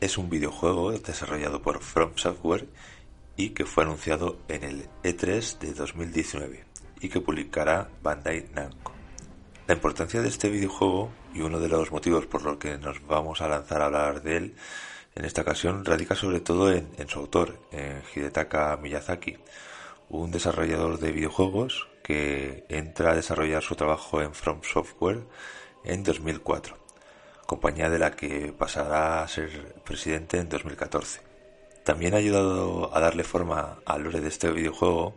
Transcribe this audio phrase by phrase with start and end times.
[0.00, 2.66] es un videojuego desarrollado por From Software
[3.36, 6.64] y que fue anunciado en el E3 de 2019
[7.00, 8.92] y que publicará Bandai Namco.
[9.66, 13.40] La importancia de este videojuego y uno de los motivos por los que nos vamos
[13.40, 14.54] a lanzar a hablar de él
[15.14, 17.58] en esta ocasión radica sobre todo en, su autor,
[18.14, 19.36] Hidetaka Miyazaki,
[20.08, 25.20] un desarrollador de videojuegos que entra a desarrollar su trabajo en From Software
[25.84, 26.79] en 2004,
[27.50, 31.20] compañía de la que pasará a ser presidente en 2014.
[31.82, 35.16] También ha ayudado a darle forma al lore de este videojuego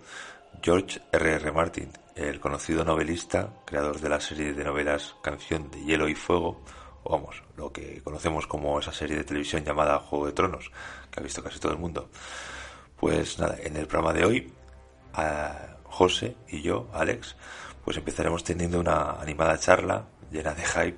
[0.59, 1.33] George R.
[1.35, 1.51] R.
[1.51, 6.63] Martin, el conocido novelista, creador de la serie de novelas Canción de Hielo y Fuego,
[7.03, 10.71] o vamos, lo que conocemos como esa serie de televisión llamada Juego de Tronos,
[11.11, 12.09] que ha visto casi todo el mundo.
[12.99, 14.53] Pues nada, en el programa de hoy,
[15.13, 17.35] a José y yo, Alex,
[17.85, 20.97] pues empezaremos teniendo una animada charla llena de hype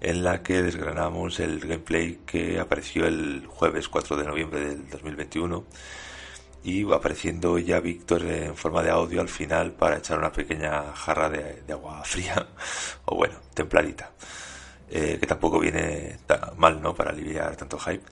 [0.00, 5.64] en la que desgranamos el gameplay que apareció el jueves 4 de noviembre del 2021
[6.62, 11.28] y apareciendo ya Víctor en forma de audio al final para echar una pequeña jarra
[11.28, 12.46] de, agua fría
[13.06, 14.12] o bueno, templadita
[14.90, 16.18] eh, que tampoco viene
[16.56, 16.94] mal ¿no?
[16.94, 18.04] para aliviar tanto hype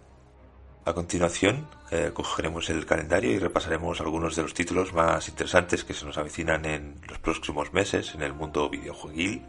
[0.85, 5.95] a continuación, eh, cogeremos el calendario y repasaremos algunos de los títulos más interesantes que
[5.95, 9.43] se nos avecinan en los próximos meses en el mundo videojueguil,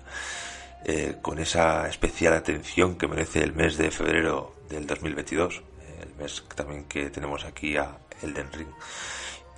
[0.86, 5.62] eh, con esa especial atención que merece el mes de febrero del 2022,
[6.02, 8.70] el mes también que tenemos aquí a Elden Ring.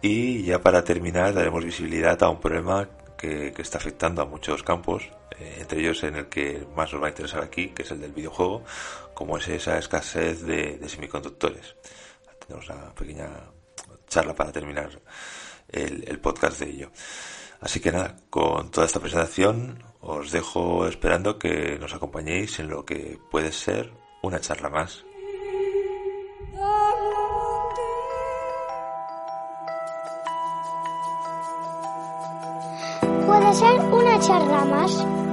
[0.01, 5.09] Y ya para terminar, daremos visibilidad a un problema que, está afectando a muchos campos,
[5.39, 8.01] eh, entre ellos en el que más nos va a interesar aquí, que es el
[8.01, 8.63] del videojuego,
[9.13, 11.75] como es esa escasez de, semiconductores.
[12.45, 13.29] Tenemos una pequeña
[14.07, 14.89] charla para terminar
[15.69, 16.91] el, podcast de ello.
[17.61, 22.85] Así que nada, con toda esta presentación os dejo esperando que nos acompañéis en lo
[22.85, 25.03] que puede ser una charla más.
[33.25, 35.24] Puede ser una charla más.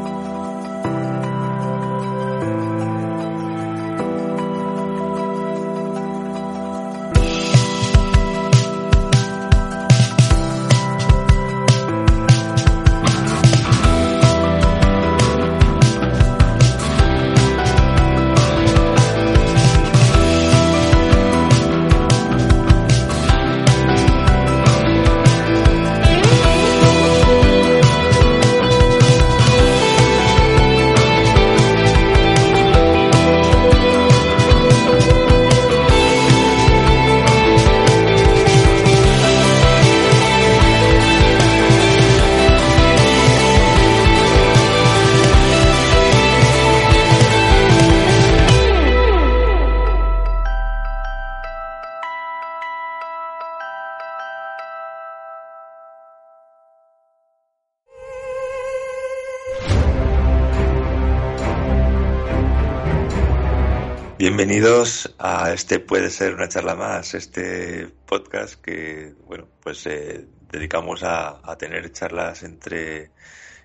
[64.22, 71.02] Bienvenidos a este puede ser una charla más, este podcast que bueno pues eh, dedicamos
[71.02, 73.10] a, tener charlas entre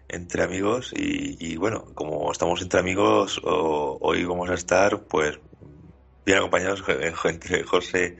[0.09, 5.37] entre amigos y, bueno como estamos entre amigos hoy vamos a estar pues
[6.25, 6.83] bien acompañados
[7.25, 8.17] entre José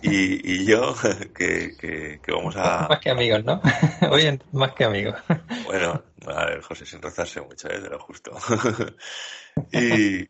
[0.00, 0.94] y, yo
[1.36, 3.60] que, que, vamos a más que amigos no
[4.10, 5.16] hoy más que amigos.
[5.66, 7.78] Bueno a ver José sin rozarse mucho ¿eh?
[7.78, 8.32] de lo justo.
[9.70, 10.28] Y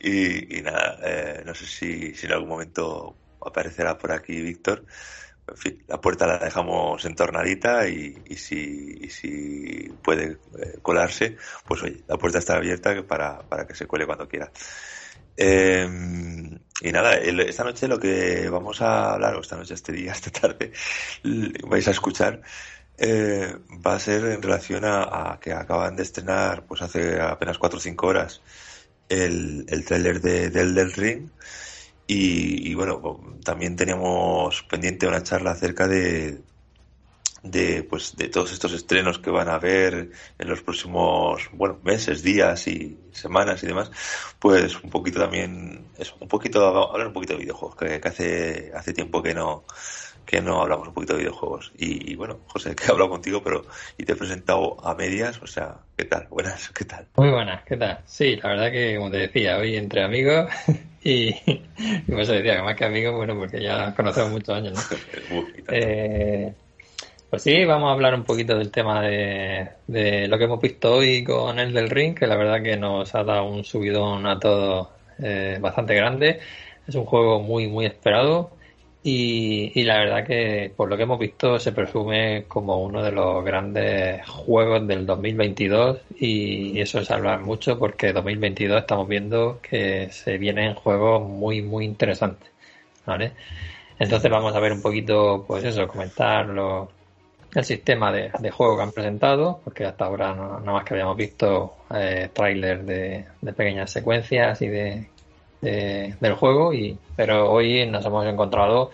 [0.00, 4.84] y, nada, eh, no sé si, si en algún momento aparecerá por aquí Víctor.
[5.48, 11.36] En fin, la puerta la dejamos entornadita y, y, si, y si puede eh, colarse,
[11.66, 14.52] pues oye, la puerta está abierta para, para que se cuele cuando quiera.
[15.40, 20.12] Em, y nada, esta noche lo que vamos a hablar, o esta noche, este día,
[20.20, 20.72] esta tarde,
[21.64, 22.42] vais a escuchar,
[22.98, 23.54] eh,
[23.86, 27.78] va a ser en relación a, a, que acaban de estrenar, pues hace apenas 4
[27.78, 28.42] o 5 horas,
[29.08, 31.28] el, el tráiler de, del del Ring.
[32.10, 36.40] Y, bueno, también teníamos pendiente una charla acerca de,
[37.42, 42.22] de pues de todos estos estrenos que van a haber en los próximos bueno meses
[42.22, 43.90] días y semanas y demás.
[44.38, 48.72] Pues un poquito también es un poquito hablar un poquito de videojuegos que, que hace
[48.74, 49.64] hace tiempo que no
[50.28, 51.72] que no hablamos un poquito de videojuegos.
[51.78, 53.64] Y, bueno, José, que he hablado contigo, pero
[53.96, 56.26] y te he presentado a medias, o sea, ¿qué tal?
[56.28, 57.06] Buenas, ¿qué tal?
[57.16, 58.00] Muy buenas, ¿qué tal?
[58.04, 60.50] Sí, la verdad que, como te decía, hoy entre amigos
[61.02, 64.74] y, y por eso decía que más que amigos, bueno, porque ya conocemos muchos años,
[65.30, 65.46] ¿no?
[65.72, 66.52] eh,
[67.30, 70.96] pues sí, vamos a hablar un poquito del tema de, de, lo que hemos visto
[70.96, 74.38] hoy con el del ring, que la verdad que nos ha dado un subidón a
[74.38, 74.88] todos
[75.20, 76.40] eh, bastante grande
[76.86, 78.57] es un juego muy, muy esperado
[79.02, 83.44] y, la verdad que por lo que hemos visto se presume como uno de los
[83.44, 90.36] grandes juegos del 2022 y eso es hablar mucho porque 2022 estamos viendo que se
[90.36, 92.50] vienen juegos muy muy interesantes,
[93.06, 93.32] ¿vale?
[93.98, 96.48] Entonces vamos a ver un poquito, pues eso, comentar
[97.54, 101.16] el sistema de, juego que han presentado, porque hasta ahora no, nada más que habíamos
[101.16, 105.08] visto eh, trailers de, de pequeñas secuencias y de
[105.60, 108.90] del juego, y, pero hoy nos hemos encontrado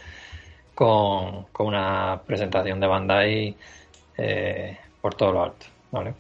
[0.75, 3.57] con, una presentación de Bandai
[4.17, 5.67] eh, por todo lo alto.
[5.91, 6.15] ¿vale?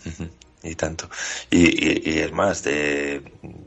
[0.63, 1.09] Y tanto.
[1.51, 3.23] Y, es más, de,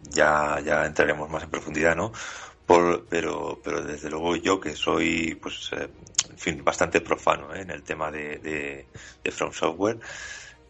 [0.09, 2.11] ya, ya entraremos más en profundidad, ¿no?
[2.65, 5.89] Por, pero, pero desde luego yo que soy, pues, eh,
[6.63, 7.61] bastante profano ¿eh?
[7.61, 8.85] en el tema de, de,
[9.23, 9.99] de From Software,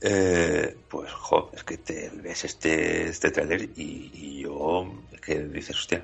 [0.02, 5.76] eh, pues, jo, es que te ves este, este trailer y, yo, es que dices,
[5.76, 6.04] hostia,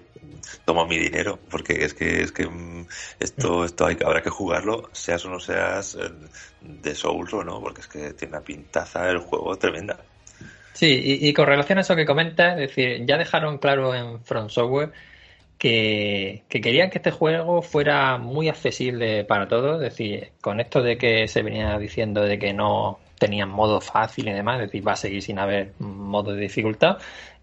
[0.66, 2.88] tomo mi dinero, porque es que, es que mm,
[3.20, 3.66] esto, mm.
[3.66, 6.10] esto hay, habrá que jugarlo, seas o no seas eh,
[6.62, 10.00] de Souls o no, porque es que tiene una pintaza el juego tremenda.
[10.74, 14.50] Sí, y, con relación a eso que comentas, es decir, ya dejaron claro en Front
[14.50, 14.92] Software
[15.60, 20.82] que, que, querían que este juego fuera muy accesible para todos, es decir, con esto
[20.82, 24.88] de que se venía diciendo de que no tenían modo fácil y demás, es decir,
[24.88, 26.98] va a seguir sin haber modo de dificultad,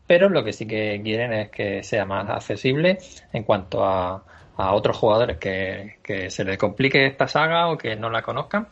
[0.06, 2.99] pero lo que sí que quieren es que sea más accesible
[3.32, 4.25] en cuanto a,
[4.61, 8.69] a otros jugadores que, se les complique esta saga o que no la conozcan.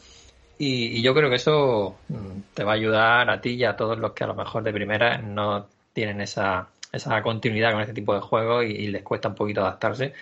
[0.58, 3.98] Y, yo creo que eso mm, te va a ayudar a ti y a todos
[3.98, 8.14] los que a lo mejor de primera no tienen esa, esa continuidad con este tipo
[8.14, 10.12] de juegos y, les cuesta un poquito adaptarse.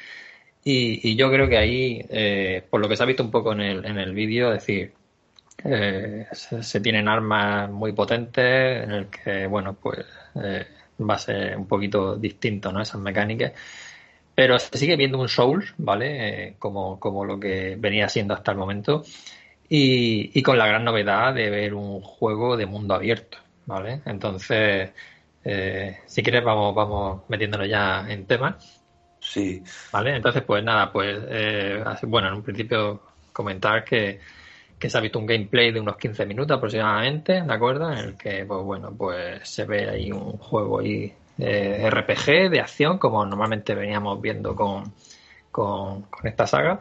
[0.65, 3.61] Y, yo creo que ahí, eh, por lo que se ha visto un poco en
[3.61, 4.93] el, en el vídeo, es decir,
[5.65, 10.05] eh, se, tienen armas muy potentes en el que, bueno, pues
[10.43, 10.67] eh,
[11.01, 12.83] va a ser un poquito distinto, ¿no?
[12.83, 13.53] Esas mecánicas.
[14.35, 16.49] Pero se sigue viendo un Souls, ¿vale?
[16.49, 19.03] Eh, como, como lo que venía siendo hasta el momento.
[19.69, 24.01] Y, y, con la gran novedad de ver un juego de mundo abierto, ¿vale?
[24.07, 24.91] Entonces,
[26.07, 28.83] si quieres, vamos, vamos metiéndonos ya en temas.
[29.21, 29.63] Sí.
[29.93, 30.17] ¿Vale?
[30.17, 31.19] Entonces, pues nada, pues,
[32.03, 33.03] bueno, en un principio
[33.33, 34.21] comentar que
[34.79, 37.91] que se ha visto un gameplay de unos 15 minutos aproximadamente, ¿de acuerdo?
[37.91, 42.61] En el que, pues bueno, pues se ve ahí un juego ahí de RPG, de
[42.61, 44.93] acción, como normalmente veníamos viendo con,
[45.51, 46.81] con, esta saga.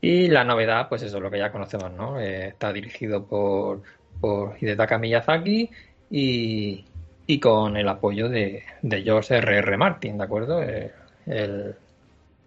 [0.00, 2.20] Y la novedad, pues eso, lo que ya conocemos, ¿no?
[2.20, 3.82] Eh, está dirigido por,
[4.20, 5.70] por Hidetaka Miyazaki
[6.10, 6.84] y,
[7.26, 9.58] y con el apoyo de, de George R.R.
[9.58, 9.76] R.
[9.76, 10.62] Martin, ¿de acuerdo?
[10.62, 11.74] El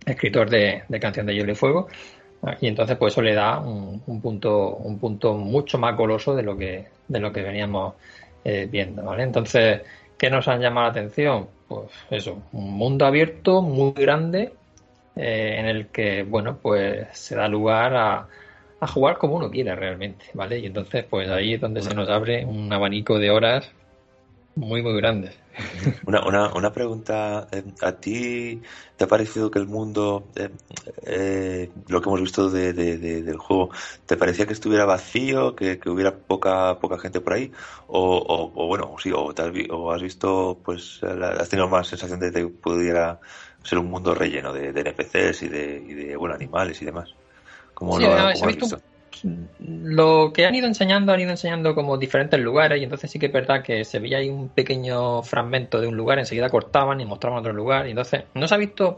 [0.06, 1.88] escritor de, de Canción de Hielo y Fuego.
[2.62, 6.58] Y entonces pues eso le da un, punto un punto mucho más goloso de lo
[6.58, 7.96] que de lo que veníamos
[8.44, 9.24] eh, viendo, ¿vale?
[9.24, 9.82] Entonces,
[10.18, 11.48] ¿qué nos han llamado la atención?
[11.68, 14.54] Pues eso, un mundo abierto muy grande
[15.16, 18.28] eh, en el que, bueno, pues se da lugar a,
[18.80, 20.60] a jugar como uno quiere realmente, ¿vale?
[20.60, 23.72] Y entonces, pues ahí es donde se nos abre un abanico de horas
[24.56, 25.32] muy, muy grande.
[26.06, 28.62] Una, una, una pregunta, eh, ¿a ti
[28.98, 30.50] te ha parecido que el mundo, eh,
[31.06, 33.70] eh, lo que hemos visto de, del juego,
[34.06, 37.52] ¿te parecía que estuviera vacío, que, hubiera poca poca gente por ahí?
[37.88, 39.34] O, o, bueno, sí, o,
[39.70, 43.20] o, has visto, pues, has tenido más sensación de que pudiera
[43.64, 47.14] ser un mundo relleno de, NPCs y de, y de bueno, animales y demás?
[47.76, 48.80] como lo, has visto?
[49.60, 53.28] Lo que han ido enseñando, han ido enseñando como diferentes lugares y entonces sí que
[53.28, 57.06] es verdad que se veía ahí un pequeño fragmento de un lugar, enseguida cortaban y
[57.06, 58.98] mostraban otro lugar y entonces no se ha visto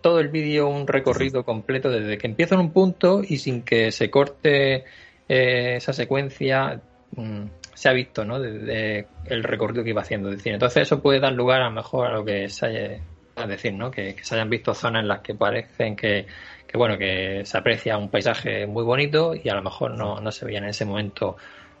[0.00, 3.92] todo el vídeo un recorrido completo desde que empieza en un punto y sin que
[3.92, 4.84] se corte
[5.28, 6.80] eh, esa secuencia
[7.16, 7.44] mm,
[7.74, 8.40] se ha visto ¿no?
[8.40, 10.30] desde el recorrido que iba haciendo.
[10.30, 13.00] decir, entonces eso puede dar lugar a lo mejor a lo que se haya,
[13.36, 13.90] a decir, ¿no?
[13.90, 16.26] que se hayan visto zonas en las que parecen que
[16.66, 20.32] que bueno, que se aprecia un paisaje muy bonito y a lo mejor no, no
[20.32, 21.36] se veían en ese momento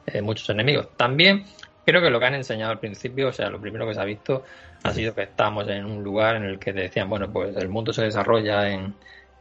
[0.06, 0.88] eh, muchos enemigos.
[0.96, 1.44] También
[1.84, 4.04] creo que lo que han enseñado al principio, o sea, lo primero que se ha
[4.04, 4.44] visto
[4.82, 7.92] ha sido que estamos en un lugar en el que decían, bueno, pues el mundo
[7.92, 8.94] se desarrolla en,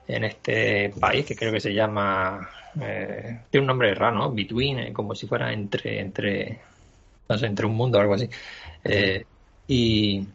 [0.07, 2.49] en este país que creo que se llama,
[2.81, 4.31] eh, tiene un nombre raro, ¿no?
[4.31, 6.59] Between, eh, como si fuera entre, entre,
[7.29, 8.27] no sé, entre un mundo o algo así.
[9.67, 10.27] y,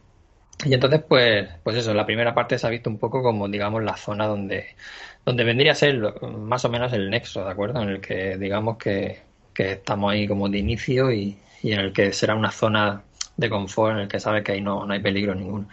[0.64, 3.82] y entonces, pues, pues eso, la primera parte se ha visto un poco como, digamos,
[3.82, 4.76] la zona donde,
[5.24, 7.82] donde vendría a ser más o menos el nexo, ¿de acuerdo?
[7.82, 9.20] En el que, digamos, que,
[9.54, 13.02] que estamos ahí como de inicio y, y, en el que será una zona
[13.36, 15.68] de confort en el que sabe que ahí no, no hay peligro ninguno.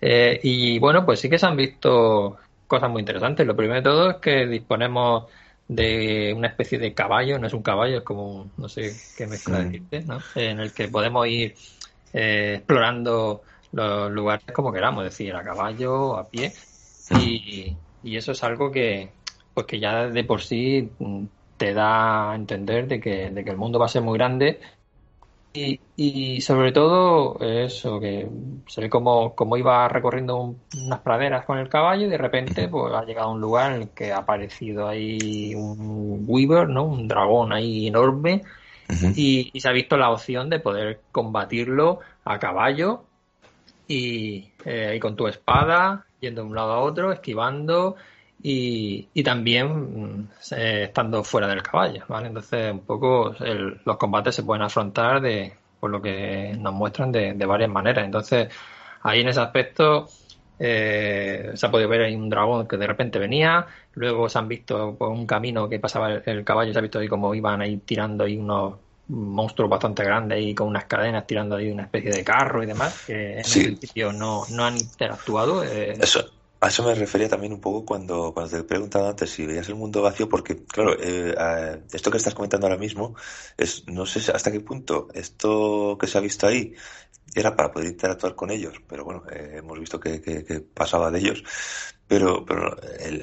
[0.00, 3.46] Eh, y bueno, pues sí que se han visto cosas muy interesantes.
[3.46, 5.24] Lo primero de todo es que disponemos
[5.68, 9.60] de una especie de caballo, no es un caballo, es como, no sé qué mezcla
[9.60, 10.18] decirte, ¿no?
[10.34, 11.54] En el que podemos ir
[12.12, 13.42] eh, explorando
[13.74, 16.52] los lugares como queramos, es decir, a caballo, a pie.
[17.20, 19.10] y, y, eso es algo que,
[19.52, 20.90] pues que ya de por sí
[21.56, 24.60] te da a entender de que, de que el mundo va a ser muy grande.
[25.52, 28.28] Y, y, sobre todo eso, que
[28.66, 32.92] se ve como, como iba recorriendo unas praderas con el caballo y de repente pues
[32.92, 36.84] ha llegado a un lugar en el que ha aparecido ahí un Weaver, ¿no?
[36.84, 38.42] Un dragón ahí enorme.
[39.16, 43.04] Y, se ha visto la opción de poder combatirlo a caballo
[43.88, 47.96] y, eh, con tu espada, yendo de un lado a otro, esquivando
[48.42, 52.28] y, y también mm, estando fuera del caballo, ¿vale?
[52.28, 53.34] Entonces, un poco
[53.84, 58.06] los combates se pueden afrontar de, por lo que nos muestran de, varias maneras.
[58.06, 58.48] Entonces,
[59.02, 60.08] ahí en ese aspecto
[60.58, 64.48] eh, se ha podido ver ahí un dragón que de repente venía, luego se han
[64.48, 67.76] visto por un camino que pasaba el, caballo, se ha visto ahí como iban ahí
[67.76, 68.76] tirando ahí unos
[69.08, 73.04] monstruos bastante grandes ahí con unas cadenas tirando ahí una especie de carro y demás,
[73.06, 75.64] que en principio no, no han interactuado.
[75.64, 76.24] Eh, Eso
[76.64, 79.68] a eso me refería también un poco cuando, cuando te he preguntado antes si veías
[79.68, 81.34] el mundo vacío, porque, claro, eh,
[81.92, 83.14] esto que estás comentando ahora mismo
[83.58, 86.72] es, no sé hasta qué punto esto que se ha visto ahí
[87.34, 91.18] era para poder interactuar con ellos, pero bueno, eh, hemos visto que, que, pasaba de
[91.18, 91.44] ellos,
[92.18, 92.76] pero, pero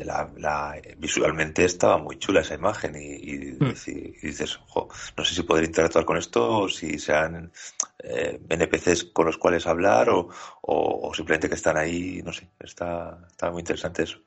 [0.03, 3.73] la, visualmente estaba muy chula esa imagen y, hmm.
[4.21, 4.59] dices,
[5.15, 7.49] no sé si poder interactuar con esto o si sean
[7.99, 10.27] eh, NPCs con los cuales hablar o,
[10.61, 14.19] o, simplemente que están ahí, no sé, está, está muy interesante eso.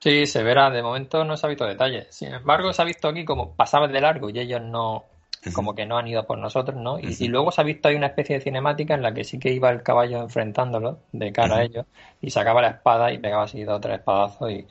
[0.00, 2.14] Sí, se verá, de momento no se ha visto detalles.
[2.14, 5.06] Sin embargo, se ha visto aquí como pasaba de largo y ellos no,
[5.54, 6.98] como que no han ido por nosotros, ¿no?
[6.98, 9.52] Y, luego se ha visto ahí una especie de cinemática en la que sí que
[9.52, 11.86] iba el caballo enfrentándolo de cara a ellos
[12.20, 14.66] y sacaba la espada y pegaba así dos o tres espadazos y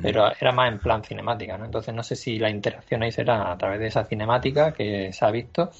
[0.00, 1.66] pero era más en plan cinemática, ¿no?
[1.66, 5.24] Entonces no sé si la interacción ahí será a través de esa cinemática que se
[5.24, 5.70] ha visto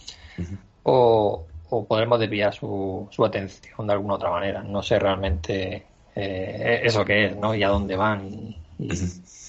[0.83, 4.63] o, o podremos desviar su, su atención de alguna otra manera.
[4.63, 7.55] No sé realmente eh, eso qué es, ¿no?
[7.55, 8.27] Y a dónde van.
[8.27, 8.57] Y,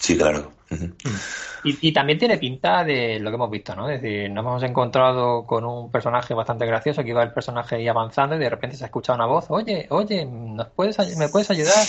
[0.03, 0.51] Sí, claro.
[1.63, 3.89] Y, y, también tiene pinta de lo que hemos visto, ¿no?
[3.89, 7.87] Es decir, nos hemos encontrado con un personaje bastante gracioso que iba el personaje ahí
[7.87, 11.49] avanzando y de repente se ha escuchado una voz, oye, oye, ¿nos puedes, ¿me puedes
[11.51, 11.85] ayudar?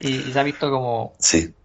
[0.00, 1.12] Y, se ha visto como,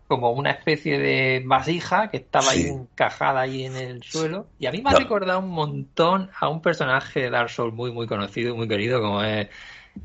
[0.07, 4.47] como una especie de vasija que estaba ahí encajada ahí en el suelo.
[4.59, 7.91] Y a mí me ha recordado un montón a un personaje de Dark Souls muy,
[7.91, 9.47] muy conocido, muy querido, como es...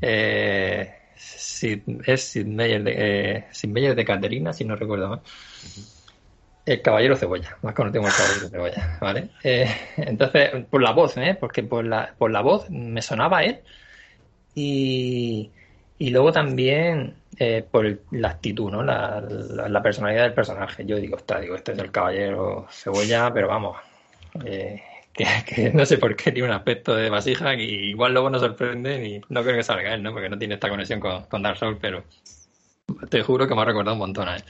[0.01, 0.99] Eh,
[2.05, 5.21] es Sid Meier de, eh, de Caterina, si no recuerdo mal.
[6.65, 9.29] El Caballero Cebolla, más conocido como el Caballero Cebolla, ¿vale?
[9.43, 11.35] Eh, entonces, por la voz, ¿eh?
[11.37, 13.59] Porque por la, por la voz me sonaba él.
[14.55, 15.51] Y,
[15.97, 18.83] y luego también eh, por la actitud, ¿no?
[18.83, 20.85] La, la, personalidad del personaje.
[20.85, 23.77] Yo digo, está, digo, este es el Caballero Cebolla, pero vamos,
[24.45, 24.81] eh,
[25.13, 29.05] que, no sé por qué tiene un aspecto de vasija que igual luego nos sorprende
[29.05, 30.11] y no creo que salga él, ¿no?
[30.11, 32.03] Porque no tiene esta conexión con, con Dark Souls, pero
[33.09, 34.43] te juro que me ha recordado un montón a él.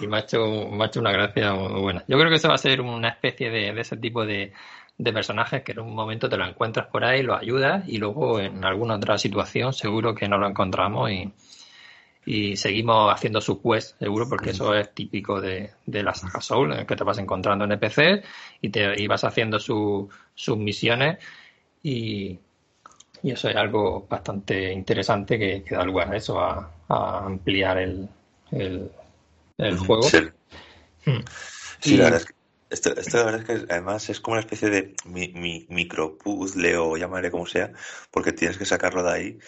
[0.00, 2.04] Y me ha hecho, me ha hecho una gracia muy buena.
[2.08, 4.52] Yo creo que eso va a ser una especie de, de ese tipo de,
[4.98, 8.40] de personajes que en un momento te lo encuentras por ahí, lo ayudas y luego
[8.40, 11.32] en alguna otra situación seguro que no lo encontramos y,
[12.24, 16.86] y seguimos haciendo su quest, seguro, porque eso es típico de, de la saga Soul,
[16.86, 18.24] que te vas encontrando en NPC
[18.62, 20.08] y te y vas haciendo sus
[20.56, 21.18] misiones
[21.82, 22.38] y,
[23.22, 28.08] y, eso es algo bastante interesante que, da lugar a eso, a, ampliar el,
[28.50, 30.02] el, juego.
[30.02, 30.18] Sí,
[31.04, 31.24] hmm.
[31.80, 32.34] sí la verdad es que
[32.68, 36.18] esto, esto, la verdad es que además es como una especie de mi, mi, micro
[36.18, 37.72] puzzle o llamaré como sea,
[38.10, 39.38] porque tienes que sacarlo de ahí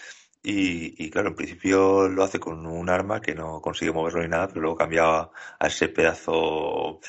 [0.41, 4.29] y, y, claro, en principio lo hace con un arma que no consigue moverlo ni
[4.29, 5.29] nada, pero luego cambia
[5.59, 7.01] a ese pedazo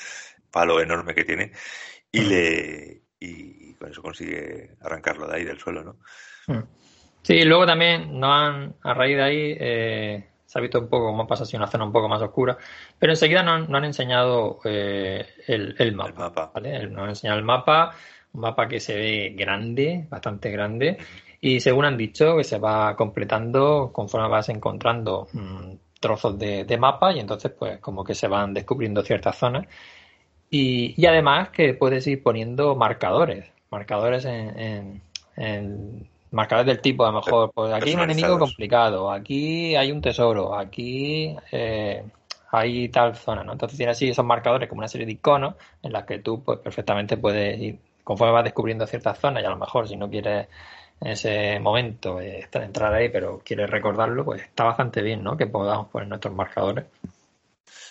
[0.51, 1.53] palo enorme que tiene
[2.11, 2.29] y mm.
[2.29, 5.97] le y, con eso consigue arrancarlo de ahí del suelo, ¿no?
[6.49, 6.63] Mm.
[7.23, 11.07] Sí, luego también no han, a raíz de ahí, eh, se ha visto un poco
[11.07, 12.57] cómo pasa así una zona un poco más oscura,
[12.99, 16.09] pero enseguida no, no han enseñado eh, el, el, mapa.
[16.09, 16.51] El mapa.
[16.55, 16.87] ¿vale?
[16.89, 17.95] No han enseñado el mapa,
[18.33, 20.99] un mapa que se ve grande, bastante grande.
[21.41, 27.13] Y según han dicho, que se va completando conforme vas encontrando mm, trozos de, mapa
[27.13, 29.67] y entonces pues como que se van descubriendo ciertas zonas.
[30.51, 35.01] Y, además que puedes ir poniendo marcadores, marcadores en,
[36.31, 40.01] marcadores del tipo, a lo mejor, pues aquí hay un enemigo complicado, aquí hay un
[40.01, 42.05] tesoro, aquí eh,
[42.53, 43.53] hay tal zona, ¿no?
[43.53, 46.59] Entonces tienes así esos marcadores como una serie de iconos en las que tú pues
[46.59, 50.49] perfectamente puedes ir, conforme vas descubriendo ciertas zonas y a lo mejor si no quieres
[51.01, 55.37] en ese momento eh, entrar ahí, pero quiere recordarlo, pues está bastante bien, ¿no?
[55.37, 56.85] Que podamos poner nuestros marcadores.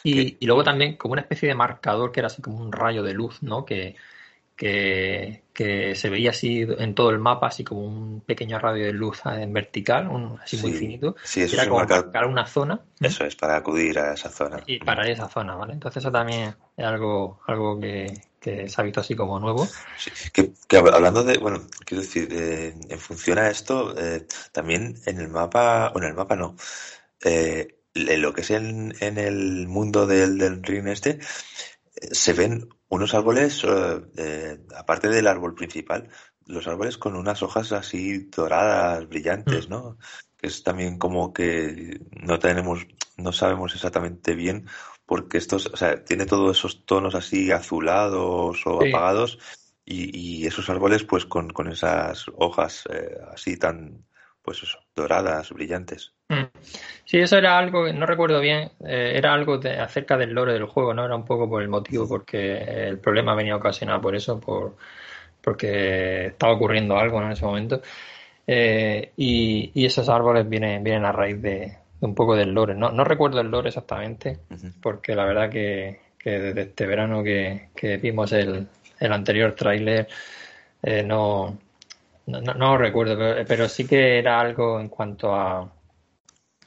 [0.04, 3.14] Y, luego también como una especie de marcador que era así como un rayo de
[3.14, 3.66] luz, ¿no?
[3.66, 3.96] Que,
[4.60, 8.92] que, que, se veía así en todo el mapa, así como un pequeño radio de
[8.92, 11.16] luz en vertical, un, así muy finito.
[11.24, 14.62] Sí, eso era como marcar- marcar una zona Eso es, para acudir a esa zona.
[14.68, 15.72] y para esa zona, ¿vale?
[15.72, 18.12] Entonces eso también es algo, algo que,
[18.42, 19.66] que se ha visto así como nuevo.
[19.98, 24.28] Sí, que, que hab- hablando de, bueno, quiero decir, eh, en función a esto, eh,
[24.52, 26.58] también en el mapa, o en el mapa no,
[27.24, 31.20] eh, lo que es en, en el mundo del, del ring este,
[32.12, 33.64] se ven unos árboles,
[34.18, 36.10] eh, aparte del árbol principal,
[36.46, 39.98] los árboles con unas hojas así doradas, brillantes, ¿no?
[40.38, 42.88] Que es también como que no tenemos,
[43.18, 44.66] no sabemos exactamente bien
[45.06, 48.90] porque estos, o sea, tiene todos esos tonos así azulados o Sí.
[48.90, 49.40] apagados
[49.86, 54.06] y, y esos árboles pues con, con esas hojas eh, así tan,
[54.42, 56.14] pues eso, doradas, brillantes.
[56.30, 56.44] Mm.
[57.06, 60.54] Sí, eso era algo que no recuerdo bien, eh, era algo de- acerca del lore
[60.54, 61.06] del juego, ¿no?
[61.06, 64.76] Era un poco por el motivo, porque el problema venía ocasionado por eso, por,
[65.42, 67.28] porque estaba ocurriendo algo, ¿no?
[67.28, 67.82] En ese momento.
[68.48, 72.76] Eh, y, y esos árboles vienen, vienen a raíz de, de un poco del lore.
[72.76, 74.40] No, no recuerdo el lore exactamente,
[74.82, 78.68] porque la verdad que, que desde este verano que, que vimos el,
[79.00, 80.08] el anterior tráiler,
[80.84, 81.58] eh, no,
[82.28, 85.72] no, no- no recuerdo, pero, pero sí que era algo en cuanto a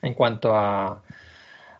[0.03, 1.03] en cuanto a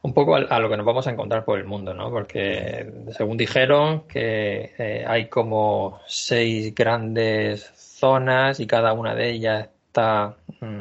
[0.03, 2.11] un poco a, a lo que nos vamos a encontrar por el mundo, ¿no?
[2.11, 9.69] Porque según dijeron que eh, hay como seis grandes zonas y cada una de ellas
[9.87, 10.81] está mm,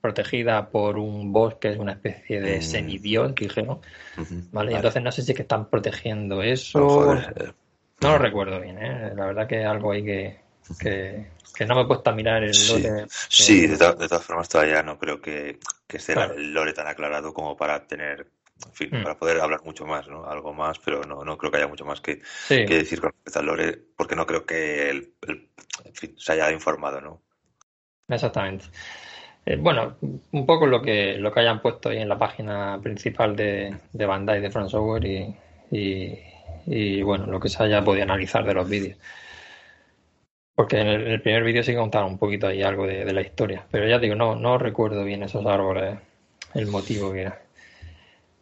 [0.00, 2.62] protegida por un bosque, es una especie de Mm.
[2.62, 3.80] semidios, dijeron.
[4.52, 4.72] ¿vale?
[4.72, 4.76] Vale.
[4.76, 7.52] Entonces no sé si es que están protegiendo Oh, eso, eh,
[8.00, 9.12] no lo recuerdo bien, ¿eh?
[9.14, 10.38] La verdad que algo ahí que,
[10.78, 12.82] que, que no me he puesto a mirar el Sí.
[12.82, 13.06] lore.
[13.08, 16.34] Sí, de, to- de todas formas todavía no creo que, que esté Claro.
[16.34, 18.26] el lore tan aclarado como para tener,
[18.66, 19.02] en fin, Mm.
[19.02, 20.26] para poder hablar mucho más, ¿no?
[20.28, 22.64] Algo más, pero no, no creo que haya mucho más que, sí.
[22.66, 25.48] que decir con respecto al lore, porque no creo que el, el-
[25.84, 27.22] en fin, se haya informado, ¿no?
[28.08, 28.66] Exactamente.
[29.46, 29.96] Eh, bueno,
[30.32, 34.06] un poco lo que lo que hayan puesto ahí en la página principal de, de
[34.06, 35.36] Bandai de Front Software y,
[35.70, 36.18] y,
[36.66, 38.96] y, bueno, lo que se haya podido analizar de los vídeos.
[40.54, 43.22] Porque en el, primer vídeo sí que contaron un poquito ahí algo de, de la
[43.22, 45.98] historia, pero ya digo, no, no recuerdo bien esos árboles,
[46.54, 47.42] el motivo que era.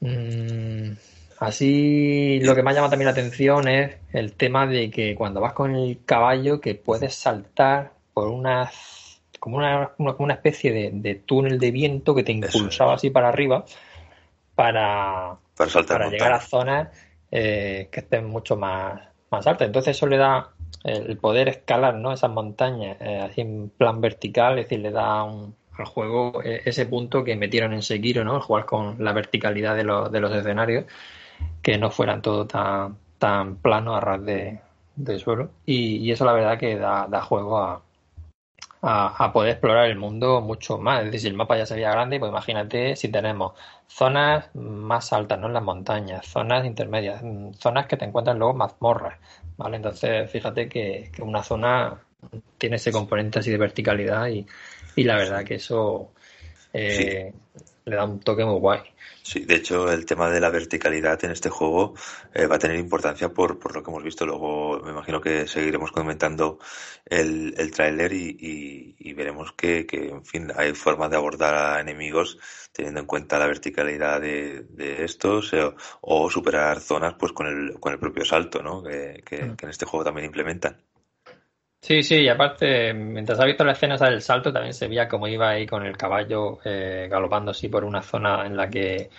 [0.01, 0.93] Mm,
[1.39, 5.41] así, lo que me ha llamado también la atención es el tema de que cuando
[5.41, 8.71] vas con el caballo que puedes saltar por una
[9.39, 13.11] como una, una, como una especie de, de túnel de viento que te impulsaba así
[13.11, 13.65] para arriba
[14.55, 16.89] para, Para saltar para llegar a zonas
[17.31, 19.67] eh, que estén mucho más, más altas.
[19.67, 20.51] Entonces eso le da
[20.85, 22.13] el poder escalar ¿no?
[22.13, 26.63] esas montañas eh, así en plan vertical, es decir, le da un- al juego eh,
[26.65, 28.37] ese punto que metieron en Sekiro, ¿no?
[28.37, 30.85] El jugar con la verticalidad de los, de los escenarios,
[31.63, 34.61] que no fueran todo tan, tan plano a ras de,
[35.19, 35.51] suelo.
[35.67, 37.83] Y, y eso la verdad que da, da juego a,
[38.83, 41.01] a, poder explorar el mundo mucho más.
[41.01, 43.53] Es decir, si el mapa ya se veía grande, pues imagínate si tenemos
[43.87, 45.47] zonas más altas, ¿no?
[45.47, 47.23] En las montañas, zonas intermedias,
[47.59, 49.19] zonas que te encuentran luego mazmorras,
[49.57, 49.77] ¿vale?
[49.77, 52.01] Entonces, fíjate que, que una zona
[52.59, 54.47] tiene ese componente así de verticalidad y,
[54.97, 56.13] y la verdad que eso
[56.73, 57.33] eh,
[57.85, 58.81] le da un toque muy guay.
[59.25, 61.95] Sí, de hecho, el tema de la verticalidad en este juego
[62.35, 64.27] eh, va a tener importancia por, por lo que hemos visto.
[64.27, 66.59] Luego, me imagino que seguiremos comentando
[67.07, 71.55] el, el tráiler y, y- y veremos que, que, en fin, hay formas de abordar
[71.55, 72.39] a enemigos
[72.73, 77.79] teniendo en cuenta la verticalidad de, de estos eh, o superar zonas pues con el,
[77.81, 78.83] con el propio salto, ¿no?
[78.83, 80.79] Que, que- que en este juego también implementan.
[81.83, 85.27] Sí, sí, y aparte, mientras ha visto la escena del salto, también se veía cómo
[85.27, 89.11] iba ahí con el caballo eh, galopando así por una zona en la que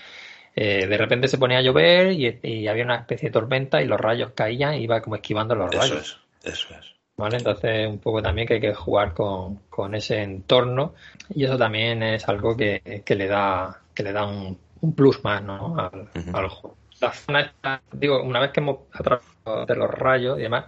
[0.56, 3.88] eh, de repente se ponía a llover y, y había una especie de tormenta y
[3.88, 6.04] los rayos caían y iba como esquivando los Eso rayos.
[6.04, 6.93] es, eso es.
[7.16, 7.38] ¿Vale?
[7.38, 10.94] Entonces, un poco también que hay que jugar con, con ese entorno
[11.30, 15.24] y eso también es algo que, que le da que le da un, un plus
[15.24, 15.78] más ¿no?
[15.78, 16.38] al, Ujú.
[16.38, 16.78] al juego.
[17.00, 20.66] La zona esta, digo, una vez que hemos atravesado de los rayos y demás,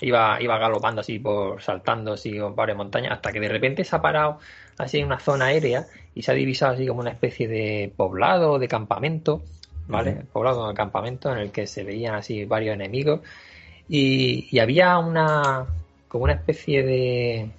[0.00, 3.96] iba, iba galopando así por saltando así por varias montañas hasta que de repente se
[3.96, 4.38] ha parado
[4.78, 8.58] así en una zona aérea y se ha divisado así como una especie de poblado
[8.58, 9.42] de campamento,
[9.88, 10.12] ¿vale?
[10.12, 10.26] Ujú.
[10.32, 13.20] Poblado de campamento en el que se veían así varios enemigos
[13.88, 15.66] y, y había una
[16.10, 17.50] como una especie de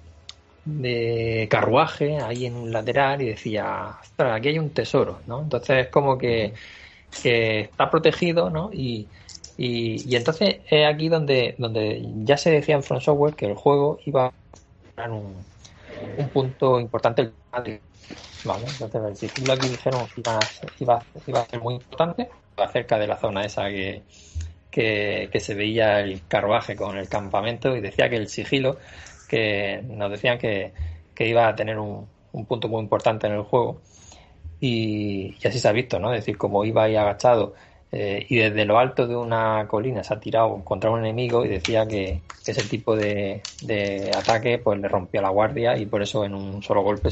[0.64, 5.40] de carruaje ahí en un lateral y decía, aquí hay un tesoro, ¿no?
[5.42, 6.54] Entonces es como que,
[7.22, 8.70] que está protegido, ¿no?
[8.72, 9.08] Y,
[9.56, 13.98] y, entonces es aquí donde, donde ya se decía en Front Software que el juego
[14.06, 14.32] iba a
[14.94, 15.44] tener un,
[16.18, 17.32] un punto importante el
[18.44, 18.66] ¿vale?
[18.66, 20.40] Entonces el título aquí dijeron que iba a,
[20.78, 24.02] iba, iba a ser muy importante acerca de la zona esa que,
[24.72, 28.78] que, se veía el carruaje con el campamento y decía que el sigilo,
[29.28, 30.72] que nos decían que,
[31.18, 32.08] iba a tener un,
[32.48, 33.80] punto muy importante en el juego.
[34.60, 36.12] Y, así se ha visto, ¿no?
[36.12, 37.54] Es decir, como iba ahí agachado
[37.92, 41.48] eh, y desde lo alto de una colina se ha tirado contra un enemigo y
[41.48, 43.42] decía que ese tipo de,
[44.16, 47.10] ataque pues le rompía la guardia y por eso en un solo golpe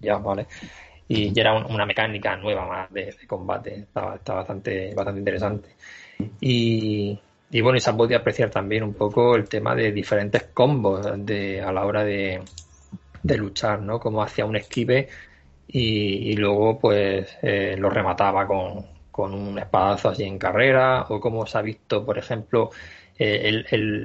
[0.00, 0.46] ya, ¿vale?
[1.08, 5.68] Y, era una mecánica nueva más de, combate, estaba, bastante, bastante interesante.
[6.40, 7.18] Y,
[7.62, 11.60] bueno, y se ha podido apreciar también un poco el tema de diferentes combos de,
[11.60, 12.42] a la hora de,
[13.22, 13.98] de luchar, ¿no?
[13.98, 15.08] Como hacía un esquive
[15.68, 21.46] y, luego pues eh, lo remataba con, con un espadazo así en carrera, o como
[21.46, 22.70] se ha visto, por ejemplo,
[23.18, 23.64] eh,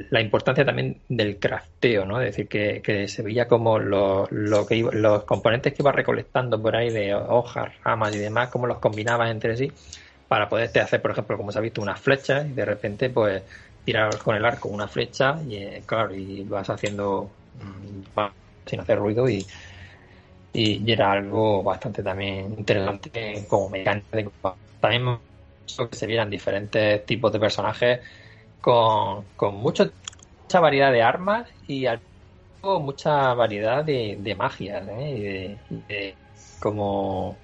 [0.10, 2.22] la importancia también del crafteo, ¿no?
[2.22, 4.28] Es decir, que, se veía como lo,
[4.68, 8.80] que los componentes que iba recolectando por ahí de hojas, ramas y demás, cómo los
[8.80, 9.72] combinaba entre sí
[10.32, 13.44] para poderte hacer, por ejemplo, como se ha visto, una flecha y de repente, pues,
[13.84, 17.30] tirar con el arco una flecha y, eh, claro, y vas haciendo
[17.62, 18.22] mm,
[18.66, 19.46] sin hacer ruido y,
[20.54, 24.30] y, era algo bastante también interesante como mecánica de
[24.80, 25.18] también
[25.68, 28.00] que se vieran diferentes tipos de personajes
[28.62, 29.92] con, con mucha
[30.62, 32.00] variedad de armas y al
[32.64, 35.58] mucha variedad de, de magias ¿eh?
[35.70, 36.16] y de,
[36.62, 37.36] como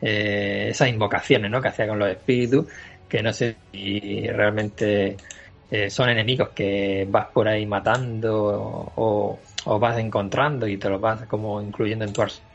[0.00, 1.60] eh, esas invocaciones ¿no?
[1.60, 2.66] que hacía con los espíritus
[3.08, 5.16] que no sé si realmente
[5.70, 11.00] eh, son enemigos que vas por ahí matando o, o, vas encontrando y te los
[11.00, 12.46] vas como incluyendo en tu arsenal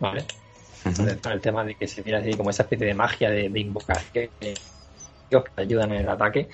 [0.00, 0.24] ¿vale?
[1.30, 4.30] el tema de que se mira así como esa especie de magia de, invocar que,
[4.40, 4.54] que
[5.30, 6.48] te ayudan en el ataque.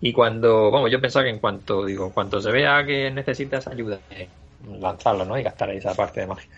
[0.00, 3.66] Y cuando, vamos, yo pensaba que en cuanto, digo, en cuanto se vea que necesitas
[3.66, 4.28] ayuda, eh,
[4.78, 5.38] lanzarlo, ¿no?
[5.38, 6.48] Y gastar esa parte de magia.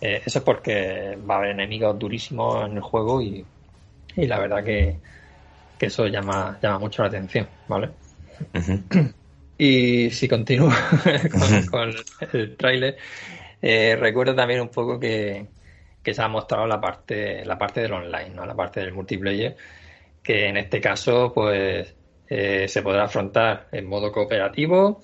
[0.00, 3.44] Eh, eso es porque va a haber enemigos durísimos en el juego y,
[4.16, 4.98] la verdad que,
[5.78, 7.90] eso llama, llama mucho la atención, ¿vale?
[9.58, 10.70] Y si continúo
[11.70, 11.94] con,
[12.32, 12.96] el tráiler,
[13.62, 15.46] eh, recuerdo también un poco que,
[16.02, 18.46] que se ha mostrado la parte, la parte del online, ¿no?
[18.46, 19.56] la parte del multiplayer,
[20.22, 21.94] que en este caso pues
[22.28, 25.00] eh, se podrá afrontar en modo cooperativo,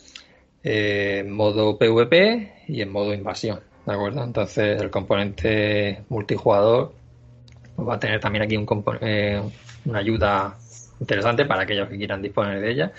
[0.62, 3.71] eh, en modo PvP y en modo invasión.
[3.87, 4.23] ¿De acuerdo?
[4.23, 6.92] Entonces el componente multijugador
[7.75, 8.66] pues, va a tener también aquí un
[9.01, 9.42] eh,
[9.85, 10.57] una ayuda
[11.01, 12.92] interesante para aquellos que quieran disponer de ella.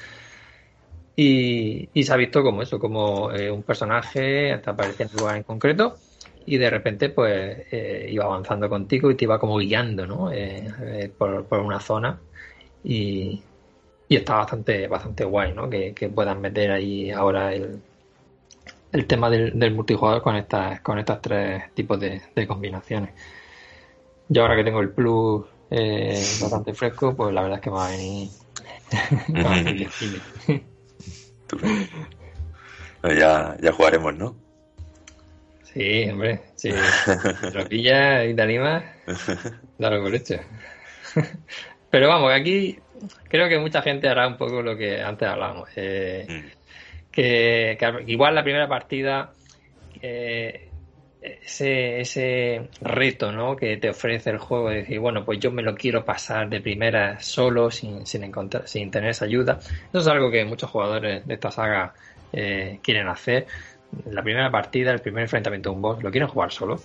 [1.15, 5.97] Y, se ha visto como eso, como un personaje apareciendo en un lugar en concreto
[6.45, 10.31] y de repente pues eh, iba avanzando contigo y te iba como guiando ¿no?
[10.31, 12.19] Eh, eh, por, una zona
[12.83, 13.41] y,
[14.07, 15.69] y, está bastante bastante guay ¿no?
[15.69, 17.81] que, puedan meter ahí ahora el,
[18.93, 23.09] el tema del, multijugador con estas con estos tres tipos de, combinaciones
[24.29, 25.45] yo ahora que tengo el plus
[26.41, 28.29] bastante fresco pues la verdad es que me va a venir,
[33.17, 34.35] ya, ya jugaremos, ¿no?
[35.73, 36.71] Sí, hombre, sí.
[37.51, 38.83] Tropilla y te animas,
[39.77, 40.35] dale por hecho.
[41.89, 42.79] Pero vamos, aquí
[43.27, 45.69] creo que mucha gente hará un poco lo que antes hablábamos.
[45.75, 46.62] Eh, mm.
[47.13, 49.31] Que, igual la primera partida,
[51.23, 53.55] ese, ese reto ¿no?
[53.55, 56.59] que te ofrece el juego de decir, bueno, pues yo me lo quiero pasar de
[56.59, 59.59] primera solo, sin, sin, encontrar, sin tener esa ayuda.
[59.59, 61.93] Eso es algo que muchos jugadores de esta saga
[62.33, 63.47] eh, quieren hacer
[64.09, 66.79] la primera partida, el primer enfrentamiento de un boss, lo quieren jugar solo,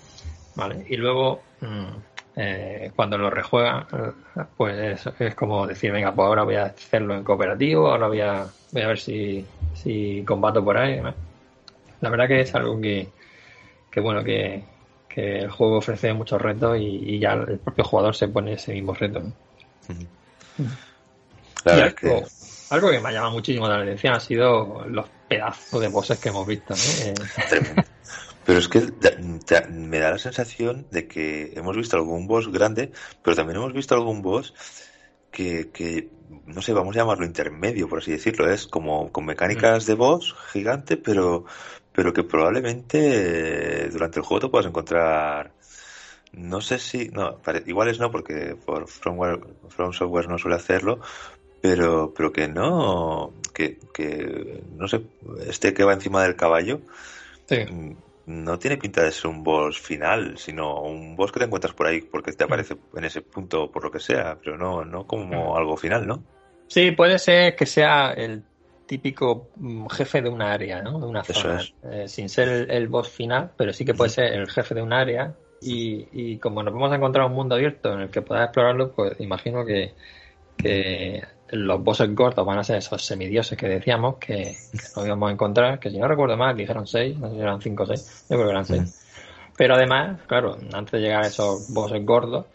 [0.55, 0.85] ¿vale?
[0.88, 2.08] Y luego, mm,
[2.40, 3.85] eh, cuando lo rejuegan,
[4.57, 8.46] pues es, como decir, venga, pues ahora voy a hacerlo en cooperativo, ahora voy a,
[8.70, 11.03] voy a ver si, si combato por ahí.
[12.01, 13.09] La verdad que es algo que,
[13.90, 14.62] que bueno, que,
[15.09, 18.94] que el juego ofrece muchos retos y, ya el propio jugador se pone ese mismo
[18.94, 19.20] reto.
[21.64, 22.22] Claro, que
[22.70, 26.29] algo que me ha llamado muchísimo la atención ha sido los pedazos de bosses que
[26.29, 26.72] hemos visto.
[27.05, 27.14] Eh,
[28.49, 28.81] pero es que
[29.69, 33.95] me da la sensación de que hemos visto algún boss grande, pero también hemos visto
[33.95, 34.55] algún boss
[35.31, 36.09] que,
[36.47, 38.51] no sé, vamos a llamarlo intermedio, por así decirlo.
[38.51, 41.45] Es como con mecánicas de boss gigante, pero,
[41.93, 45.53] pero que probablemente eh, durante el juego te puedas encontrar.
[46.33, 47.11] No sé si.
[47.11, 51.01] No, igual es no, porque por From Software no suele hacerlo,
[51.61, 55.03] pero pero que no que, que no sé
[55.47, 56.81] este que va encima del caballo
[57.51, 61.73] mm, no tiene pinta de ser un boss final sino un boss que te encuentras
[61.73, 65.07] por ahí porque te aparece en ese punto por lo que sea pero no no
[65.07, 66.23] como algo final no
[66.67, 68.43] sí puede ser que sea el
[68.87, 71.61] típico mm, jefe de una área no de una zona
[71.91, 74.93] eh, sin ser el, boss final pero sí que puede ser el jefe de un
[74.93, 78.45] área y, y como nos vamos a encontrar un mundo abierto en el que puedas
[78.45, 79.95] explorarlo pues imagino que
[80.59, 85.31] que los bosses gordos van a ser esos semidioses que decíamos que, que nos íbamos
[85.31, 87.87] a encontrar, que si no recuerdo mal, dijeron seis, no sé si eran cinco o
[87.87, 89.05] seis, yo creo que eran seis.
[89.57, 92.47] Pero además, claro, antes de llegar a esos bosses gordos,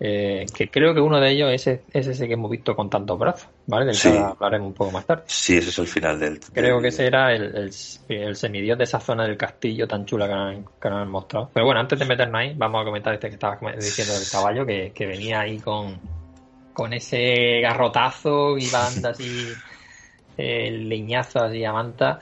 [0.00, 3.48] eh, que creo que uno de ellos es, ese que hemos visto con tantos brazos,
[3.66, 3.86] ¿vale?
[3.86, 5.22] Del que hablaremos un poco más tarde.
[5.26, 6.40] Sí, ese es el final del...
[6.40, 7.70] Creo que ese era el,
[8.08, 11.50] el, semidios de esa zona del castillo tan chula que nos, han, mostrado.
[11.54, 14.66] Pero bueno, antes de meternos ahí, vamos a comentar este que estaba diciendo del caballo,
[14.66, 15.98] que, que venía ahí con,
[16.74, 19.48] con ese garrotazo y banda así,
[20.36, 22.20] el leñazo así a manta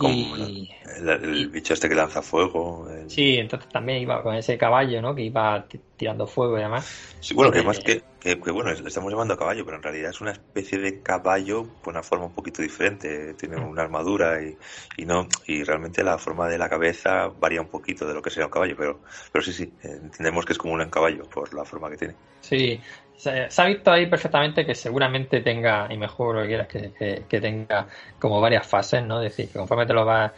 [0.00, 2.88] y, el, bicho este que lanza fuego.
[3.06, 5.14] Sí, entonces también iba con ese caballo, ¿no?
[5.14, 5.64] Que iba
[5.96, 7.16] tirando fuego y demás.
[7.20, 10.20] Sí, bueno, que más que, que, bueno, le estamos llamando caballo, pero en realidad es
[10.20, 13.34] una especie de caballo con una forma un poquito diferente.
[13.34, 13.68] Tiene mm.
[13.68, 14.56] una armadura y,
[14.96, 18.30] y no y realmente la forma de la cabeza varía un poquito de lo que
[18.30, 21.64] sea un caballo, pero, pero sí, sí, entendemos que es como un caballo por la
[21.64, 22.14] forma que tiene.
[22.40, 22.80] Sí,
[23.20, 27.40] se, ha visto ahí perfectamente que seguramente tenga, y mejor lo que quieras, que, que,
[27.40, 27.86] tenga
[28.18, 29.22] como varias fases, ¿no?
[29.22, 30.32] Es decir, que conforme te lo vas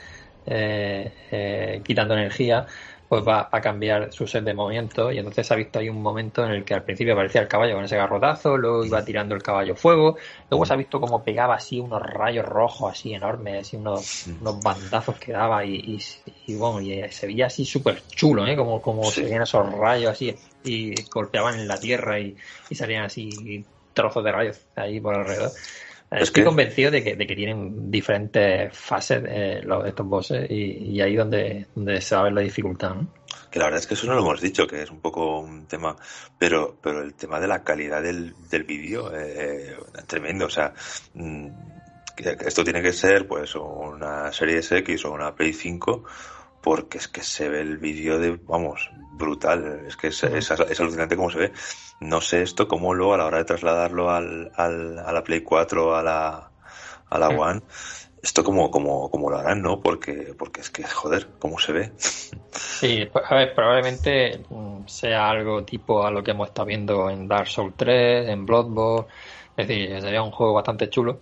[0.46, 2.66] eh, eh, quitando energía,
[3.12, 6.00] pues va a cambiar su set de movimiento y entonces se ha visto ahí un
[6.00, 9.34] momento en el que al principio aparecía el caballo con ese garrotazo, luego iba tirando
[9.34, 10.16] el caballo fuego,
[10.48, 14.62] luego se ha visto como pegaba así unos rayos rojos así enormes, así unos, unos
[14.62, 15.98] bandazos que daba y,
[16.46, 18.56] y, bueno, y se veía así súper chulo, ¿eh?
[18.56, 22.34] como, como se veían esos rayos así y golpeaban en la tierra y,
[22.70, 25.52] y salían así trozos de rayos ahí por alrededor.
[26.20, 31.00] Estoy convencido de que, de que tienen diferentes fases eh, los, estos bosses y, y,
[31.00, 32.96] ahí donde, donde se va a ver la dificultad.
[33.50, 35.66] Que la verdad es que eso no lo hemos dicho, que es un poco un
[35.66, 35.96] tema,
[36.38, 40.72] pero, pero el tema de la calidad del, del vídeo, eh, tremendo, o sea,
[41.14, 41.48] mm,
[42.16, 46.04] esto tiene que ser pues una serie X o una Play 5
[46.62, 51.16] porque es que se ve el vídeo de, vamos, brutal, es que es, es, alucinante
[51.16, 51.52] cómo se ve.
[52.02, 55.42] No sé esto cómo luego a la hora de trasladarlo al, al, a la Play
[55.42, 56.50] 4, a la,
[57.08, 57.62] a la One,
[58.22, 59.80] esto como, como, como lo harán, ¿no?
[59.80, 61.92] Porque, porque es que, joder, cómo se ve.
[62.52, 67.10] Sí, pues, a ver, probablemente mm, sea algo tipo a lo que hemos estado viendo
[67.10, 69.08] en Dark Souls 3, en Bloodborne,
[69.56, 71.20] es decir, sería un juego bastante chulo.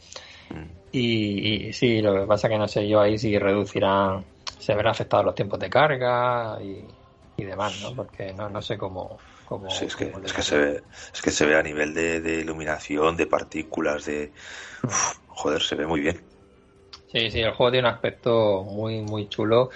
[0.50, 0.80] Mm.
[0.92, 4.24] Y, y, sí, lo que pasa que no sé yo ahí si reducirán
[4.58, 7.94] se verán afectados los tiempos de carga y, demás, ¿no?
[7.94, 9.18] Porque no, no sé cómo...
[9.68, 10.82] sí, es que, es que se ve,
[11.12, 14.32] es que se ve a nivel de, iluminación, de partículas, de...
[15.28, 16.20] joder, se ve muy bien.
[17.12, 19.70] Sí, sí, el juego tiene un aspecto muy, muy chulo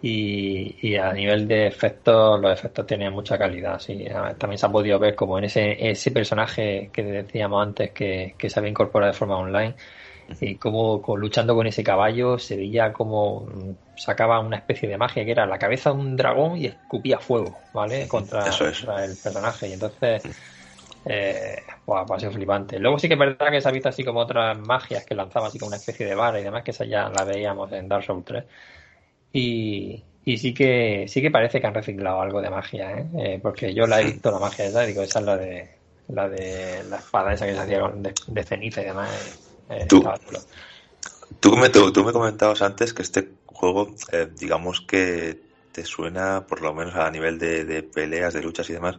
[0.00, 3.80] y, y, a nivel de efectos, los efectos tienen mucha calidad.
[3.80, 4.06] Sí.
[4.38, 8.48] También se ha podido ver como en ese, ese personaje que decíamos antes que, que
[8.48, 9.74] se había incorporado de forma online,
[10.40, 15.24] y como, luchando con ese caballo se veía como mm, sacaba una especie de magia
[15.24, 18.06] que era la cabeza de un dragón y escupía fuego, ¿vale?
[18.08, 19.68] Contra, el personaje.
[19.68, 20.22] Y entonces,
[21.06, 22.78] eh, pues ha sido flipante.
[22.78, 25.48] Luego sí que es verdad que se ha visto así como otras magias que lanzaba
[25.48, 28.04] así como una especie de vara y demás, que esa ya la veíamos en Dark
[28.04, 28.44] Souls 3.
[29.32, 33.06] Y, y sí que sí que parece que han reciclado algo de magia, ¿eh?
[33.16, 35.68] eh porque yo la he visto la magia esa, digo, esa es la de
[36.08, 39.47] la de la espada esa que se hacía de, de ceniza y demás eh,
[39.88, 40.04] tú,
[41.40, 45.40] tú, me, tú, me comentabas antes que este juego, eh, digamos que
[45.72, 48.96] te suena, por lo menos a nivel de, peleas, de luchas y demás,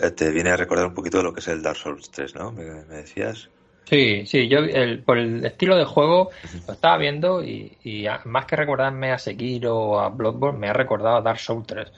[0.00, 2.34] eh, te viene a recordar un poquito de lo que es el Dark Souls 3,
[2.34, 2.52] ¿no?
[2.52, 3.48] ¿Me, decías?
[3.84, 4.58] Sí, sí, yo
[5.04, 6.30] por el estilo de juego
[6.66, 11.16] lo estaba viendo y, más que recordarme a Sekiro o a Bloodborne, me ha recordado
[11.16, 11.92] a Dark Souls 3.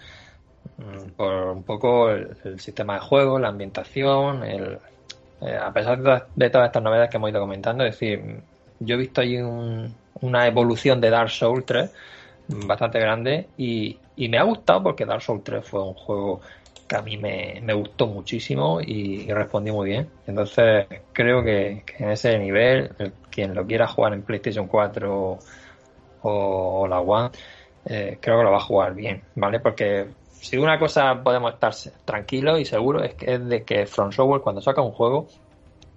[0.78, 4.78] Mm, por un poco el sistema de juego, la ambientación, el,
[5.44, 5.98] eh, a pesar
[6.34, 8.42] de, todas estas novedades que hemos ido comentando, es decir,
[8.78, 11.92] yo he visto ahí una evolución de Dark Souls 3
[12.66, 16.40] bastante grande y, me ha gustado porque Dark Souls 3 fue un juego
[16.86, 20.08] que a mí me, gustó muchísimo y, respondí muy bien.
[20.26, 22.90] Entonces creo que, en ese nivel,
[23.30, 25.38] quien lo quiera jugar en PlayStation 4
[26.22, 27.30] o, la One,
[27.86, 29.58] eh, creo que lo va a jugar bien, ¿vale?
[29.58, 30.06] Porque
[30.42, 31.72] si una cosa podemos estar
[32.04, 35.28] tranquilos y seguros es que es de que From Software cuando saca un juego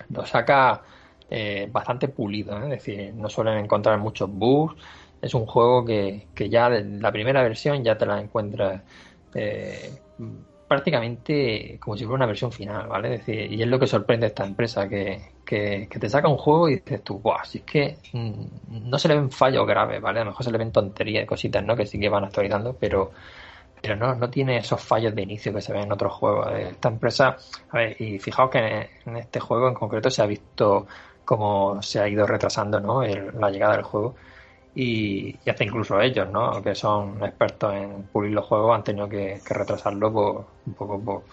[0.09, 0.83] lo saca
[1.29, 2.63] eh, bastante pulido, ¿eh?
[2.65, 4.75] es decir, no suelen encontrar muchos bugs.
[5.19, 8.83] Es un juego que, que ya la primera versión ya te la encuentras
[9.33, 9.89] eh,
[10.67, 13.15] prácticamente como si fuera una versión final, ¿vale?
[13.15, 16.37] Es decir, y es lo que sorprende a esta empresa, que, que, te saca un
[16.37, 19.99] juego y dices tú, Buah, si es que mm, no se le ven fallos graves,
[19.99, 20.19] ¿vale?
[20.19, 21.75] A lo mejor se le ven tonterías, cositas, ¿no?
[21.75, 23.11] Que sí que van actualizando, pero
[23.81, 26.51] pero no, no tiene esos fallos de inicio que se ven en otros juegos.
[26.53, 27.37] Esta empresa,
[27.69, 30.87] a ver, y fijaos que en este juego en concreto se ha visto
[31.25, 33.03] cómo se ha ido retrasando ¿no?
[33.03, 34.15] la llegada del juego
[34.75, 36.61] y, y, hasta incluso ellos, ¿no?
[36.61, 41.23] que son expertos en pulir los juegos, han tenido que, retrasarlo por, un poco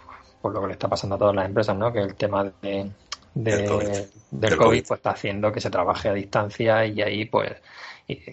[0.41, 1.93] por, lo que le está pasando a todas las empresas, ¿no?
[1.93, 2.91] que el tema de,
[3.35, 7.53] del, COVID, pues está haciendo que se trabaje a distancia y ahí pues,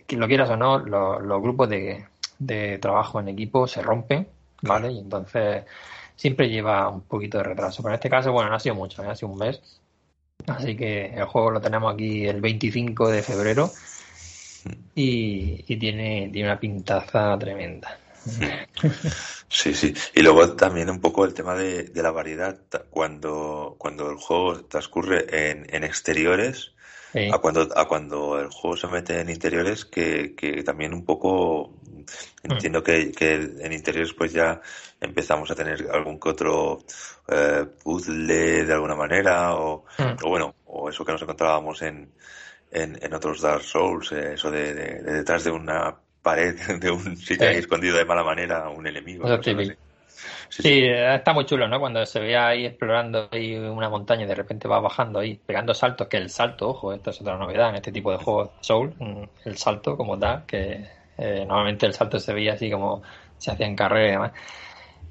[0.10, 2.06] lo quieras o no, los, grupos de,
[2.40, 4.28] de trabajo en equipo se rompen,
[4.62, 4.92] ¿vale?
[4.92, 5.66] Y entonces
[6.16, 7.84] siempre lleva un poquito de retraso.
[7.84, 9.08] Pero en este caso, bueno, no ha sido mucho, ¿eh?
[9.08, 9.62] ha sido un mes.
[10.48, 13.70] Así que el juego lo tenemos aquí el 25 de febrero
[14.96, 18.00] y, tiene, tiene una pintaza tremenda.
[19.52, 19.96] Sí, sí.
[20.14, 22.56] Y luego también un poco el tema de, la variedad.
[22.92, 26.74] Cuando, cuando el juego transcurre en, en exteriores,
[27.32, 31.74] a, cuando, a cuando el juego se mete en interiores, que, que también un poco
[31.82, 32.52] mm.
[32.52, 34.62] entiendo que, que en interiores pues ya
[35.02, 36.80] empezamos a tener algún que otro
[37.28, 40.26] eh, puzzle de alguna manera o, mm.
[40.26, 42.12] o, bueno, o eso que nos encontrábamos en,
[42.72, 47.18] en, en otros Dark Souls, eh, eso de, de, detrás de una pared, de un
[47.18, 49.26] sitio ahí escondido de mala manera, un enemigo.
[50.50, 51.80] Sí, está muy chulo, ¿no?
[51.80, 55.74] Cuando se ve ahí explorando ahí una montaña y de repente va bajando ahí, pegando
[55.74, 58.94] saltos, que el salto, ojo, esto es otra novedad en este tipo de juegos Soul,
[58.98, 63.04] mm, el salto como tal, que eh, normalmente el salto se veía así como
[63.38, 64.32] se hacía en carrera y demás.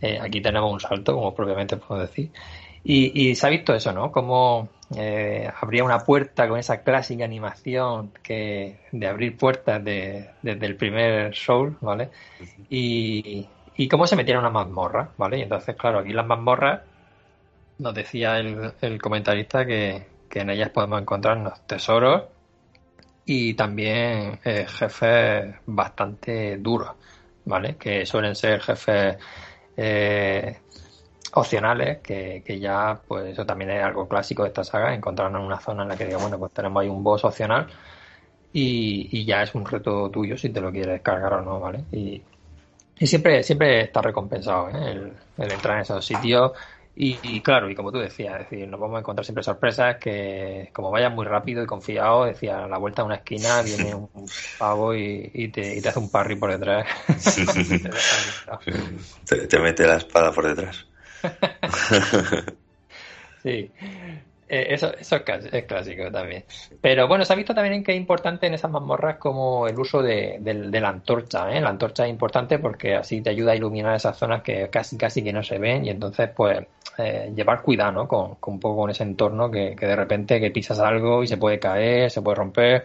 [0.00, 2.30] Eh, aquí tenemos un salto, como propiamente puedo decir.
[2.84, 4.10] Y, se ha visto eso, ¿no?
[4.10, 10.66] Como eh, abría una puerta con esa clásica animación que de abrir puertas de, desde
[10.66, 12.08] el primer Soul, ¿vale?
[12.70, 13.46] Y,
[13.78, 15.38] y cómo se metieron una mazmorra, ¿vale?
[15.38, 16.82] Y entonces, claro, aquí las mazmorras,
[17.78, 22.24] nos decía el, el comentarista que, que, en ellas podemos encontrarnos tesoros
[23.24, 26.90] y también eh, jefes bastante duros,
[27.44, 27.76] ¿vale?
[27.76, 29.16] Que suelen ser jefes
[29.76, 30.58] eh,
[31.34, 35.46] opcionales, que, que, ya, pues eso también es algo clásico de esta saga, encontrarnos en
[35.46, 37.68] una zona en la que diga, bueno, pues tenemos ahí un boss opcional
[38.52, 41.84] y, y ya es un reto tuyo si te lo quieres cargar o no, ¿vale?
[41.92, 42.20] Y,
[42.98, 45.12] y siempre, siempre está recompensado ¿eh?
[45.38, 46.52] el, entrar en esos sitios.
[47.00, 50.68] Y, claro, y como tú decías, es decir, nos vamos a encontrar siempre sorpresas que,
[50.72, 54.08] como vayas muy rápido y confiado, decía, a la vuelta de una esquina viene un
[54.58, 56.88] pavo y, te, y te hace un parry por detrás.
[59.26, 60.88] te, te mete la espada por detrás.
[63.44, 63.70] sí.
[64.48, 66.44] Eh, eso, eso es, clásico también.
[66.80, 70.02] Pero bueno, se ha visto también que es importante en esas mazmorras como el uso
[70.02, 71.50] de, la antorcha.
[71.50, 71.60] ¿eh?
[71.60, 75.22] La antorcha es importante porque así te ayuda a iluminar esas zonas que casi casi
[75.22, 78.08] que no se ven y entonces pues eh, llevar cuidado ¿no?
[78.08, 81.58] con, un poco con ese entorno que, de repente que pisas algo y se puede
[81.58, 82.84] caer, se puede romper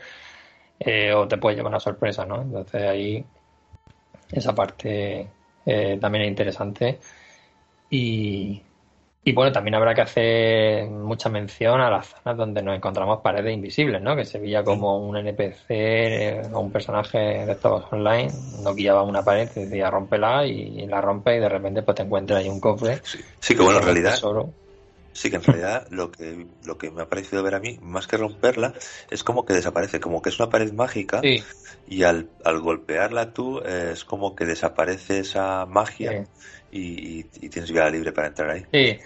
[1.15, 2.25] o te puede llevar una sorpresa.
[2.25, 2.41] ¿no?
[2.41, 3.25] Entonces ahí
[4.31, 5.27] esa parte
[5.99, 6.99] también es interesante.
[7.89, 8.61] Y,
[9.25, 13.53] y bueno, también habrá que hacer mucha mención a las zonas donde nos encontramos paredes
[13.53, 14.15] invisibles, ¿no?
[14.15, 18.31] Que se veía como un NPC eh, o un personaje de estos online
[18.61, 22.03] no guiaba una pared, te decía rompela y la rompe y de repente pues te
[22.03, 22.99] encuentras ahí un cofre.
[23.39, 24.15] Sí, que bueno, en realidad.
[25.13, 28.07] Sí, que en realidad lo que, lo que me ha parecido ver a mí, más
[28.07, 28.73] que romperla,
[29.11, 31.21] es como que desaparece, como que es una pared mágica
[31.87, 36.25] y al, al golpearla tú es como que desaparece esa magia
[36.71, 38.65] y, tienes vía libre para entrar ahí.
[38.71, 38.99] Sí,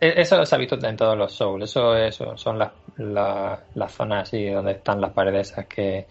[0.00, 1.64] e, eso se ha visto en todos los Souls.
[1.64, 6.06] Eso, eso son las, las, zonas así donde están las paredes esas que,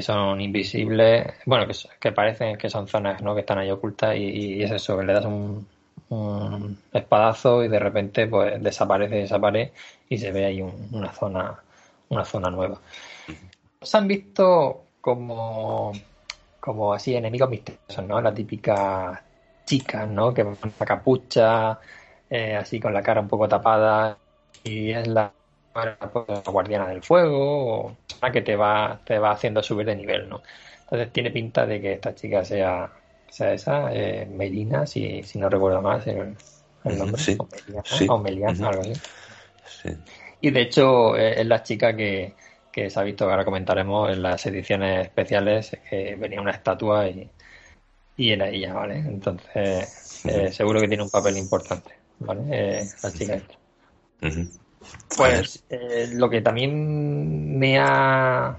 [0.00, 1.26] son invisibles.
[1.44, 3.34] Bueno, que, que, parecen que son zonas ¿no?
[3.34, 5.66] que están ahí ocultas y, es eso, que le das un,
[6.12, 9.70] un, espadazo y de repente pues desaparece esa pared
[10.08, 11.62] y se ve ahí una zona
[12.08, 12.78] una zona nueva.
[13.80, 15.92] Se han visto como
[16.60, 18.20] como así enemigos misteriosos, ¿no?
[18.20, 19.24] La típica
[19.64, 20.32] chica, ¿no?
[20.32, 21.80] Que va con la capucha,
[22.30, 24.18] eh, así con la cara un poco tapada
[24.64, 25.32] y es la,
[26.46, 27.96] guardiana del fuego o
[28.32, 30.42] que te va, te va haciendo subir de nivel, ¿no?
[30.84, 32.90] Entonces tiene pinta de que esta chica sea,
[33.32, 36.36] sea esa, eh, Melina, si, si no recuerdo más el,
[36.84, 37.22] nombre,
[38.08, 39.90] o Meliana, algo así.
[40.40, 42.34] Y de hecho eh, es la chica que,
[42.70, 47.30] que se ha visto, ahora comentaremos, en las ediciones especiales, que venía una estatua y,
[48.16, 48.98] y era ella, ¿vale?
[48.98, 51.92] Entonces, eh, seguro que tiene un papel importante.
[52.18, 52.42] ¿vale?
[52.50, 53.42] Eh, la chica
[55.16, 58.56] Pues eh, lo que también me ha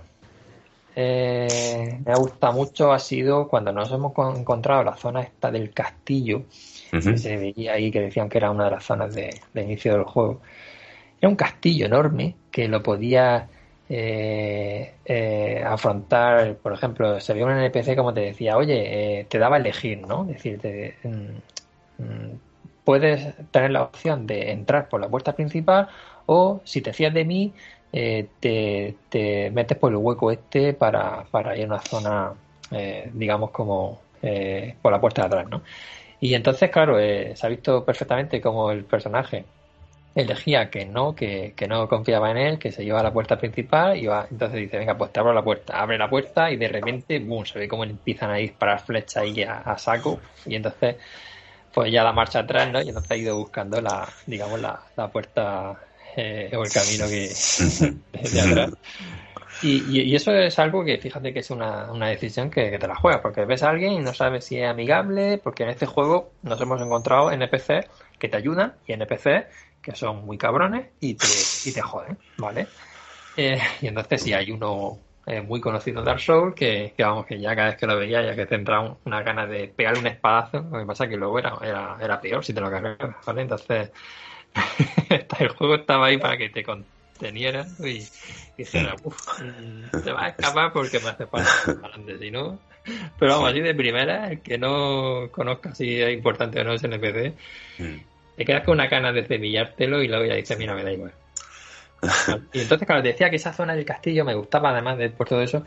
[0.96, 5.72] eh, me ha gustado mucho ha sido cuando nos hemos encontrado la zona esta del
[5.72, 6.44] castillo,
[6.92, 10.04] que se veía ahí que decían que era una de las zonas de, inicio del
[10.04, 10.42] juego.
[11.20, 13.48] Era un castillo enorme que lo podía
[15.66, 20.06] afrontar, por ejemplo, se veía un NPC como te decía, oye, te daba a elegir,
[20.08, 20.24] ¿no?
[20.24, 22.40] Es decir, te, mm, mm,
[22.84, 25.88] puedes tener la opción de entrar por la puerta principal
[26.26, 27.54] o si te fías de mí
[27.94, 32.34] eh, te, metes por el hueco este para, para ir a una zona
[32.72, 35.62] eh, digamos como eh, por la puerta de atrás ¿no?
[36.20, 39.46] y entonces claro se ha visto perfectamente como el personaje
[40.16, 43.38] elegía que no, que, que, no confiaba en él, que se iba a la puerta
[43.38, 46.58] principal y va, entonces dice, venga, pues te abro la puerta, abre la puerta y
[46.58, 50.98] de repente, boom, se ve como empiezan a disparar flechas ahí a, saco y entonces
[51.74, 52.82] pues ya la marcha atrás, ¿no?
[52.82, 55.76] Y entonces ha ido buscando la, digamos, la, la puerta
[56.16, 57.30] eh, o el camino que
[58.32, 58.74] de atrás.
[59.62, 62.96] Y, y, eso es algo que fíjate que es una, una decisión que, te la
[62.96, 66.34] juegas, porque ves a alguien y no sabes si es amigable, porque en este juego
[66.42, 67.88] nos hemos encontrado NPC
[68.20, 69.48] que te ayudan y NPC
[69.82, 71.28] que son muy cabrones y te,
[71.66, 72.68] y te joden, ¿vale?
[73.38, 77.26] Eh, y entonces si hay uno eh, muy conocido en Dark Souls que, que, vamos,
[77.26, 80.02] que ya cada vez que lo veía ya que te entraba una gana de pegarle
[80.02, 82.98] un espadazo, lo que pasa que luego era, era, era peor si te lo cargas,
[83.26, 83.42] ¿vale?
[83.42, 83.92] Entonces
[85.40, 88.06] el juego estaba ahí para que te conteniera y
[88.58, 89.42] dijera, uff,
[90.04, 91.50] te vas a escapar porque me hace falta
[92.20, 92.60] si no.
[93.18, 96.88] Pero vamos, así de primera, el que no conozca si es importante o no ese
[96.88, 97.34] NPC,
[97.80, 97.98] mm.
[98.36, 101.14] te quedas con una gana de cepillártelo y luego ya dices, mira, me da igual.
[102.54, 105.42] y entonces, claro, decía que esa zona del castillo me gustaba, además de por todo
[105.42, 105.62] eso,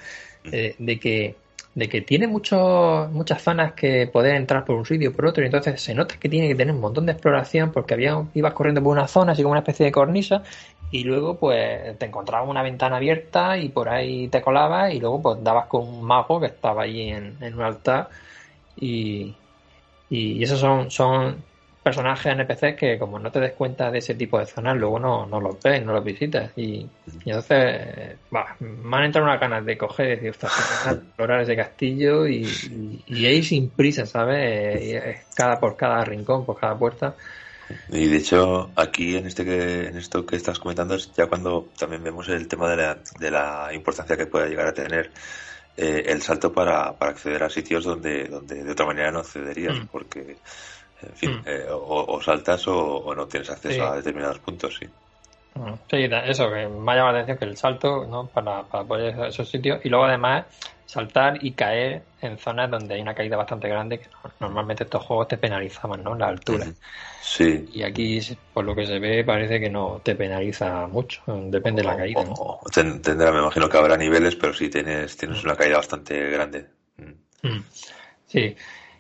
[0.45, 0.49] mm.
[0.53, 1.37] eh, de que
[1.77, 5.43] de que tiene muchos muchas zonas que poder entrar por un sitio o por otro,
[5.43, 8.55] y entonces se nota que tiene que tener un montón de exploración porque había, ibas
[8.55, 10.43] corriendo por una zona, así como una especie de cornisa,
[10.91, 15.21] y luego pues te encontrabas una ventana abierta y por ahí te colabas y luego
[15.21, 18.09] pues dabas con un mago que estaba allí en, en un altar
[18.77, 19.35] y,
[20.09, 21.37] y, esos son, son
[21.87, 25.25] personajes NPCs que como no te des cuenta de ese tipo de zonas, luego no,
[25.25, 26.51] no los ves, no los visitas.
[26.57, 26.85] Y,
[27.25, 30.35] entonces, va, me han entrado unas ganas de coger y decir,
[30.91, 35.25] explorar ese castillo y, y, ahí sin prisa, ¿sabes?
[35.37, 37.15] Cada por cada rincón, por cada puerta.
[37.91, 41.69] Y de hecho, aquí en este que, en esto que estás comentando es ya cuando
[41.79, 45.13] también vemos el tema de la, de la importancia que puede llegar a tener
[45.77, 49.79] eh, el salto para, para acceder a sitios donde, donde de otra manera no accederías,
[49.79, 49.87] mm.
[49.87, 50.39] porque
[51.03, 51.43] en fin, hmm.
[51.47, 54.87] eh, o, saltas o, no tienes acceso a determinados puntos, sí.
[55.55, 55.75] Hmm.
[55.91, 58.27] Sí, eso, que me ha llamado la atención que el salto, ¿no?
[58.27, 59.81] Para, para poder a esos sitios.
[59.85, 60.47] Y luego además
[60.87, 64.09] saltar y caer en zonas donde hay una caída bastante grande, que
[64.41, 66.15] normalmente estos juegos te penalizaban, ¿no?
[66.15, 66.67] La altura.
[67.21, 67.69] Sí.
[67.73, 68.21] Y aquí,
[68.55, 72.25] por lo que se ve, parece que no te penaliza mucho, depende de la caída.
[72.25, 72.61] ¿no?
[72.73, 76.67] tendrá, me imagino que habrá niveles, pero sí tienes, tienes una caída bastante grande.
[77.43, 77.61] Hmm.
[78.27, 78.57] Sí.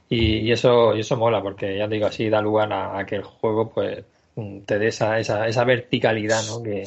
[0.09, 3.24] Y, eso, y eso mola, porque ya te digo, así da lugar a, que el
[3.24, 4.04] juego pues
[4.64, 6.62] te dé esa, esa, esa verticalidad, ¿no?
[6.62, 6.84] Que,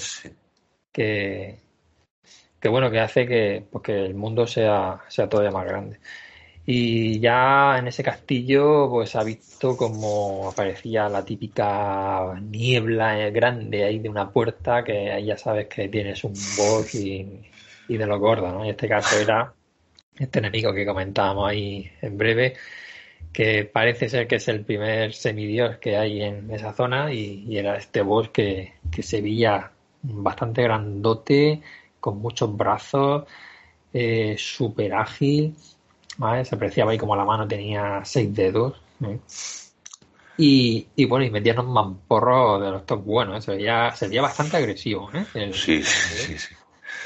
[0.91, 5.99] que, bueno, que hace que, pues, el mundo sea, sea todavía más grande.
[6.65, 13.83] Y ya en ese castillo, pues ha visto como aparecía la típica niebla eh, grande
[13.83, 17.41] ahí de una puerta, que ahí ya sabes que tienes un boss y,
[17.87, 18.63] y de lo gordo, ¿no?
[18.63, 19.51] En este caso era
[20.19, 22.55] este enemigo que comentábamos ahí en breve,
[23.31, 27.77] que parece ser que es el primer semidios que hay en esa zona y, era
[27.77, 29.71] este boss que, se veía
[30.01, 31.61] bastante grandote,
[31.99, 33.25] con muchos brazos,
[33.93, 35.55] eh, súper ágil,
[36.43, 38.81] se apreciaba ahí como la mano tenía seis dedos.
[39.05, 39.19] ¿eh?
[40.37, 44.57] Y, bueno, y metían un mamporro de los top buenos, se, veía, se veía bastante
[44.57, 45.09] agresivo.
[45.13, 45.51] ¿eh?
[45.53, 46.55] sí, sí, sí.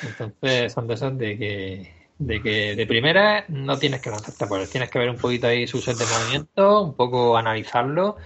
[0.04, 4.60] Entonces son de esos de que de que de primera no tienes que lanzarte por
[4.60, 8.18] él, tienes que ver un poquito ahí su set de movimiento, un poco analizarlo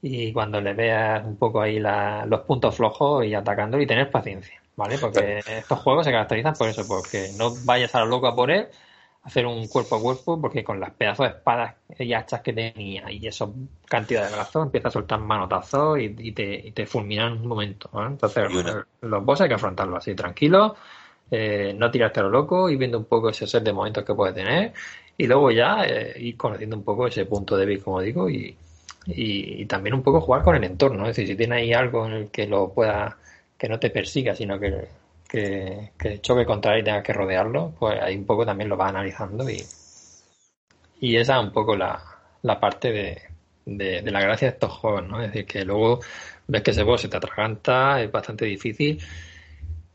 [0.00, 4.60] y cuando le veas un poco ahí los puntos flojos y atacándolo y tener paciencia,
[4.74, 4.98] ¿vale?
[4.98, 8.50] Porque estos juegos se caracterizan por eso, porque no vayas a lo loco a por
[8.50, 8.66] él,
[9.22, 13.12] hacer un cuerpo a cuerpo, porque con las pedazos de espadas y hachas que tenía
[13.12, 13.54] y eso
[13.86, 17.90] cantidad de brazos, empieza a soltar manotazos y, te, y te fulminan en un momento,
[18.04, 18.44] Entonces,
[19.02, 20.74] los boss hay que afrontarlo así, tranquilo
[21.32, 24.14] eh, no tirarte a lo loco, y viendo un poco ese set de momentos que
[24.14, 24.72] puede tener
[25.16, 28.56] y luego ya eh, ir conociendo un poco ese punto débil, como digo, y,
[29.06, 31.02] y, también un poco jugar con el entorno.
[31.02, 33.16] Es decir, si tiene ahí algo en el que lo pueda,
[33.58, 34.88] que no te persiga, sino que,
[35.28, 38.90] que, choque contra él y tenga que rodearlo, pues ahí un poco también lo vas
[38.90, 39.62] analizando y,
[41.00, 42.02] y esa es un poco la,
[42.42, 43.22] la parte de,
[43.66, 45.22] de, de, la gracia de estos juegos, ¿no?
[45.22, 46.00] Es decir, que luego
[46.46, 48.98] ves que ese boss se te atraganta, es bastante difícil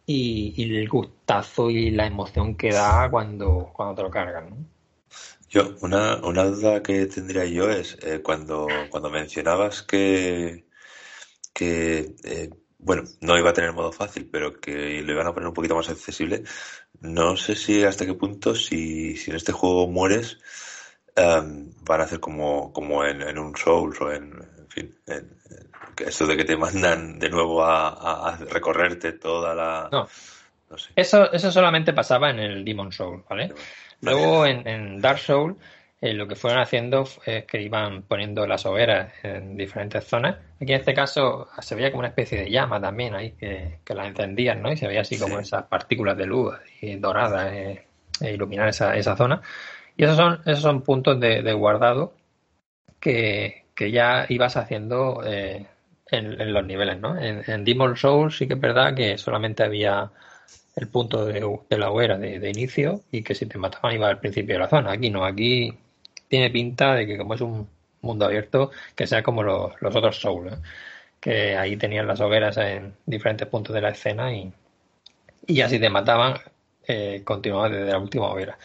[0.07, 4.49] y, el gustazo y la emoción que da cuando, cuando te lo cargan.
[4.49, 4.57] ¿no?
[5.49, 10.65] Yo, una, una duda que tendría yo es eh, cuando, cuando mencionabas que,
[11.53, 12.49] que eh,
[12.79, 15.75] bueno, no iba a tener modo fácil, pero que lo iban a poner un poquito
[15.75, 16.43] más accesible.
[17.01, 20.39] No sé si hasta qué punto, si, si en este juego mueres,
[21.15, 25.29] em, van a hacer como, como en, en un Souls o en, en fin, en,
[26.05, 29.89] eso de que te mandan de nuevo a, recorrerte toda la...
[29.91, 30.07] No.
[30.95, 33.53] Eso, eso solamente pasaba en el Demon Soul, ¿vale?
[34.01, 35.55] Luego en, Dark Soul
[36.01, 40.35] eh, lo que fueron haciendo es que iban poniendo las hogueras en diferentes zonas.
[40.61, 43.93] Aquí en este caso se veía como una especie de llama también ahí que, que
[43.95, 44.71] la encendían, ¿no?
[44.71, 46.53] Y se veía así como esas partículas de luz
[46.99, 47.85] doradas eh,
[48.21, 49.41] e iluminar esa, esa zona.
[49.95, 52.13] Y esos son, esos son puntos de, guardado
[52.99, 55.65] que, ya ibas haciendo eh,
[56.09, 57.17] en, los niveles, ¿no?
[57.17, 60.11] En, en Demon Souls sí que es verdad que solamente había
[60.77, 61.41] el punto de,
[61.77, 64.91] la hoguera de, inicio y que si te mataban iba al principio de la zona.
[64.91, 65.73] Aquí no, aquí
[66.27, 67.67] tiene pinta de que como es un
[68.01, 70.57] mundo abierto, que sea como los, otros Souls, ¿eh?
[71.19, 74.53] que ahí tenían las hogueras en diferentes puntos de la escena y,
[75.47, 76.35] y así te mataban,
[76.87, 78.57] eh, continuabas desde la última hoguera.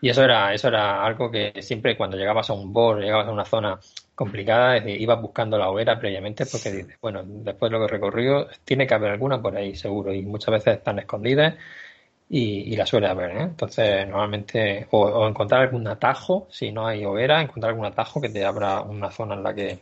[0.00, 3.32] Y eso era, eso era algo que siempre cuando llegabas a un boss, llegabas a
[3.32, 3.78] una zona
[4.14, 7.86] complicada, es decir, ibas buscando la hoguera previamente porque dices, bueno, después de lo que
[7.86, 11.54] he recorrido, tiene que haber alguna por ahí seguro y muchas veces están escondidas
[12.28, 13.42] y, la suele haber, ¿eh?
[13.42, 18.44] Entonces, normalmente, o, encontrar algún atajo, si no hay hoguera, encontrar algún atajo que te
[18.44, 19.80] abra una zona en la que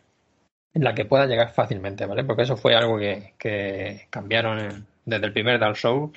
[0.75, 2.25] en la que puedas llegar fácilmente, ¿vale?
[2.25, 6.13] Porque eso fue algo que, cambiaron desde el primer Dark Souls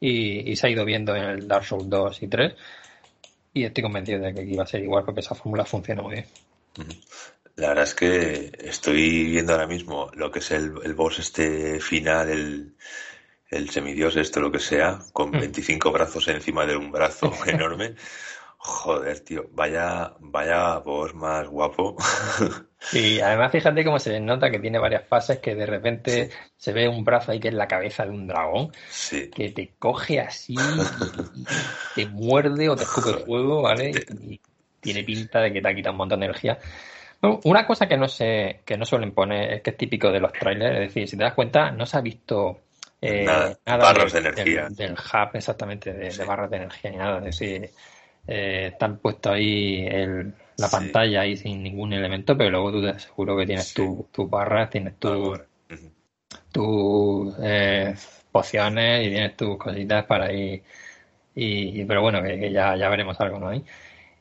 [0.00, 2.54] y, y, se ha ido viendo en el Dark Souls 2 y 3
[3.56, 6.26] y estoy convencido de que iba a ser igual porque esa fórmula funciona muy bien.
[7.56, 11.80] La verdad es que estoy viendo ahora mismo lo que es el, el boss este
[11.80, 12.76] final, el,
[13.48, 15.92] el semidios, esto lo que sea, con 25 mm.
[15.92, 17.94] brazos encima de un brazo enorme.
[18.58, 21.96] Joder, tío, vaya, vaya voz más guapo.
[22.92, 26.86] Y además fíjate cómo se nota que tiene varias fases, que de repente se ve
[26.86, 28.70] un brazo ahí que es la cabeza de un dragón,
[29.34, 30.54] que te coge así,
[31.96, 33.90] te muerde o te escupe fuego, ¿vale?
[34.20, 34.40] Y
[34.78, 36.58] tiene pinta de que te ha quitado un montón de energía.
[37.20, 40.32] Una cosa que no sé, que no suelen poner es que es típico de los
[40.32, 42.60] trailers, es decir, si te das cuenta, no se ha visto
[43.00, 44.68] eh, nada, barras de, energía.
[44.70, 47.18] Del, hub exactamente, de, barras de energía ni nada.
[47.18, 47.70] Es decir,
[48.26, 52.90] eh, están puestos ahí el, la pantalla ahí sin ningún elemento, pero luego tú te
[52.90, 55.40] aseguro que tienes tus tu barras, tienes tus
[56.52, 57.94] tu, eh,
[58.32, 60.62] pociones y tienes tus cositas para ir.
[61.34, 63.52] Y, pero bueno, que, ya, ya veremos algo, ¿no?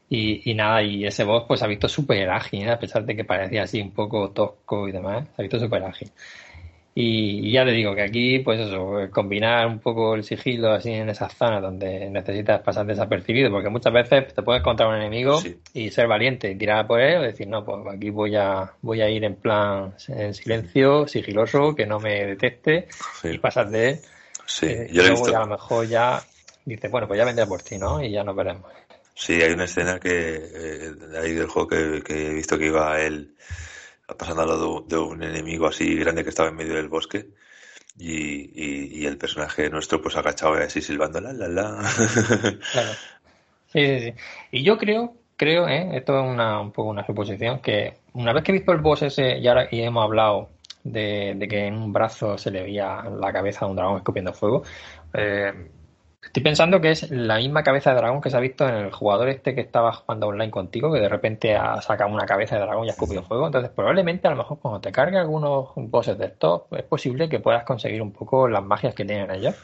[0.10, 3.26] Y, y, nada, y ese boss pues ha visto súper ágil, a pesar de que
[3.26, 6.12] parecía así un poco tosco y demás, se ha visto súper ágil.
[6.98, 11.10] Y, ya te digo que aquí, pues eso, combinar un poco el sigilo así en
[11.10, 15.42] esas zonas donde necesitas pasar desapercibido, porque muchas veces te puedes encontrar un enemigo
[15.74, 19.02] y ser valiente y tirar por él o decir, no, pues aquí voy a, voy
[19.02, 22.88] a ir en plan en silencio, sigiloso, que no me detecte
[23.26, 24.00] y pasar de él.
[24.46, 26.22] Sí, eh, y luego ya a lo mejor ya
[26.64, 28.02] dices, bueno, pues ya vendré por ti, ¿no?
[28.02, 28.72] Y ya nos veremos.
[29.16, 30.92] Sí, hay una escena que eh,
[31.22, 33.36] ahí del juego que, he visto que iba él
[34.18, 37.30] pasando al lado de un enemigo así grande que estaba en medio del bosque.
[37.98, 41.90] Y, y, el personaje nuestro pues agachado así silbando la la la.
[42.72, 42.92] Claro.
[43.68, 44.14] Sí, sí, sí.
[44.52, 45.98] Y yo creo, creo, ¿eh?
[45.98, 49.04] esto es una, un poco una suposición, que una vez que he visto el boss
[49.04, 50.50] ese y ahora y hemos hablado
[50.84, 54.34] de, de, que en un brazo se le veía la cabeza de un dragón escupiendo
[54.34, 54.64] fuego,
[55.14, 55.54] eh,
[56.26, 58.92] Estoy pensando que es la misma cabeza de dragón que se ha visto en el
[58.92, 62.62] jugador este que estaba jugando online contigo, que de repente ha sacado una cabeza de
[62.62, 63.46] dragón y ha escupido fuego.
[63.46, 67.40] Entonces, probablemente a lo mejor cuando te cargue algunos bosses de estos, es posible que
[67.40, 69.56] puedas conseguir un poco las magias que tienen ellos.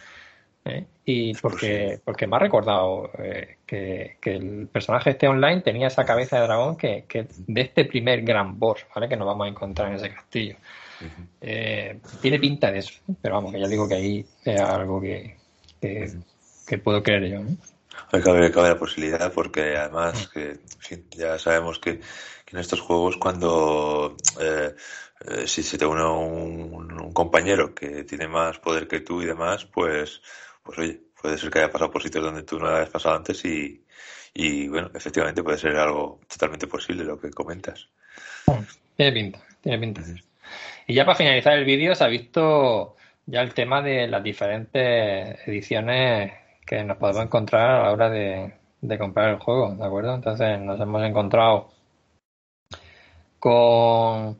[0.66, 0.86] ¿eh?
[1.03, 6.38] Y porque, porque me ha recordado eh, que, el personaje este online tenía esa cabeza
[6.38, 9.09] de dragón que, que de este primer gran boss, ¿vale?
[9.09, 10.55] Que nos vamos a encontrar en ese castillo.
[11.41, 15.36] Eh, tiene pinta de eso, pero vamos, que ya digo que ahí es algo que,
[15.82, 16.12] que
[16.78, 17.39] puedo creer yo.
[17.41, 17.57] ¿no?
[18.24, 20.59] Cabe, la posibilidad porque además que
[21.11, 22.01] ya sabemos que,
[22.51, 24.76] en estos juegos cuando eh,
[25.26, 29.65] eh, si se te une un, compañero que tiene más poder que tú y demás,
[29.65, 30.22] pues,
[30.63, 33.45] pues oye, puede ser que haya pasado por sitios donde tú no habías pasado antes
[33.45, 33.86] y,
[34.34, 37.88] y bueno, efectivamente puede ser algo totalmente posible lo que comentas.
[38.97, 40.01] Tiene pinta, tiene pinta.
[40.88, 45.39] Y ya para finalizar el vídeo se ha visto ya el tema de las diferentes
[45.47, 48.53] ediciones que nos podemos encontrar a la hora de,
[48.97, 50.16] comprar el juego, ¿de acuerdo?
[50.16, 51.70] Entonces nos hemos encontrado
[53.39, 54.39] con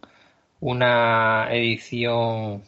[0.60, 2.64] una edición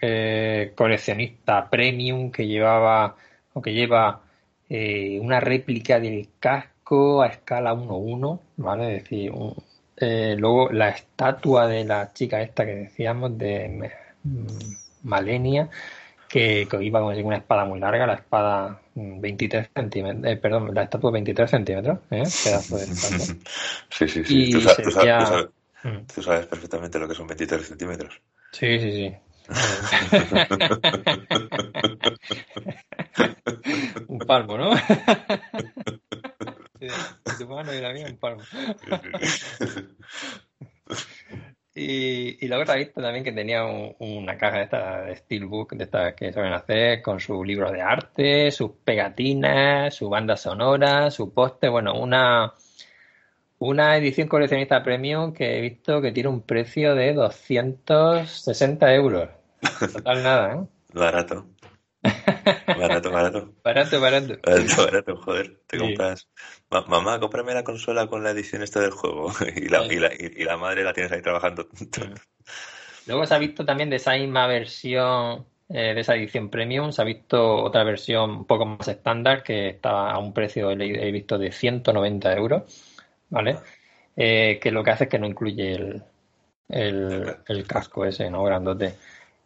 [0.00, 3.16] eh, coleccionista premium que llevaba
[3.54, 4.22] o que lleva
[4.68, 8.96] eh, una réplica del casco a escala 1-1, ¿vale?
[8.96, 9.32] Es decir,
[9.96, 13.90] eh, luego la estatua de la chica esta que decíamos de
[15.02, 15.70] Malenia
[16.28, 20.82] que, iba con una espada muy larga, la espada 23 mm, centímetros, eh, perdón, la
[20.82, 22.24] estatua 23 centímetros, ¿eh?
[22.44, 24.52] pedazo de Sí, sí, sí.
[24.52, 25.48] Tú, sabes,
[25.82, 26.06] mm.
[26.14, 28.20] tú, sabes, perfectamente lo que son 23 centímetros.
[28.52, 29.14] Sí, sí, sí.
[34.08, 34.76] Un palmo, ¿no?
[36.80, 36.88] sí,
[37.38, 38.42] tu mano y la mía un palmo.
[41.78, 46.14] Y, y luego visto también que tenía una caja de esta de Steelbook, de estas
[46.14, 51.68] que saben hacer, con su libro de arte, sus pegatinas, su banda sonora, su poste,
[51.68, 52.54] bueno, una,
[53.58, 59.28] una edición coleccionista premium que he visto que tiene un precio de 260 euros.
[59.92, 60.66] Total nada, ¿eh?
[60.94, 61.44] Barato.
[62.46, 63.54] Barato, barato.
[63.64, 64.38] Barato, barato.
[64.42, 65.60] Barato, barato, joder.
[65.66, 66.28] Te compras.
[66.70, 69.32] mamá, cómprame la consola con la edición esta del juego.
[69.56, 71.68] y, la, y, la, y, la, madre la tienes ahí trabajando.
[73.06, 77.02] Luego se ha visto también de esa misma versión, eh, de esa edición premium, se
[77.02, 81.38] ha visto otra versión un poco más estándar que está a un precio, he visto,
[81.38, 82.62] de 190 euros.
[83.28, 83.58] ¿Vale?
[84.16, 86.02] Eh, que lo que hace es que no incluye el,
[86.68, 88.44] el, el casco ese, ¿no?
[88.44, 88.94] Grandote.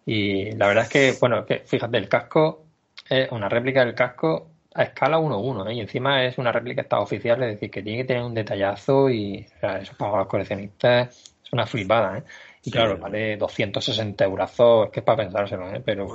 [0.05, 2.70] Y la verdad es que, bueno, que fíjate, el casco
[3.11, 5.75] es una réplica del casco a escala 1-1, ¿eh?
[5.75, 9.11] y encima es una réplica está oficial, es decir, que tiene que tener un detallazo
[9.11, 12.25] y o sea, eso para los coleccionistas es una flipada, ¿eh?
[12.63, 14.51] Y claro, vale 260 euros,
[14.93, 15.83] que es para pensárselo, ¿eh?
[15.83, 16.07] Pero,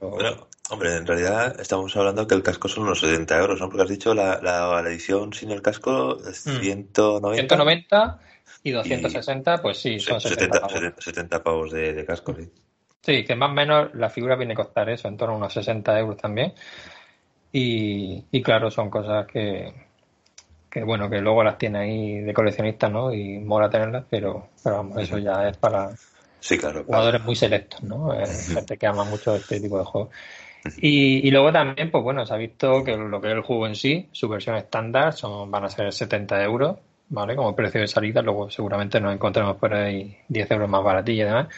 [0.00, 3.68] Bueno, hombre, en realidad estamos hablando que el casco son unos 70 euros, ¿no?
[3.68, 7.36] Porque has dicho la, la, edición sin el casco es 190.
[7.36, 8.18] 190
[8.62, 12.50] y 260, pues sí, son 70, 70, pavos de, de casco, sí.
[13.02, 15.52] Sí, que más o menos la figura viene a costar eso, en torno a unos
[15.52, 16.52] 60 euros también.
[17.52, 19.72] Y, y claro, son cosas que,
[20.70, 23.12] que, bueno, que luego las tiene ahí de coleccionista, ¿no?
[23.12, 25.90] Y mola tenerlas, pero, pero vamos, eso ya es para
[26.38, 28.14] sí, claro, jugadores muy selectos, ¿no?
[28.14, 30.10] Eh, gente que ama mucho este tipo de juegos.
[30.76, 33.66] Y, y, luego también, pues bueno, se ha visto que lo que es el juego
[33.66, 36.76] en sí, su versión estándar, son, van a ser 70 euros,
[37.08, 37.34] ¿vale?
[37.34, 41.26] Como precio de salida, luego seguramente nos encontremos por ahí 10 euros más baratilla y
[41.26, 41.48] demás.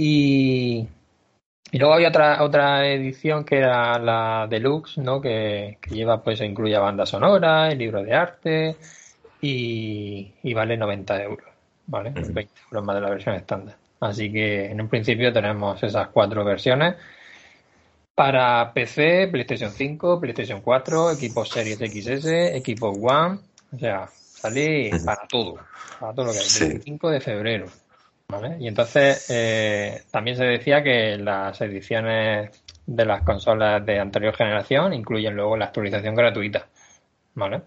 [0.00, 0.86] Y,
[1.72, 5.20] y luego había otra, otra edición que era la deluxe, ¿no?
[5.20, 8.76] Que, que lleva, pues, incluye banda sonora, el libro de arte
[9.40, 11.48] y, y vale 90 euros,
[11.86, 12.10] ¿vale?
[12.10, 13.76] 20 euros más de la versión estándar.
[14.00, 16.94] Así que en un principio tenemos esas cuatro versiones
[18.14, 23.40] para PC, PlayStation 5, PlayStation 4, equipos Series XS, equipos One,
[23.74, 25.56] o sea, sale para todo,
[25.98, 26.44] para todo lo que hay.
[26.60, 27.66] El 25 de febrero.
[28.60, 32.50] Y entonces eh, también se decía que las ediciones
[32.84, 36.68] de las consolas de anterior generación incluyen luego la actualización gratuita.
[37.32, 37.62] ¿Vale?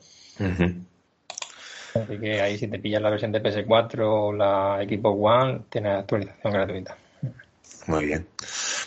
[1.96, 5.98] Así que ahí si te pillas la versión de PS4 o la Equipo One, tienes
[5.98, 6.96] actualización gratuita.
[7.88, 8.28] Muy bien.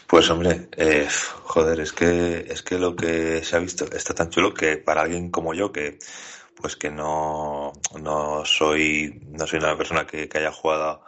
[0.07, 1.09] Pues hombre, eh,
[1.43, 5.03] joder, es que es que lo que se ha visto está tan chulo que para
[5.03, 5.99] alguien como yo que
[6.55, 11.03] pues que no, no soy no soy una persona que, que haya jugado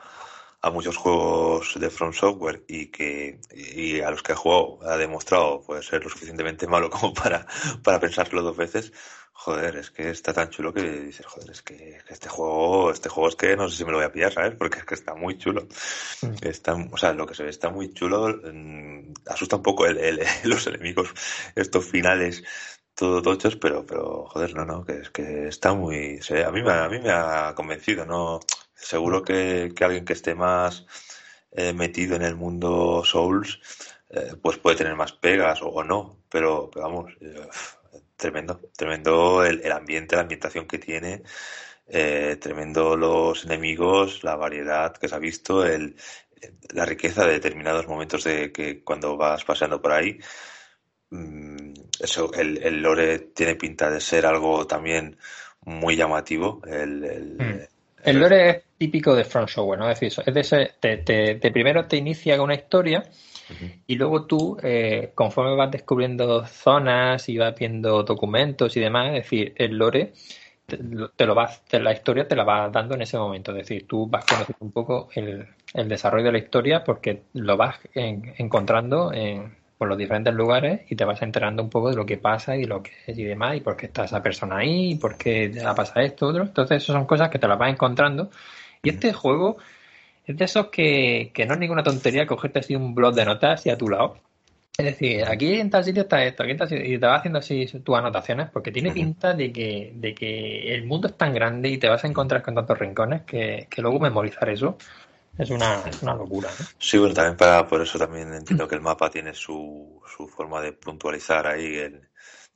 [0.66, 4.96] a muchos juegos de From Software y que y a los que ha jugado ha
[4.96, 7.46] demostrado puede ser lo suficientemente malo como para,
[7.84, 8.92] para pensarlo dos veces,
[9.32, 13.28] joder, es que está tan chulo que dices, joder, es que este juego, este juego
[13.28, 14.54] es que no sé si me lo voy a pillar, ¿sabes?
[14.58, 15.68] Porque es que está muy chulo.
[16.22, 16.34] Mm.
[16.42, 19.98] Está, o sea, lo que se ve está muy chulo, mm, asusta un poco el,
[19.98, 21.10] el, los enemigos,
[21.54, 22.42] estos finales
[22.96, 26.72] todo tochos, pero, pero joder, no, no, que es que está muy, a mí me,
[26.72, 28.40] a mí me ha convencido, no,
[28.76, 30.86] Seguro que, alguien que esté más
[31.52, 33.58] eh, metido en el mundo Souls,
[34.10, 37.48] eh, pues puede tener más pegas o, no, pero, vamos, eh,
[38.16, 41.22] tremendo, tremendo el, ambiente, la ambientación que tiene,
[42.40, 45.96] tremendo los enemigos, la variedad que se ha visto, el,
[46.70, 50.18] la riqueza de determinados momentos de que cuando vas paseando por ahí.
[51.10, 55.16] Mm, eso, el, el lore tiene pinta de ser algo también
[55.62, 56.60] muy llamativo.
[56.66, 57.75] El, mm.
[58.06, 59.90] El lore es típico de Front Software, ¿no?
[59.90, 63.02] Es decir, es de ese, te, primero te inicia con una historia
[63.86, 69.24] y luego tú, eh, conforme vas descubriendo zonas y vas viendo documentos y demás, es
[69.24, 70.12] decir, el lore
[70.66, 73.52] te, lo vas, la historia te la va dando en ese momento.
[73.52, 75.46] Es decir, tú vas conociendo un poco el,
[75.88, 81.04] desarrollo de la historia porque lo vas encontrando en, por los diferentes lugares y te
[81.04, 83.60] vas enterando un poco de lo que pasa y lo que es y demás, y
[83.60, 86.44] por qué está esa persona ahí, y por qué te pasa esto, otro.
[86.44, 88.30] Entonces, esas son cosas que te las vas encontrando.
[88.82, 89.58] Y este juego
[90.24, 93.66] es de esos que, que no es ninguna tontería cogerte así un blog de notas
[93.66, 94.16] y a tu lado.
[94.78, 97.20] Es decir, aquí en tal sitio está esto, aquí en tal sitio, y te vas
[97.20, 101.32] haciendo así tus anotaciones, porque tiene pinta de que, de que el mundo es tan
[101.32, 104.76] grande y te vas a encontrar con tantos rincones que, que luego memorizar eso
[105.38, 106.50] es una, es una locura.
[106.78, 110.60] Sí, bueno, también para, por eso también entiendo que el mapa tiene su, su forma
[110.60, 111.76] de puntualizar ahí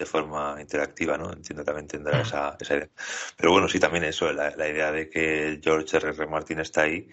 [0.01, 1.31] de forma interactiva, ¿no?
[1.31, 2.89] Entiendo también tendrá esa, esa idea.
[3.37, 6.09] Pero bueno, sí, también eso, la, la idea de que George R.
[6.09, 6.27] R.
[6.27, 7.07] Martin está ahí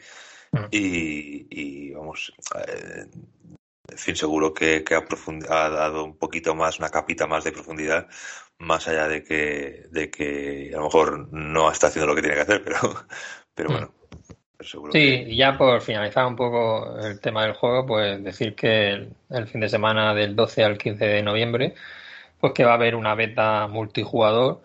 [0.72, 3.07] y, y vamos, eh,
[3.95, 4.84] fin, seguro que,
[5.49, 8.07] ha, dado un poquito más, una capita más de profundidad,
[8.59, 12.36] más allá de que, de que a lo mejor no está haciendo lo que tiene
[12.36, 12.78] que hacer, pero,
[13.53, 13.96] pero bueno.
[14.59, 19.47] Sí, y ya por finalizar un poco el tema del juego, pues decir que el,
[19.47, 21.75] fin de semana del 12 al 15 de noviembre,
[22.39, 24.61] pues que va a haber una beta multijugador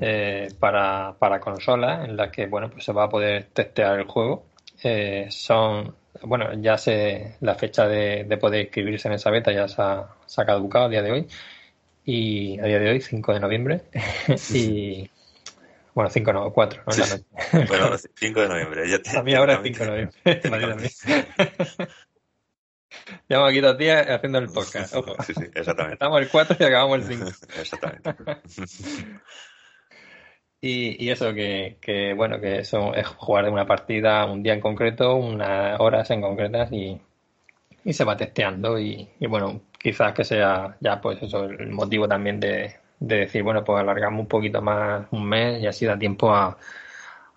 [0.00, 4.06] eh, para, para consolas en la que bueno pues se va a poder testear el
[4.06, 4.44] juego.
[4.82, 9.80] Eh, son bueno, ya se la fecha de, poder inscribirse en esa beta ya se
[9.80, 11.26] ha, se ha, caducado a día de hoy.
[12.04, 13.82] Y a día de hoy, 5 de noviembre.
[14.54, 15.10] y
[15.98, 16.92] bueno, 5 no, 4, ¿no?
[17.66, 18.88] Bueno, 5 de noviembre.
[18.88, 20.90] Ya a mí ahora es 5 de noviembre.
[23.28, 24.94] Llevamos aquí dos días haciendo el podcast.
[24.94, 25.20] Ojo.
[25.24, 25.94] Sí, sí, exactamente.
[25.94, 27.30] Estamos el 4 y acabamos el 5.
[27.58, 28.14] Exactamente.
[30.60, 34.54] Y, y eso, que, que, bueno, que eso es jugar de una partida un día
[34.54, 37.00] en concreto, unas horas en concretas y,
[37.82, 42.06] y se va testeando y, y, bueno, quizás que sea ya pues eso el motivo
[42.06, 45.98] también de, de decir, bueno, pues alargamos un poquito más un mes y así da
[45.98, 46.56] tiempo a,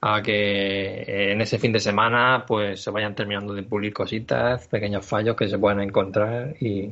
[0.01, 5.05] a que en ese fin de semana pues se vayan terminando de pulir cositas, pequeños
[5.05, 6.91] fallos que se puedan encontrar y,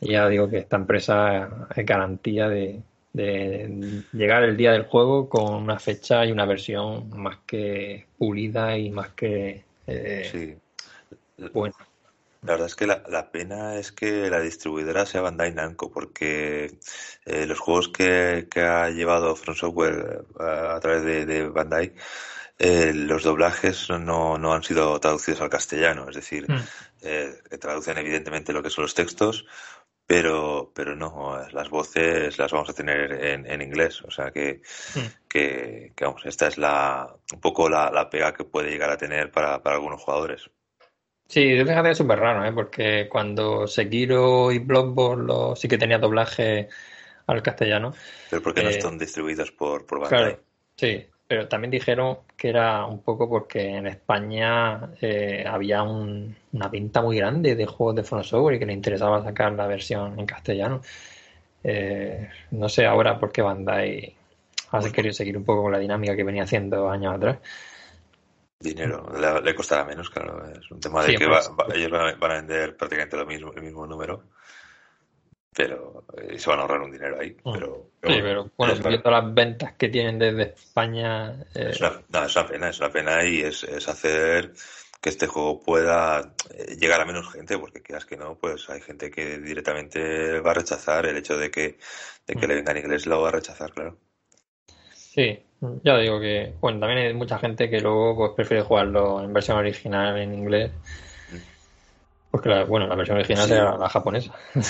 [0.00, 2.80] y ya digo que esta empresa es garantía de,
[3.12, 8.76] de llegar el día del juego con una fecha y una versión más que pulida
[8.78, 10.56] y más que eh,
[11.52, 11.74] bueno.
[12.42, 16.78] La verdad es que la, pena es que la distribuidora sea Bandai Namco, porque
[17.24, 21.94] eh, los juegos que, ha llevado From Software eh, a, través de, Bandai,
[22.58, 27.58] los doblajes no, no, han sido traducidos al castellano, es decir, mm.
[27.58, 29.46] traducen evidentemente lo que son los textos,
[30.06, 34.60] pero, pero no, las voces las vamos a tener en, en inglés, o sea que,
[34.94, 35.26] hmm.
[35.28, 38.96] que, que, vamos, esta es la, un poco la, la pega que puede llegar a
[38.96, 40.50] tener para, para algunos jugadores.
[41.32, 42.52] Sí, fíjate es súper raro, ¿eh?
[42.52, 46.68] porque cuando Sekiro y Bloodborne sí que tenía doblaje
[47.26, 47.94] al castellano.
[48.28, 50.20] Pero porque no eh, están distribuidos por, por Bandai.
[50.20, 50.42] Claro,
[50.76, 57.00] sí, pero también dijeron que era un poco porque en España eh, había una venta
[57.00, 60.26] muy grande de juegos de Front Software y que le interesaba sacar la versión en
[60.26, 60.82] castellano.
[61.64, 64.14] Eh, no sé ahora por qué Bandai
[64.70, 67.38] ha querido seguir un poco con la dinámica que venía haciendo años atrás.
[68.62, 70.44] Dinero, le, costará menos, claro.
[70.50, 74.24] Es un tema de que ellos van a vender prácticamente lo mismo, el mismo número
[75.54, 77.36] pero eh, se van a ahorrar un dinero ahí.
[77.44, 77.52] Mm.
[77.52, 81.32] Pero, sí, pero bueno, viendo las ventas que tienen desde España.
[81.54, 84.52] Eh, es, una, no, es, una, pena, es una pena y es, es hacer
[85.00, 88.80] que este juego pueda eh, llegar a menos gente, porque quieras que no, pues hay
[88.80, 91.76] gente que directamente va a rechazar el hecho de que,
[92.26, 92.48] de que mm.
[92.48, 93.98] le venga en inglés, lo va a rechazar, claro.
[95.14, 95.38] Sí,
[95.82, 99.58] ya digo que, bueno, también hay mucha gente que luego pues prefiere jugarlo en versión
[99.58, 100.70] original en inglés
[102.32, 104.32] porque la, bueno, la versión original era la japonesa.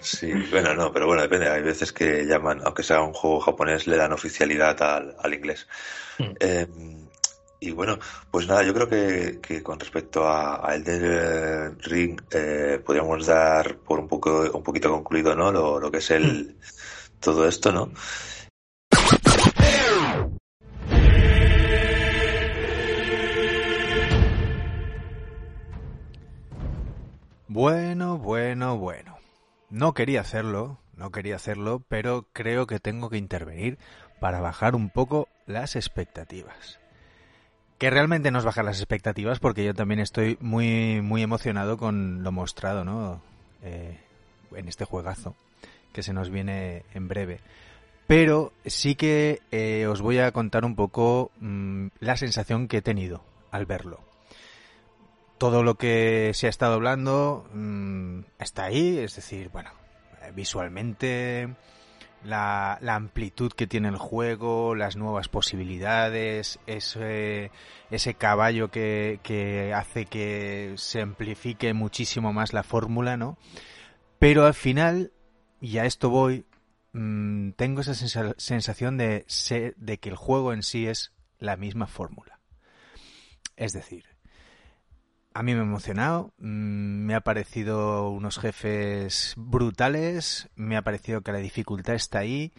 [0.00, 1.48] Sí, bueno, no, pero bueno, depende.
[1.48, 5.68] Hay veces que llaman, aunque sea un juego japonés, le dan oficialidad al, al inglés.
[6.40, 6.66] Eh,
[7.60, 7.96] y bueno,
[8.28, 14.00] pues nada, yo creo que, con respecto a, a Elden Ring eh, podríamos dar por
[14.00, 15.52] un poco un poquito concluido, ¿no?
[15.52, 16.56] Lo, lo que es el
[17.20, 17.92] todo esto, ¿no?
[27.52, 29.18] Bueno, bueno, bueno.
[29.68, 33.76] No quería hacerlo, no quería hacerlo, pero creo que tengo que intervenir
[34.20, 36.80] para bajar un poco las expectativas.
[37.76, 42.22] Que realmente no es bajar las expectativas porque yo también estoy muy, muy emocionado con
[42.22, 43.20] lo mostrado, ¿no?
[43.62, 43.98] Eh,
[44.56, 45.36] en este juegazo
[45.92, 47.40] que se nos viene en breve.
[48.06, 52.82] Pero sí que eh, os voy a contar un poco mm, la sensación que he
[52.82, 54.11] tenido al verlo
[55.42, 59.70] todo lo que se ha estado hablando mm, está ahí, es decir, bueno,
[60.22, 61.56] eh, visualmente
[62.22, 67.50] la, amplitud que tiene el juego, las nuevas posibilidades, ese,
[67.90, 73.36] ese caballo que, que hace que se amplifique muchísimo más la fórmula, ¿no?
[74.20, 75.12] Pero al final,
[75.60, 76.46] y a esto voy,
[76.92, 77.94] mm, tengo esa
[78.36, 79.26] sensación de,
[79.76, 82.38] de que el juego en sí es la misma fórmula.
[83.56, 84.11] Es decir,
[85.34, 91.22] a mí me ha emocionado, mm, me ha parecido unos jefes brutales, me ha parecido
[91.22, 92.52] que la dificultad está ahí,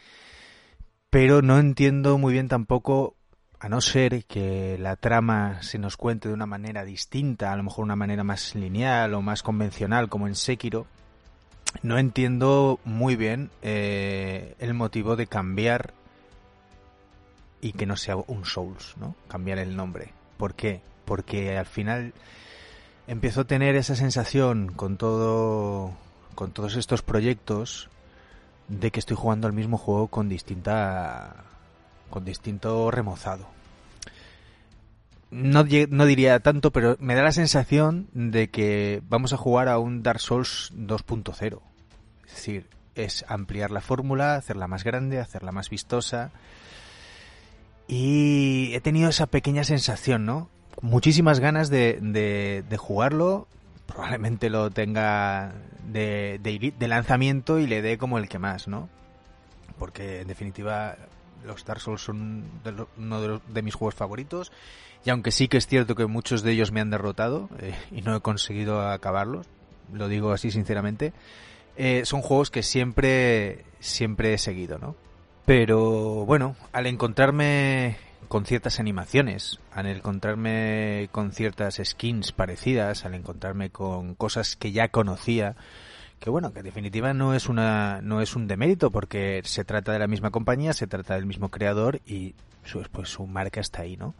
[1.10, 3.16] pero no entiendo muy bien tampoco,
[3.60, 7.64] a no ser que la trama se nos cuente de una manera distinta, a lo
[7.64, 10.86] mejor una manera más lineal o más convencional como en Sekiro,
[11.82, 15.94] no entiendo muy bien eh, el motivo de cambiar
[17.62, 19.16] y que no sea un Souls, ¿no?
[19.30, 20.12] Cambiar el nombre.
[20.38, 20.82] ¿Por qué?
[21.06, 22.14] Porque al final
[23.08, 25.94] empiezo a tener esa sensación con todo
[26.36, 27.90] con todos estos proyectos
[28.68, 31.44] de que estoy jugando al mismo juego con distinta
[32.10, 33.48] con distinto remozado.
[35.32, 39.80] No, no, diría tanto, pero me da la sensación de que vamos a jugar a
[39.80, 41.60] un Dark Souls 2.0.
[42.28, 46.30] Es decir, es ampliar la fórmula, hacerla más grande, hacerla más vistosa.
[47.88, 50.50] Y he tenido esa pequeña sensación, ¿no?
[50.82, 53.48] Muchísimas ganas de, de, jugarlo.
[53.86, 55.54] Probablemente lo tenga
[55.88, 56.40] de,
[56.78, 58.90] de, lanzamiento y le dé como el que más, ¿no?
[59.78, 60.96] Porque en definitiva
[61.46, 62.46] los Dark Souls son
[62.98, 64.52] uno de, mis juegos favoritos.
[65.06, 68.02] Y aunque sí que es cierto que muchos de ellos me han derrotado eh, y
[68.02, 69.48] no he conseguido acabarlos,
[69.92, 71.12] lo digo así sinceramente,
[71.76, 74.96] eh, son juegos que siempre, siempre he seguido, ¿no?
[75.46, 77.98] Pero bueno, al encontrarme
[78.34, 84.88] con ciertas animaciones, al encontrarme con ciertas skins parecidas, al encontrarme con cosas que ya
[84.88, 85.56] conocía,
[86.20, 89.92] que bueno, que en definitiva no es una no es un demérito porque se trata
[89.92, 93.84] de la misma compañía, se trata del mismo creador y su, pues su marca está
[93.84, 94.16] ahí, ¿no?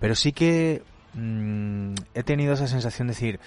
[0.00, 0.82] Pero sí que
[1.14, 3.38] mm, he tenido esa sensación de decir,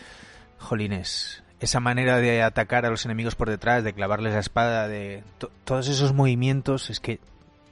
[0.60, 5.26] jolines, esa manera de atacar a los enemigos por detrás, de clavarles la espada, de
[5.66, 7.20] todos esos movimientos, es que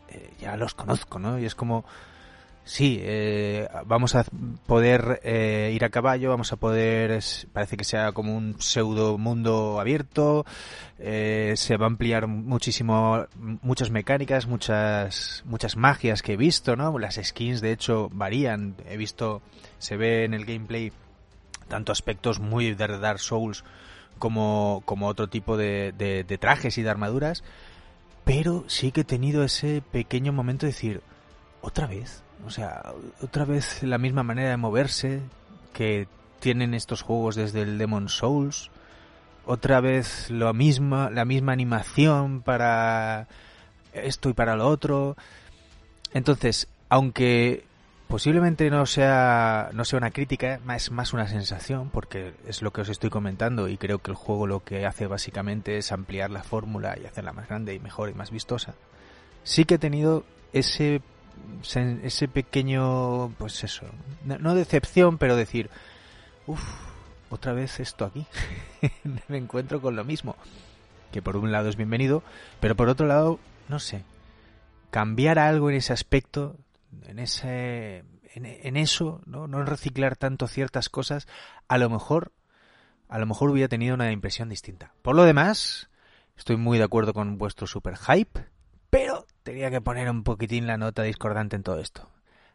[0.09, 1.39] eh, ya los conozco, ¿no?
[1.39, 1.85] Y es como,
[2.63, 4.25] sí, eh, vamos a
[4.65, 7.19] poder eh, ir a caballo, vamos a poder,
[7.51, 10.45] parece que sea como un pseudo mundo abierto,
[10.97, 16.97] se va a ampliar muchísimo, muchas mecánicas, muchas, muchas magias que he visto, ¿no?
[16.97, 19.41] Las skins, de hecho, varían, he visto,
[19.79, 20.91] se ve en el gameplay
[21.67, 23.63] tanto aspectos muy de Dark Souls
[24.19, 27.43] como, como otro tipo de, trajes y de armaduras,
[28.23, 31.01] pero sí que he tenido ese pequeño momento de decir,
[31.61, 35.21] otra vez, o sea, otra vez la misma manera de moverse
[35.73, 36.07] que
[36.39, 38.69] tienen estos juegos desde el Demon Souls,
[39.45, 43.27] otra vez lo mismo, la misma animación para
[43.93, 45.15] esto y para lo otro.
[46.13, 47.65] Entonces, aunque
[48.07, 52.81] posiblemente no sea, no sea una crítica, es más una sensación, porque es lo que
[52.81, 56.43] os estoy comentando y creo que el juego lo que hace básicamente es ampliar la
[56.43, 58.75] fórmula y hacerla más grande y mejor y más vistosa.
[59.43, 61.01] Sí que he tenido ese,
[61.63, 63.85] ese pequeño, pues eso,
[64.25, 65.69] no decepción, pero decir,
[66.47, 66.63] uff,
[67.29, 68.25] otra vez esto aquí.
[69.27, 70.35] Me encuentro con lo mismo.
[71.11, 72.23] Que por un lado es bienvenido,
[72.59, 74.03] pero por otro lado, no sé,
[74.89, 76.57] cambiar algo en ese aspecto
[77.07, 78.03] en ese
[78.35, 79.47] en, eso, ¿no?
[79.47, 81.27] no reciclar tanto ciertas cosas,
[81.67, 82.31] a lo mejor
[83.07, 84.93] a lo mejor hubiera tenido una impresión distinta.
[85.03, 85.89] Por lo demás,
[86.35, 88.47] estoy muy de acuerdo con vuestro super hype,
[88.93, 92.07] pero tenía que poner un poquitín la nota discordante en todo esto.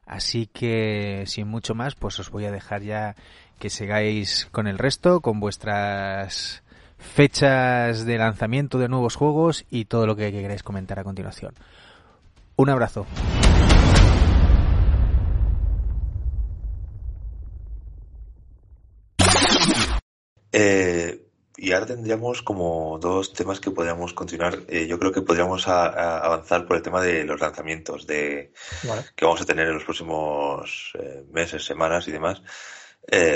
[0.06, 3.16] Así que, sin mucho más, pues os voy a dejar ya
[3.58, 6.62] que sigáis con el resto, con vuestras
[6.96, 11.54] fechas de lanzamiento de nuevos juegos y todo lo que queráis comentar a continuación.
[12.54, 13.04] Un abrazo.
[20.52, 21.27] Eh,
[21.60, 24.60] y ahora tendríamos como dos temas que podríamos continuar.
[24.68, 28.52] Eh, yo creo que podríamos avanzar por el tema de los lanzamientos de
[29.16, 32.42] que vamos a tener en los próximos eh, meses, semanas y demás.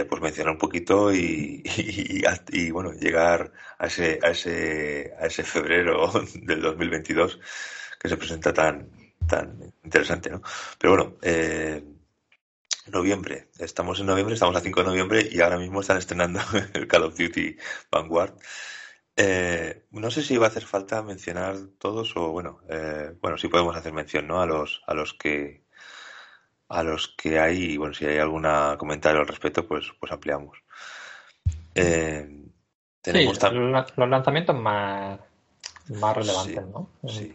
[0.08, 6.12] pues mencionar un poquito y, y, bueno, llegar a ese, a ese, a ese febrero
[6.34, 7.40] del 2022
[7.98, 8.88] que se presenta tan,
[9.26, 10.42] tan interesante, ¿no?
[10.78, 11.82] Pero bueno, eh,
[12.86, 13.48] Noviembre.
[13.58, 16.40] Estamos en noviembre, estamos a 5 de noviembre y ahora mismo están estrenando
[16.74, 17.56] el Call of Duty
[17.90, 18.34] Vanguard.
[19.16, 23.48] Eh, no sé si va a hacer falta mencionar todos o bueno, eh, bueno, sí
[23.48, 24.40] podemos hacer mención, ¿no?
[24.40, 25.64] A los a los que
[26.68, 28.46] a los que hay bueno, si hay algún
[28.78, 30.58] comentario al respecto, pues pues ampliamos.
[31.74, 32.48] Eh,
[33.00, 33.46] tenemos sí,
[33.96, 35.20] los lanzamientos más
[35.88, 36.90] más relevantes, ¿no?
[37.06, 37.34] Sí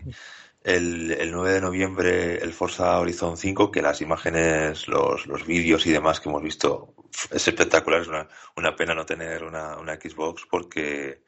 [0.68, 5.86] el, el 9 de noviembre el Forza Horizon 5, que las imágenes, los, los vídeos
[5.86, 6.94] y demás que hemos visto
[7.32, 8.02] es espectacular.
[8.02, 11.24] Es una, una pena no tener una, una Xbox porque,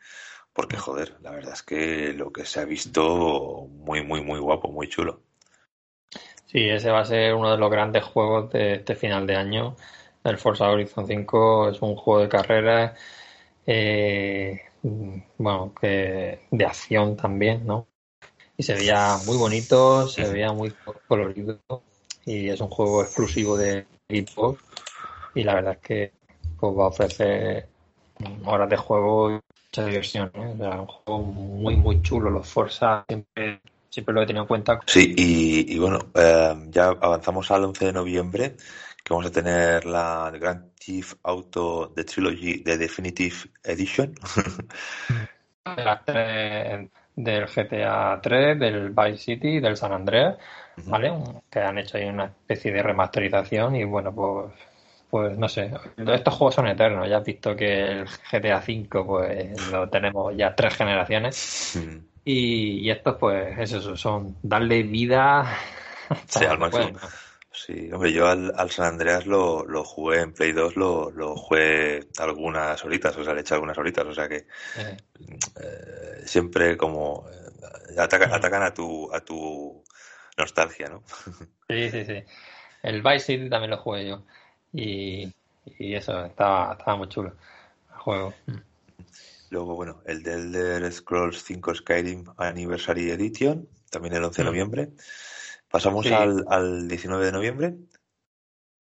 [0.51, 4.69] porque, joder, la verdad es que lo que se ha visto muy, muy, muy guapo,
[4.73, 5.21] muy chulo.
[6.45, 9.77] Sí, ese va a ser uno de los grandes juegos de este final de año.
[10.25, 12.93] El Forza Horizon 5 es un juego de carrera,
[13.65, 17.88] eh, bueno, que de acción también, ¿no?
[18.59, 20.73] Y se veía muy bonito, se veía muy
[21.07, 21.61] colorido
[22.25, 24.61] y es un juego exclusivo de Xbox
[25.33, 26.11] y la verdad es que
[26.59, 27.69] pues, va a ofrecer
[28.43, 30.29] horas de juego y mucha diversión.
[30.35, 30.55] ¿eh?
[30.59, 32.29] un juego muy, muy chulo.
[32.29, 34.77] Los Forza siempre, siempre lo he tenido en cuenta.
[34.87, 38.57] Sí, y, bueno, eh, ya avanzamos al 11 de noviembre
[39.01, 44.15] que vamos a tener la Grand Theft Auto The Trilogy The Definitive Edition.
[47.23, 50.37] del GTA 3, del Vice City, del San Andreas,
[50.85, 51.11] ¿vale?
[51.49, 54.53] Que han hecho ahí una especie de remasterización y bueno, pues
[55.09, 57.09] pues no sé, estos juegos son eternos.
[57.09, 61.79] Ya has visto que el GTA V pues lo tenemos ya tres generaciones.
[62.23, 65.47] Y, y, estos pues eso, son darle vida
[66.27, 66.99] sí, al máximo.
[67.65, 72.07] Sí, hombre, yo al, San Andreas lo, lo, jugué en Play 2, lo, lo jugué
[72.17, 74.47] algunas horitas, o sea, le eché algunas horitas, o sea que
[74.77, 74.97] eh.
[75.61, 79.83] Eh, siempre como eh, atacan, atacan a tu a tu
[80.37, 81.03] nostalgia, ¿no?
[81.67, 82.23] Sí, sí, sí.
[82.81, 84.23] El Vice City también lo jugué yo
[84.71, 85.29] y,
[85.77, 87.33] y eso, estaba, estaba muy chulo
[87.91, 88.33] el juego.
[89.49, 94.95] Luego, bueno, el de Elder Scrolls 5 Skyrim Anniversary Edition, también el 11 de mm.
[95.69, 97.75] Pasamos al, al 19 de noviembre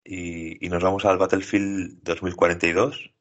[0.03, 3.11] y, y, nos vamos al Battlefield 2042.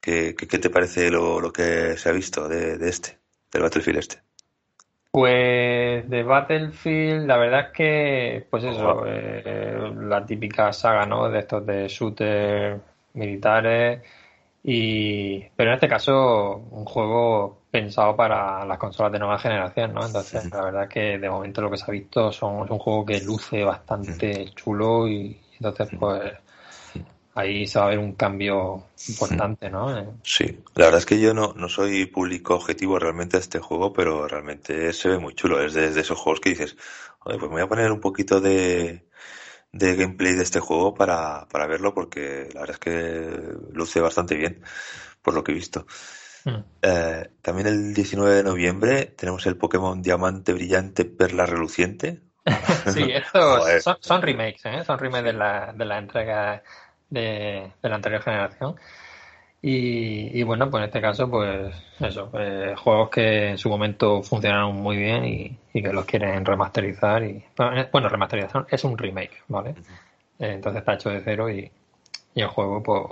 [0.00, 3.18] ¿Qué, qué, qué te parece lo, lo, que se ha visto de, de, este,
[3.52, 4.22] del Battlefield este?
[5.10, 11.28] Pues de Battlefield, la verdad es que, pues eso, eh, la típica saga, ¿no?
[11.28, 12.80] De estos de shooter
[13.14, 14.02] militares.
[14.62, 20.04] Y, pero en este caso, un juego pensado para las consolas de nueva generación, ¿no?
[20.04, 23.06] Entonces, la verdad que de momento lo que se ha visto son, es un juego
[23.06, 26.32] que luce bastante chulo y entonces, pues,
[27.34, 29.96] ahí se va a ver un cambio importante, ¿no?
[29.96, 33.58] Eh, sí, la verdad es que yo no, no soy público objetivo realmente a este
[33.58, 35.62] juego, pero realmente se ve muy chulo.
[35.62, 36.76] Es de, esos juegos que dices,
[37.24, 39.04] oye, pues me voy a poner un poquito de,
[39.72, 44.34] de gameplay de este juego para, para verlo porque la verdad es que luce bastante
[44.34, 44.62] bien,
[45.22, 45.86] por lo que he visto.
[46.44, 46.62] Hmm.
[46.82, 52.20] Eh, también el 19 de noviembre tenemos el Pokémon Diamante Brillante Perla Reluciente.
[52.86, 54.84] sí, estos son, son, remakes, ¿eh?
[54.84, 56.62] son remakes de la, de la entrega
[57.10, 58.76] de, la anterior generación.
[59.62, 64.74] Y, bueno, pues en este caso, pues eso, eh, juegos que en su momento funcionaron
[64.76, 67.22] muy bien y, que los quieren remasterizar.
[67.24, 67.44] y
[67.92, 69.74] Bueno, remasterización es un remake, ¿vale?
[70.38, 71.70] Eh, entonces está hecho de cero y,
[72.34, 73.02] el juego, pues,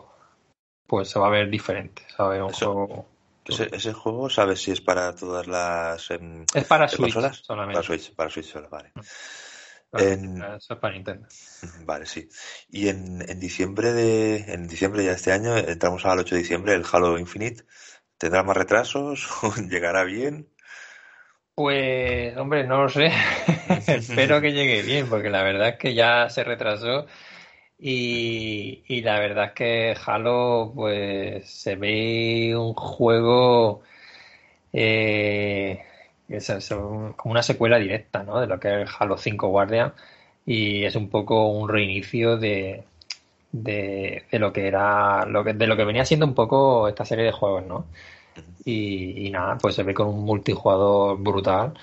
[0.86, 2.02] pues se va a ver diferente.
[2.18, 3.06] Un juego.
[3.44, 6.10] Ese, juego, ¿sabes si es para todas las.
[6.10, 7.74] Em, es para Switch solamente.
[7.74, 8.92] Para Switch, para Switch solo, vale.
[9.92, 10.42] En...
[10.42, 11.26] Eso es para Nintendo.
[11.84, 12.28] Vale, sí.
[12.70, 16.74] Y en, en diciembre de en diciembre ya este año entramos al 8 de diciembre
[16.74, 17.64] el Halo Infinite.
[18.18, 19.28] ¿Tendrá más retrasos?
[19.68, 20.48] ¿Llegará bien?
[21.54, 23.10] Pues, hombre, no lo sé.
[23.88, 27.06] Espero que llegue bien, porque la verdad es que ya se retrasó
[27.78, 33.82] y, y la verdad es que Halo, pues, se ve un juego
[34.72, 35.84] eh,
[36.28, 36.68] es,
[37.16, 38.40] como una secuela directa ¿no?
[38.40, 39.92] de lo que es Halo 5 Guardian
[40.46, 42.84] y es un poco un reinicio de,
[43.52, 47.24] de, lo que era lo que, de lo que venía siendo un poco esta serie
[47.24, 47.86] de juegos ¿no?
[48.64, 51.74] y, nada pues se ve con un multijugador brutal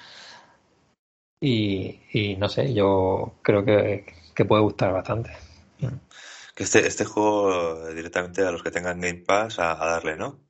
[1.42, 5.32] y, y no sé yo creo que, que puede gustar bastante
[6.56, 10.45] que este, este juego directamente a los que tengan Game Pass a darle, ¿no?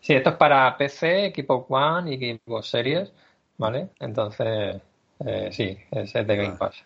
[0.00, 3.12] Sí, esto es para PC, equipo One y equipo Series,
[3.58, 3.90] ¿vale?
[4.00, 4.80] Entonces,
[5.26, 6.82] eh, sí, es, de Game Pass.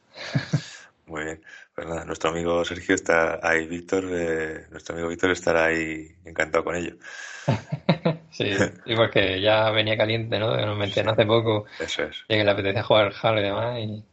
[1.06, 1.42] Muy bien.
[1.74, 6.64] Pues nada, nuestro amigo Sergio está ahí, Víctor, eh, nuestro amigo Víctor estará ahí encantado
[6.64, 6.96] con ello.
[8.30, 10.56] sí, sí, porque ya venía caliente, ¿no?
[10.56, 12.24] Nos mencionó hace poco Eso es.
[12.28, 14.04] que le apetece jugar Halo y demás, y,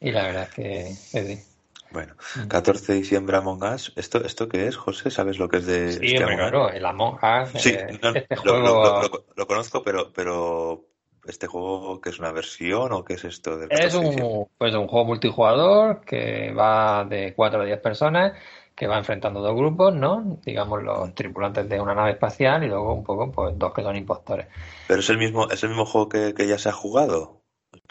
[0.00, 1.51] y la verdad es que, sí.
[1.92, 2.14] Bueno,
[2.48, 3.92] 14 de diciembre Among Us.
[3.96, 5.10] ¿Esto, ¿Esto qué es, José?
[5.10, 7.62] ¿Sabes lo que es de Sí, este claro, el Among Us.
[7.62, 9.02] Sí, eh, este juego...
[9.36, 10.84] lo, conozco, pero, pero
[11.26, 13.60] este juego que es una versión o qué es esto?
[13.68, 18.32] es un, pues, un juego multijugador que va de 4 a 10 personas
[18.74, 20.38] que va enfrentando dos grupos, ¿no?
[20.44, 23.96] Digamos los tripulantes de una nave espacial y luego un poco pues dos que son
[23.96, 24.46] impostores.
[24.88, 27.41] Pero es el mismo, es el mismo juego que, que ya se ha jugado.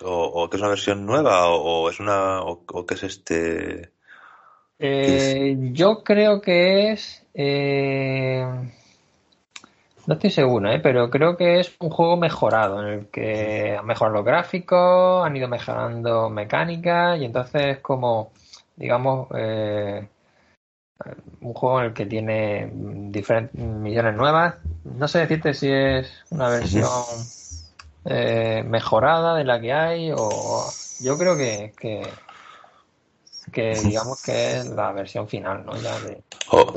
[0.04, 1.50] ¿O, que es una versión nueva?
[1.50, 2.42] ¿O, es una.
[2.42, 3.92] O, qué es este.?
[4.80, 7.26] Eh, yo creo que es.
[7.34, 8.44] Eh,
[10.08, 10.80] no estoy seguro, ¿eh?
[10.82, 15.38] pero creo que es un juego mejorado, en el que han mejorado los gráficos, han
[15.38, 18.32] ido mejorando mecánica y entonces como,
[18.76, 19.30] digamos,
[21.42, 24.56] un juego en el que tiene diferentes millones nuevas.
[24.84, 26.90] No sé decirte si es una versión
[28.06, 30.66] eh, mejorada de la que hay o
[31.00, 31.74] yo creo que,
[33.52, 35.74] que, digamos que es la versión final, ¿no?
[35.82, 36.74] Ya de, o,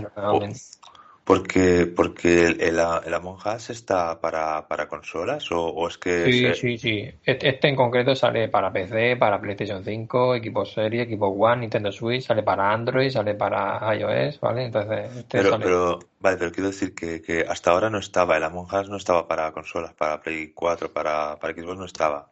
[1.25, 6.25] Porque, porque el, el, Among Us está para, para consolas o, es que...
[6.31, 7.11] Sí, sí, sí.
[7.25, 12.27] Este, en concreto sale para PC, para PlayStation 5, equipo serie, equipo One, Nintendo Switch,
[12.27, 14.67] sale para Android, sale para iOS, ¿vale?
[14.67, 15.17] Entonces...
[15.17, 18.75] Este pero, pero, vale, pero quiero decir que, que hasta ahora no estaba, el Among
[18.75, 22.31] Us no estaba para consolas, para Play 4, para, para Xbox no estaba.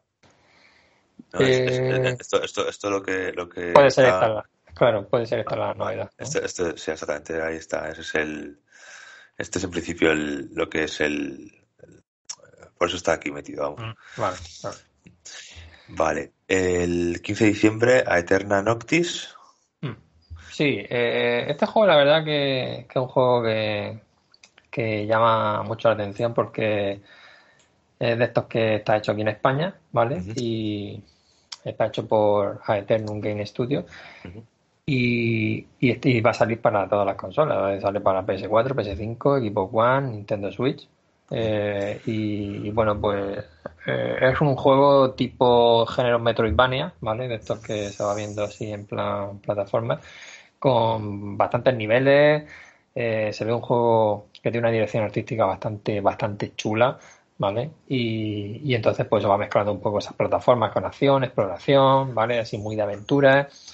[1.40, 3.32] Eh, esto, esto, esto, lo que...
[3.32, 6.10] Lo que puede ser esta Claro, puede ser esta la novedad.
[6.18, 7.88] Esto, esto, sí, exactamente, ahí está.
[7.88, 8.58] Ese es el
[9.42, 11.52] este es en principio el, lo que es el,
[12.78, 13.80] Por eso está aquí metido, vamos.
[13.80, 14.36] Mm, vale,
[15.88, 16.32] vale.
[16.46, 19.34] el 15 de diciembre a Eterna Noctis.
[19.80, 19.96] Mm.
[20.48, 23.98] Sí, eh, este juego la verdad que, es un juego que,
[24.70, 27.00] que llama mucho la atención porque
[27.98, 30.22] es de estos que está hecho aquí en España, ¿vale?
[30.36, 31.02] Y
[31.64, 33.86] está hecho por Aeternum Game Studio.
[34.84, 37.80] Y, y, va a salir para todas las consolas.
[37.80, 40.88] Sale para PS4, PS5, Xbox One, Nintendo Switch.
[41.30, 43.44] Eh, y, bueno, pues
[43.86, 47.28] eh, es un juego tipo género Metroidvania, ¿vale?
[47.28, 50.00] De estos que se va viendo así en plan plataforma,
[50.58, 52.44] con bastantes niveles.
[52.94, 56.98] Eh, se ve un juego que tiene una dirección artística bastante, bastante chula,
[57.38, 57.70] ¿vale?
[57.88, 62.40] Y, y entonces pues se va mezclando un poco esas plataformas con acción, exploración, ¿vale?
[62.40, 63.71] Así muy de aventuras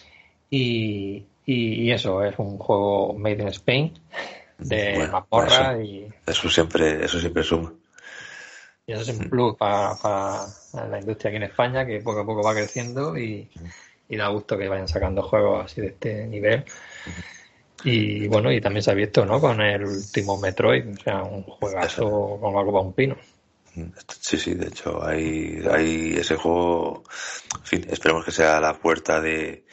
[0.51, 3.93] y, y, eso, es un juego made in Spain,
[4.59, 6.07] de bueno, y...
[6.27, 7.73] Eso siempre, eso siempre suma.
[8.87, 10.47] Y eso es un plus para, para,
[10.89, 13.51] la industria aquí en España, que poco a poco va creciendo y,
[14.09, 16.65] y da gusto que vayan sacando juegos así de este nivel.
[17.85, 19.41] Y bueno, y también se ha visto, ¿no?
[19.41, 23.17] Con el último Metroid, o sea, un juegazo con algo para un pino.
[24.21, 27.05] Sí, sí, de hecho, hay, hay ese juego,
[27.59, 29.65] en fin, esperemos que sea la puerta de,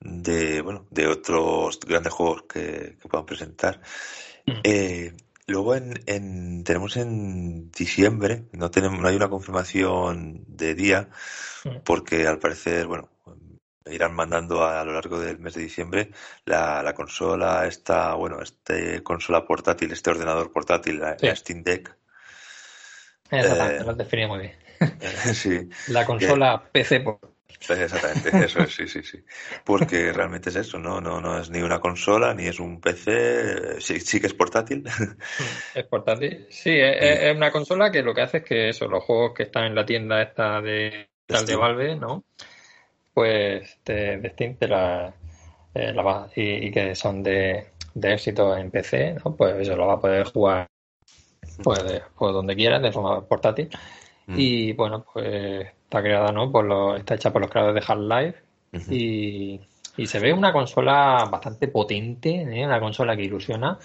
[0.00, 3.80] de, bueno, de otros grandes juegos que, que puedan presentar.
[4.46, 4.60] Mm.
[4.64, 5.12] Eh,
[5.46, 11.08] luego en, en, tenemos en diciembre, no tenemos, no hay una confirmación de día,
[11.64, 11.78] mm.
[11.84, 13.10] porque al parecer, bueno,
[13.86, 16.10] irán mandando a, lo largo del mes de diciembre
[16.44, 21.96] la, la consola, esta, bueno, este consola portátil, este ordenador portátil, la, Steam Deck.
[23.30, 24.54] Exactamente, eh, lo muy bien.
[25.34, 25.68] sí.
[25.88, 27.29] La consola PC portátil.
[27.68, 29.22] Exactamente, eso es, sí, sí, sí.
[29.64, 31.00] Porque realmente es eso, ¿no?
[31.00, 34.84] No, no es ni una consola, ni es un PC, sí, sí que es portátil.
[35.74, 39.34] Es portátil, sí, es, una consola que lo que hace es que eso, los juegos
[39.34, 42.24] que están en la tienda esta de, tal de Valve, ¿no?
[43.12, 45.12] Pues de, Steam la,
[45.74, 45.94] eh,
[46.36, 49.36] y, que son de, de éxito en PC, ¿no?
[49.36, 50.66] Pues eso lo va a poder jugar
[51.62, 53.68] pues, pues donde quieras, de forma portátil.
[54.26, 54.34] Mm.
[54.36, 56.52] Y bueno, pues está creada, ¿no?
[56.52, 58.38] Por lo, está hecha por los creadores de Half-Life
[58.94, 59.60] y,
[59.96, 62.64] y, se ve una consola bastante potente, ¿eh?
[62.64, 63.76] una consola que ilusiona,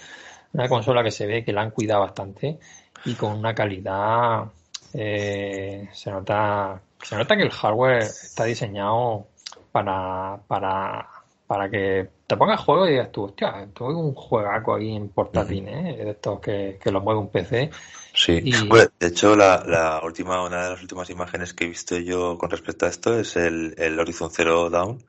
[0.53, 2.59] una consola que se ve que la han cuidado bastante
[3.05, 4.45] y con una calidad
[4.93, 9.25] eh, se nota se nota que el hardware está diseñado
[9.71, 11.09] para, para,
[11.47, 15.67] para que te pongas juego y digas tú, hostia, tengo un juegaco ahí en portátil,
[15.67, 15.95] ¿eh?
[16.03, 17.69] de estos que, que lo mueve un PC
[18.13, 21.97] Sí, bueno, de hecho la, la, última, una de las últimas imágenes que he visto
[21.97, 25.05] yo con respecto a esto es el, el Horizon Zero Dawn,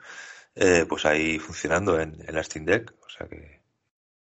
[0.57, 3.61] eh, pues ahí funcionando en, en, la Steam Deck, o sea que...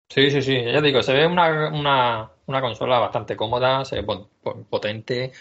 [0.08, 4.06] Sí, sí, sí, ya digo, se ve una, una, una consola bastante cómoda, se ve
[4.70, 5.32] potente,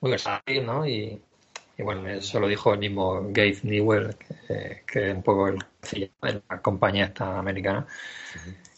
[0.00, 0.86] muy versátil, ¿no?
[0.86, 1.18] Y,
[1.76, 5.58] y bueno, eso lo dijo el mismo Gabe Newell, que, que es un poco el
[5.92, 7.86] de la compañía esta americana.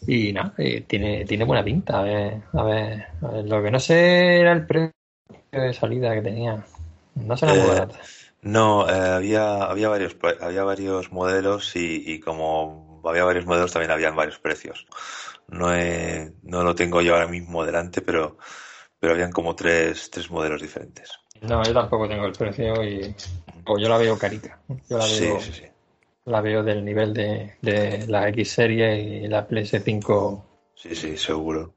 [0.07, 0.55] Y nada,
[0.87, 2.01] tiene, tiene buena pinta.
[2.01, 3.07] A ver, a ver,
[3.45, 4.93] lo que no sé era el precio
[5.51, 6.65] de salida que tenía.
[7.17, 7.97] No será muy eh, barato.
[8.43, 13.91] No, eh, había, había, varios, había varios modelos y, y, como había varios modelos también
[13.91, 14.87] habían varios precios.
[15.49, 15.69] No,
[16.43, 18.39] no lo tengo yo ahora mismo delante, pero,
[18.99, 21.13] pero habían como tres, tres modelos diferentes.
[21.43, 23.15] No, yo tampoco tengo el precio y
[23.65, 24.59] o yo la veo carita.
[24.89, 25.67] Yo la veo, sí, sí, sí
[26.27, 30.43] la veo del nivel de, de la X serie y la PS5.
[30.75, 31.75] Sí, sí, seguro.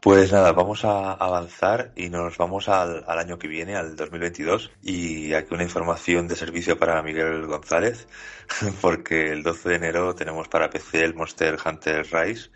[0.00, 4.72] Pues nada, vamos a avanzar y nos vamos al, al, año que viene, al 2022.
[4.82, 8.06] Y aquí una información de servicio para Miguel González,
[8.82, 12.50] porque el 12 de enero tenemos para PC el Monster Hunter Rise,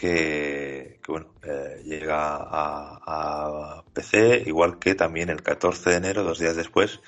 [0.00, 6.56] que, bueno, eh, llega a, PC, igual que también el 14 de enero, dos días
[6.56, 7.00] después,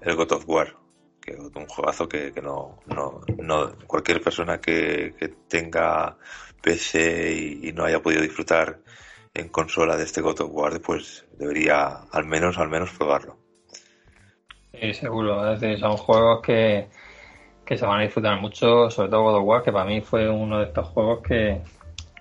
[0.00, 0.76] el God of War
[1.20, 5.14] que un juegazo que, que no, no, no, cualquier persona que,
[5.46, 6.16] tenga
[6.60, 8.78] PC y, no haya podido disfrutar
[9.32, 13.36] en consola de este God of War, pues debería al menos, al menos probarlo.
[14.72, 16.88] Sí, seguro, es son juegos que,
[17.64, 20.28] que se van a disfrutar mucho, sobre todo God of War, que para mí fue
[20.28, 21.60] uno de estos juegos que,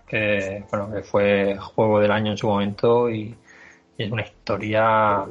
[0.09, 3.35] que, bueno, que fue juego del año en su momento y,
[3.97, 5.25] es una historia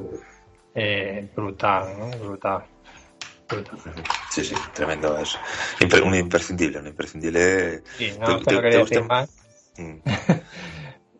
[0.75, 1.87] eh, brutal,
[2.19, 2.63] brutal.
[4.29, 5.17] Sí, sí, tremendo.
[5.17, 5.39] Es
[5.81, 7.81] un imprescindible, un imprescindible.
[7.97, 9.27] Sí, no, ¿Te, quería decir más.
[9.77, 9.97] Mm.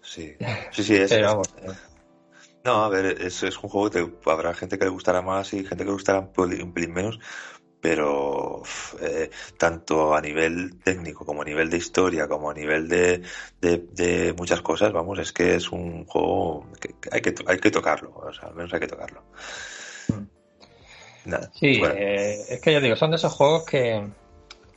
[0.01, 0.35] Sí,
[0.71, 1.11] sí, sí, es.
[2.65, 5.59] No, a ver, es, es un juego que habrá gente que le gustará más y
[5.63, 7.17] gente que le gustará un pelín menos,
[7.81, 8.61] pero
[9.01, 13.21] eh, tanto a nivel técnico como a nivel de historia como a nivel de,
[13.61, 18.13] de, muchas cosas vamos es que es un juego que, hay que hay que tocarlo
[18.15, 19.23] o sea al menos hay que tocarlo.
[21.53, 24.07] Sí eh, es que yo digo son de esos juegos que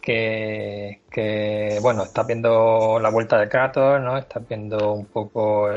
[0.01, 5.69] que, que bueno estás viendo la vuelta de Kratos no estás viendo un poco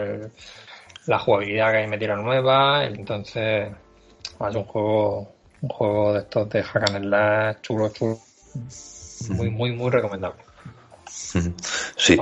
[1.05, 3.71] la jugabilidad que hay metida nueva entonces
[4.39, 5.34] es un juego
[5.65, 8.19] un juego de estos de hack and slash chulo, chulo.
[9.29, 10.43] Muy, muy, muy recomendable.
[11.07, 12.17] Sí.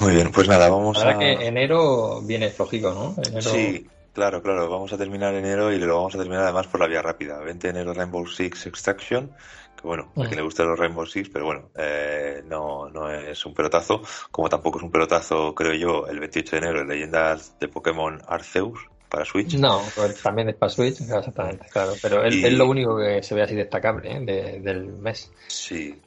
[0.00, 1.18] Muy bien, pues nada, vamos a...
[1.18, 3.40] que enero viene flojico, ¿no?
[3.40, 4.68] Sí, claro, claro.
[4.68, 7.38] Vamos a terminar enero y lo vamos a terminar además por la vía rápida.
[7.40, 9.32] 20 de enero Rainbow Six Extraction,
[9.74, 13.44] que bueno, a quien le gusta los Rainbow Six, pero bueno, eh, no, no es
[13.46, 17.68] un pelotazo, como tampoco es un pelotazo, creo yo, el 28 de enero, Leyendas de
[17.68, 18.78] Pokémon Arceus,
[19.12, 19.54] para Switch.
[19.58, 21.92] No, pues también es para Switch, exactamente, claro.
[22.00, 24.60] Pero es, lo único que se ve así destacable ¿eh?
[24.60, 25.30] del mes.
[25.48, 26.00] Sí,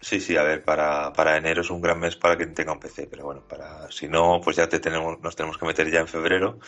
[0.00, 2.78] sí, sí, a ver, para, para enero es un gran mes para quien tenga un
[2.78, 5.98] PC, pero bueno, para si no, pues ya te tenemos, nos tenemos que meter ya
[5.98, 6.60] en febrero.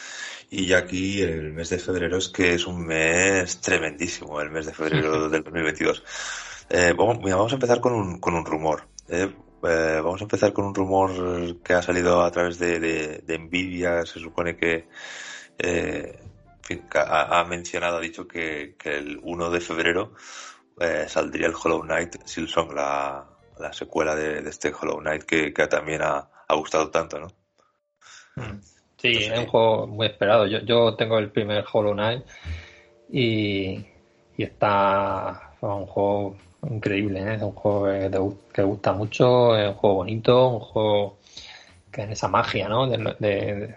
[0.50, 4.66] Y ya aquí el mes de febrero es que es un mes tremendísimo, el mes
[4.66, 6.02] de febrero del 2022.
[6.68, 8.88] Eh, vamos, vamos a empezar con un, con un rumor.
[9.08, 9.30] ¿eh?
[9.62, 13.38] Eh, vamos a empezar con un rumor que ha salido a través de, de, de
[13.38, 14.04] Nvidia.
[14.04, 14.88] Se supone que
[15.58, 16.18] eh,
[16.94, 20.12] ha, mencionado, ha dicho que, el 1 de febrero
[20.80, 23.24] eh, saldría el Hollow Knight Silsong, la,
[23.58, 27.26] la secuela de, este Hollow Knight que, también ha, gustado tanto, ¿no?
[28.36, 28.60] Mm.
[28.98, 30.46] Sí, es un juego muy esperado.
[30.46, 32.24] Yo, yo tengo el primer Hollow Knight
[33.10, 33.84] y,
[34.36, 36.36] y está un juego
[36.68, 37.34] increíble, ¿eh?
[37.34, 41.18] es un juego que, gusta mucho, es un juego bonito, un juego
[41.90, 42.88] que tiene esa magia ¿no?
[42.88, 43.74] de, de,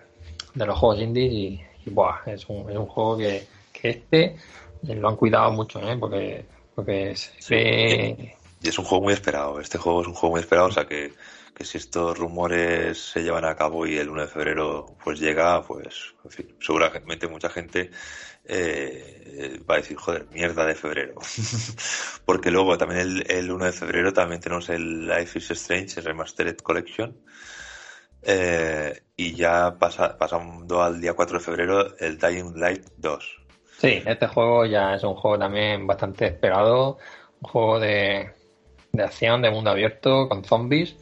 [0.54, 1.62] de los juegos indies y,
[2.26, 4.36] es, un, es un juego que, que este
[4.84, 5.98] lo han cuidado mucho, ¿eh?
[5.98, 7.14] porque, porque
[8.62, 10.86] Y es un juego muy esperado, este juego es un juego muy esperado, o sea
[10.86, 11.14] que,
[11.54, 15.62] que si estos rumores se llevan a cabo y el 1 de febrero pues llega,
[15.64, 16.16] pues
[16.60, 17.92] seguramente mucha gente
[18.46, 21.16] eh, va a decir, joder, mierda de febrero.
[22.26, 26.06] Porque luego también el, el 1 de febrero también tenemos el Life is Strange, el
[26.06, 27.16] Remastered Collection,
[28.24, 33.42] eh, y ya pasa, pasando al día 4 de febrero, el Dying Light 2.
[33.78, 36.98] Sí, este juego ya es un juego también bastante esperado.
[37.42, 38.32] Un juego de,
[38.92, 40.96] de acción, de mundo abierto, con zombies.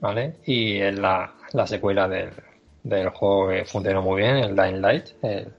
[0.00, 0.34] ¿Vale?
[0.44, 2.30] Y es la, la secuela del,
[2.82, 5.06] del juego que funcionó muy bien, el Dying Light.
[5.22, 5.54] El,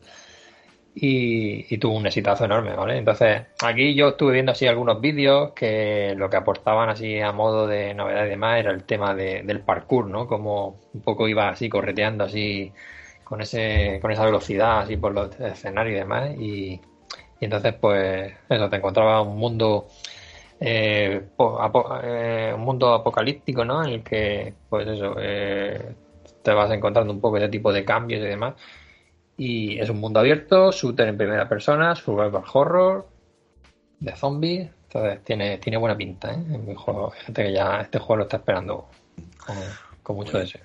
[0.97, 2.97] y, tuvo un exitazo enorme, ¿vale?
[2.97, 7.67] Entonces, aquí yo estuve viendo así algunos vídeos que lo que aportaban así a modo
[7.67, 10.25] de novedad y demás era el tema de, del parkour, ¿no?
[10.27, 12.71] Como un poco iba así correteando así
[13.25, 16.81] con ese con esa velocidad así por los escenarios y demás y,
[17.41, 19.87] entonces pues eso te encontraba un mundo
[20.59, 21.21] eh,
[22.03, 23.83] eh, un mundo apocalíptico, ¿no?
[23.83, 25.93] En el que pues eso eh,
[26.43, 28.55] te vas encontrando un poco ese tipo de cambios y demás
[29.37, 33.07] y es un mundo abierto, shooter en primera persona, survival horror,
[33.99, 34.69] de zombies.
[34.83, 36.43] Entonces tiene, tiene buena pinta, ¿eh?
[37.25, 38.87] gente que ya este juego lo está esperando
[40.03, 40.61] con, mucho deseo.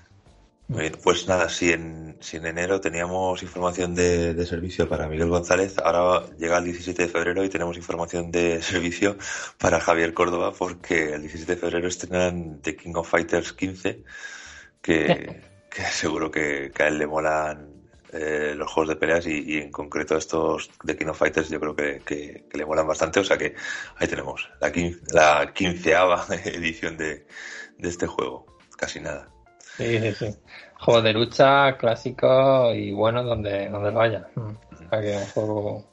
[0.69, 5.09] Muy bien, pues nada, si en, si en enero teníamos información de, de, servicio para
[5.09, 9.17] Miguel González, ahora llega el 17 de febrero y tenemos información de servicio
[9.59, 14.05] para Javier Córdoba, porque el 17 de febrero estrenan The King of Fighters 15,
[14.81, 15.41] que,
[15.71, 17.70] que seguro que, que a él le molan
[18.13, 21.77] eh, los juegos de peleas y, en concreto estos de King of Fighters yo creo
[21.77, 23.55] que, le molan bastante, o sea que
[23.97, 24.73] ahí tenemos la,
[25.13, 27.27] la quinceava edición de,
[27.79, 28.47] este juego,
[28.77, 29.29] casi nada.
[29.77, 30.37] Sí, sí, sí.
[30.81, 34.27] Juego de lucha clásico y bueno donde, donde vaya.
[34.35, 34.55] Mm.
[35.35, 35.87] juego...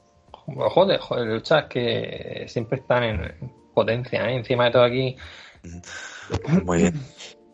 [0.48, 4.38] Los juegos de, lucha que siempre están en potencia, ¿eh?
[4.38, 5.16] encima de todo aquí.
[6.64, 6.94] Muy bien.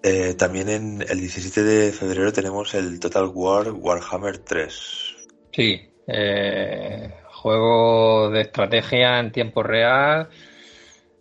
[0.06, 5.16] Eh, también en el 17 de febrero tenemos el Total War Warhammer 3.
[5.54, 10.28] Sí, eh, juego de estrategia en tiempo real,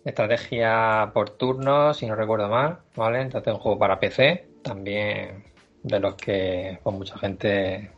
[0.05, 3.21] estrategia por turnos, si no recuerdo mal, ¿vale?
[3.21, 5.45] Entonces un juego para PC, también
[5.85, 7.89] de los que pues, mucha gente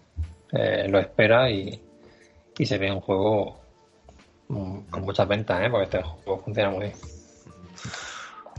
[0.52, 1.80] eh, lo espera y,
[2.62, 3.58] se ve un juego
[4.48, 5.70] mm, con muchas ventas, ¿eh?
[5.70, 6.96] Porque este juego funciona muy bien.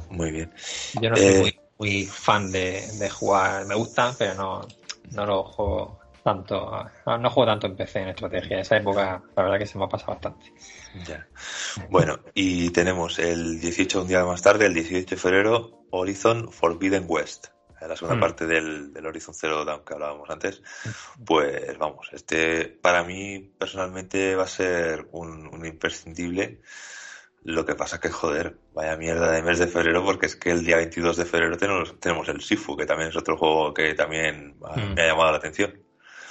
[0.10, 0.52] Muy bien.
[1.00, 3.66] Yo no soy muy muy fan de, de jugar.
[3.66, 4.68] Me gustan, pero no,
[5.12, 6.72] no lo juego tanto,
[7.06, 8.60] no juego tanto en PC en estrategia.
[8.60, 10.52] Esa época, la verdad que se me ha pasado bastante.
[11.06, 11.28] Ya.
[11.92, 17.06] Bueno, y tenemos el 18, un día más tarde, el 18 de febrero, Horizon Forbidden
[17.08, 17.50] West.
[17.80, 18.20] La segunda mm.
[18.20, 20.64] parte del, del, Horizon Zero Dawn que hablábamos antes.
[21.24, 26.62] Pues vamos, este para mí personalmente va a ser un, un imprescindible.
[27.46, 30.66] Lo que pasa que, joder, vaya mierda de mes de febrero, porque es que el
[30.66, 34.56] día 22 de febrero tenemos, tenemos el Sifu, que también es otro juego que también
[34.60, 34.96] mm.
[34.96, 35.72] me ha llamado la atención.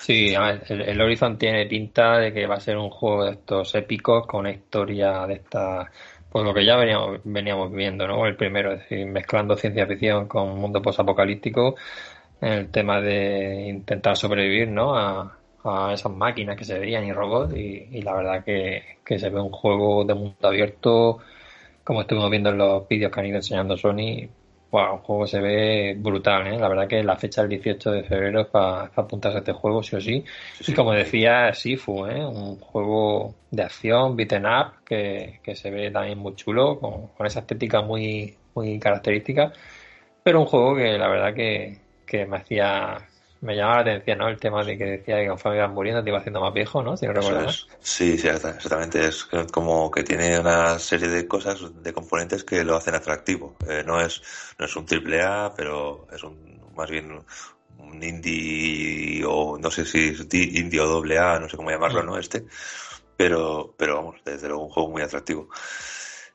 [0.00, 3.76] Sí, el, el, Horizon tiene pinta de que va a ser un juego de estos
[3.76, 5.88] épicos con una historia de esta,
[6.28, 8.26] pues lo que ya veníamos, veníamos viendo, ¿no?
[8.26, 11.76] El primero, es decir, mezclando ciencia ficción con un mundo posapocalíptico,
[12.40, 14.96] el tema de intentar sobrevivir, ¿no?
[14.96, 15.38] A,
[15.92, 19.50] esas máquinas que se veían y robots y, la verdad que, que, se ve un
[19.50, 21.18] juego de mundo abierto
[21.82, 24.28] como estuvimos viendo en los vídeos que han ido enseñando Sony
[24.74, 26.58] Wow, un juego se ve brutal, ¿eh?
[26.58, 29.84] La verdad que la fecha del 18 de febrero es para, apuntarse a este juego,
[29.84, 30.24] sí o sí.
[30.66, 32.26] y como decía Sifu, ¿eh?
[32.26, 37.38] Un juego de acción, beaten up, que, se ve también muy chulo, con, con, esa
[37.38, 39.52] estética muy, muy característica.
[40.24, 42.96] Pero un juego que la verdad que, que me hacía
[43.44, 44.28] me llamaba la atención, ¿no?
[44.28, 46.96] El tema de que decía que conforme ibas muriendo te iba haciendo más viejo, ¿no?
[46.96, 47.12] Si no
[47.80, 49.04] Sí, sí, exactamente.
[49.04, 53.56] Es como que tiene una serie de cosas, de componentes que lo hacen atractivo.
[53.68, 54.22] Eh, no es
[54.58, 57.22] no es un triple A, pero es un más bien
[57.78, 62.02] un indie o no sé si es indie o doble A, no sé cómo llamarlo,
[62.02, 62.06] mm.
[62.06, 62.18] ¿no?
[62.18, 62.46] Este.
[63.16, 65.48] Pero, pero vamos, desde luego un juego muy atractivo.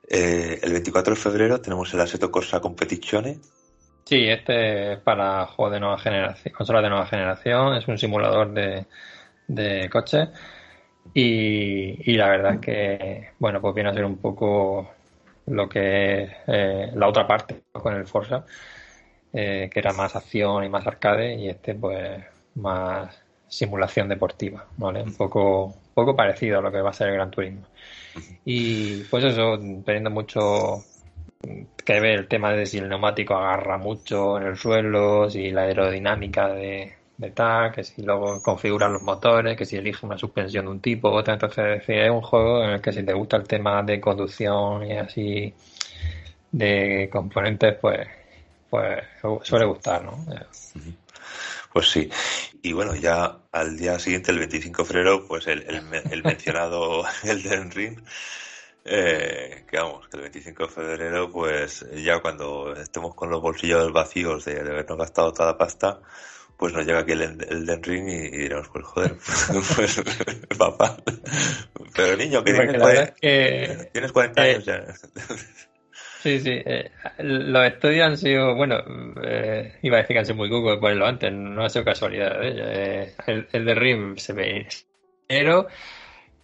[0.08, 3.40] Eh, el 24 de febrero tenemos el Assetto Corsa Competizione,
[4.10, 8.52] Sí, este es para juegos de nueva generación, consolas de nueva generación, es un simulador
[8.52, 8.88] de,
[9.48, 10.30] de coches
[11.14, 14.90] y, la verdad es que, bueno, pues viene a ser un poco
[15.46, 18.44] lo que es eh, la otra parte con el Forza,
[19.32, 22.20] eh, que era más acción y más arcade y este pues
[22.56, 23.16] más
[23.48, 25.04] simulación deportiva, ¿vale?
[25.04, 27.68] Un poco, poco parecido a lo que va a ser el Gran Turismo.
[28.44, 30.84] Y pues eso, teniendo mucho
[31.86, 35.64] que ve el tema de si el neumático agarra mucho en el suelo, si la
[35.64, 36.94] aerodinámica de,
[37.34, 41.10] tal, que si luego configuran los motores, que si elige una suspensión de un tipo,
[41.10, 41.34] otra.
[41.34, 44.98] Entonces, es un juego en el que si te gusta el tema de conducción y
[44.98, 45.54] así
[46.52, 48.08] de componentes, pues,
[48.70, 49.04] pues
[49.44, 50.26] suele gustar, ¿no?
[51.74, 52.10] Pues sí.
[52.62, 57.04] Y bueno, ya al día siguiente, el 25 de febrero, pues el, el, el mencionado
[57.24, 58.00] Elden Ring
[58.86, 63.92] eh, que vamos, que el 25 de febrero, pues ya cuando estemos con los bolsillos
[63.92, 66.00] vacíos de, habernos gastado toda la pasta,
[66.58, 69.16] pues nos llega aquí el, el Den Ring y, diremos, pues joder,
[69.76, 70.02] pues
[70.58, 70.98] papá.
[71.96, 74.86] Pero niño, que tienes, 40, que, tienes 40 años ya.
[76.22, 76.52] Sí, sí.
[76.66, 78.78] Eh, los estudios han sido, bueno,
[79.24, 82.40] eh, iba a decir que han sido muy cucos ponerlo antes, no ha sido casualidad.
[82.44, 83.16] ¿eh?
[83.28, 84.68] el, el de Ring se ve
[85.30, 85.68] pero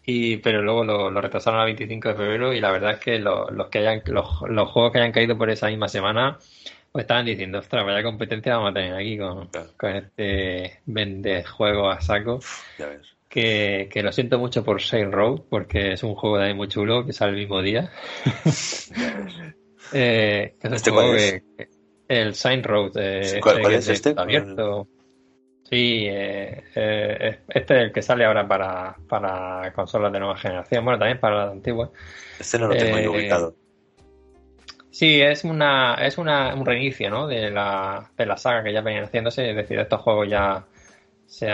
[0.05, 3.19] y, pero luego lo, lo, retrasaron al 25 de febrero y la verdad es que
[3.19, 6.37] los, que hayan, los, los, juegos que hayan caído por esa misma semana
[6.95, 11.89] pues estaban diciendo, ostras, vaya competencia vamos a tener aquí con, con este vende juego
[11.89, 12.39] a saco.
[13.27, 16.69] Que, que, lo siento mucho por Saint Road, porque es un juego de ahí muy
[16.69, 17.91] chulo que sale el mismo día.
[19.91, 21.43] eh, es ¿Este juego es?
[21.57, 21.67] Que,
[22.07, 22.91] el Saint Road.
[22.95, 24.13] Eh, ¿Cuál, cuál es este?
[24.15, 24.87] Abierto.
[25.69, 30.85] Sí, eh, eh, este es el que sale ahora para, para consolas de nueva generación,
[30.85, 31.89] bueno, también para las antiguas.
[32.39, 33.55] Este no lo tengo eh, ubicado.
[34.91, 37.27] Sí, es una es una, un reinicio ¿no?
[37.27, 40.63] de, la, de la saga que ya venían haciéndose, es decir, estos juegos ya
[41.25, 41.47] se,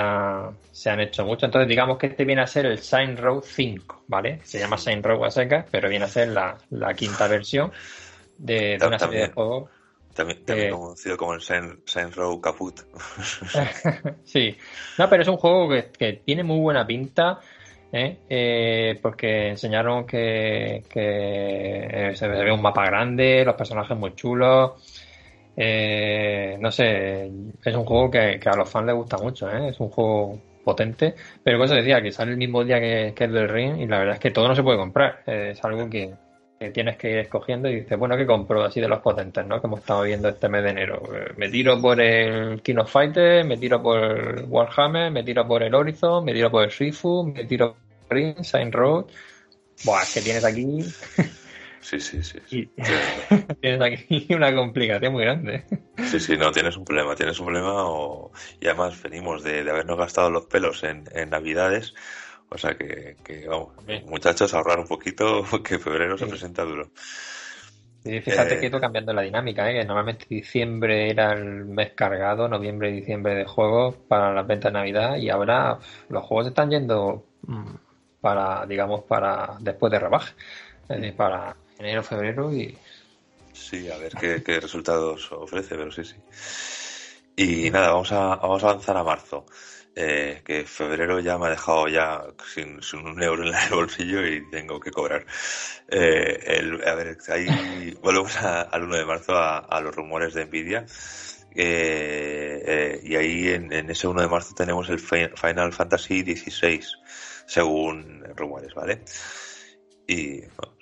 [0.71, 1.45] se han hecho mucho.
[1.45, 4.41] Entonces, digamos que este viene a ser el Sign Row 5, ¿vale?
[4.43, 7.71] Se llama Sign Row a seca, pero viene a ser la, la quinta versión
[8.37, 9.69] de, de una serie de juegos
[10.13, 12.79] también, también conocido como el Saint, Row Caput.
[14.23, 14.55] sí,
[14.97, 17.39] no, pero es un juego que, tiene muy buena pinta.
[17.91, 18.19] ¿eh?
[18.29, 24.71] Eh, porque enseñaron que, que eh, se ve un mapa grande, los personajes muy chulos.
[25.57, 27.31] no sé,
[27.65, 29.49] es un juego que, a los fans les gusta mucho.
[29.49, 33.23] Es un juego potente, pero como se decía, que sale el mismo día que, que
[33.23, 35.23] el del Ring y la verdad es que todo no se puede comprar.
[35.25, 36.13] es algo que,
[36.69, 39.59] tienes que ir escogiendo y dices, bueno, ¿qué compro así de los potentes, ¿no?
[39.59, 41.01] Que hemos estado viendo este mes de enero.
[41.13, 45.47] Eh, me tiro por el King of Fighters, me tiro por el Warhammer, me tiro
[45.47, 47.75] por el Horizon, me tiro por el Shifu, me tiro
[48.07, 49.05] por el Saint Road.
[49.83, 50.85] Buah, que tienes aquí...
[51.81, 52.39] Sí, sí, sí.
[53.59, 55.65] tienes aquí una complicación muy grande.
[55.97, 58.31] Sí, sí, no, tienes un problema, tienes un problema o...
[58.59, 61.95] y además venimos de, de habernos gastado los pelos en, en Navidades
[62.53, 63.15] o sea que,
[63.47, 63.69] vamos,
[64.05, 66.91] muchachos, ahorrar un poquito, que febrero se presenta duro.
[68.03, 69.79] fíjate que ido cambiando la dinámica, ¿eh?
[69.79, 74.73] que normalmente diciembre era el mes cargado, noviembre y diciembre de juegos para las ventas
[74.73, 75.79] de Navidad y ahora
[76.09, 77.73] los juegos están yendo mm,
[78.19, 80.33] para, digamos, para después de rebaje,
[81.15, 82.77] para enero, febrero y...
[83.53, 86.15] Sí, a ver qué, resultados ofrece, pero sí, sí.
[87.37, 89.45] Y nada, vamos a, vamos a avanzar a marzo.
[89.93, 92.23] Eh, que febrero ya me ha dejado ya
[92.53, 95.25] sin, un euro en el bolsillo y tengo que cobrar.
[95.89, 100.85] Eh, a ver, ahí volvemos al 1 de marzo a, los rumores de Nvidia.
[101.53, 106.81] Eh, y ahí en, ese 1 de marzo tenemos el Final Fantasy XVI,
[107.45, 109.01] según rumores, ¿vale?
[110.07, 110.39] Y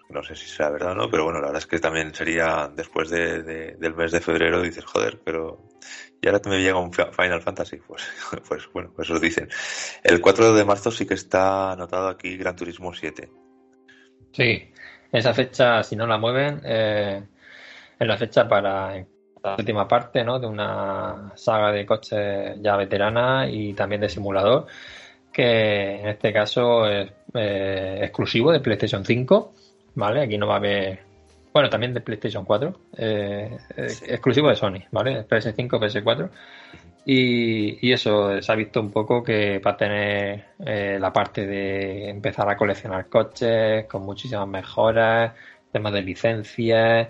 [0.10, 2.72] no sé si será verdad o no, pero bueno, la verdad es que también sería
[2.76, 5.69] después del mes de febrero, dices, joder, pero
[6.22, 8.04] y ahora me llega un Final Fantasy, pues,
[8.48, 9.50] pues bueno, pues eso dicen.
[10.04, 13.30] El 4 de marzo sí que está anotado aquí Gran Turismo 7.
[14.32, 14.72] Sí,
[15.12, 17.24] esa fecha, si no la mueven, eh,
[17.98, 19.06] es la fecha para
[19.44, 20.40] la última parte ¿no?
[20.40, 24.68] de una saga de coches ya veterana y también de simulador,
[25.32, 29.54] que en este caso es eh, exclusivo de PlayStation 5.
[29.96, 30.22] ¿Vale?
[30.22, 31.09] Aquí no va a haber
[31.60, 35.28] bueno, también de PlayStation 4, eh, eh, exclusivo de Sony, ¿vale?
[35.28, 36.30] PS5, PS4.
[37.06, 41.46] Y, y, eso, se ha visto un poco que va a tener eh, la parte
[41.46, 45.34] de empezar a coleccionar coches con muchísimas mejoras,
[45.70, 47.10] temas de licencias.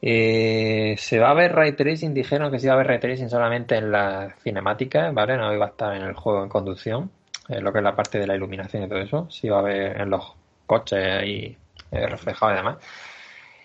[0.00, 3.76] se va a ver ray tracing, dijeron que se iba a ver ray tracing solamente
[3.76, 5.36] en las cinemáticas, ¿vale?
[5.36, 7.12] No iba a estar en el juego en conducción,
[7.48, 9.30] lo que es la parte de la iluminación y todo eso.
[9.30, 10.34] Se iba a ver en los
[10.66, 11.56] coches ahí
[11.92, 12.78] reflejado y demás.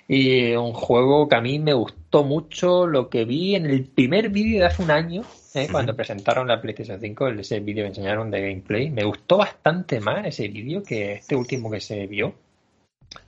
[0.08, 4.30] Y un juego que a mí me gustó mucho lo que vi en el primer
[4.30, 5.24] vídeo de hace un año,
[5.54, 5.68] ¿eh?
[5.72, 8.90] cuando presentaron la PlayStation 5, ese vídeo que enseñaron de gameplay.
[8.90, 12.34] Me gustó bastante más ese vídeo que este último que se vio.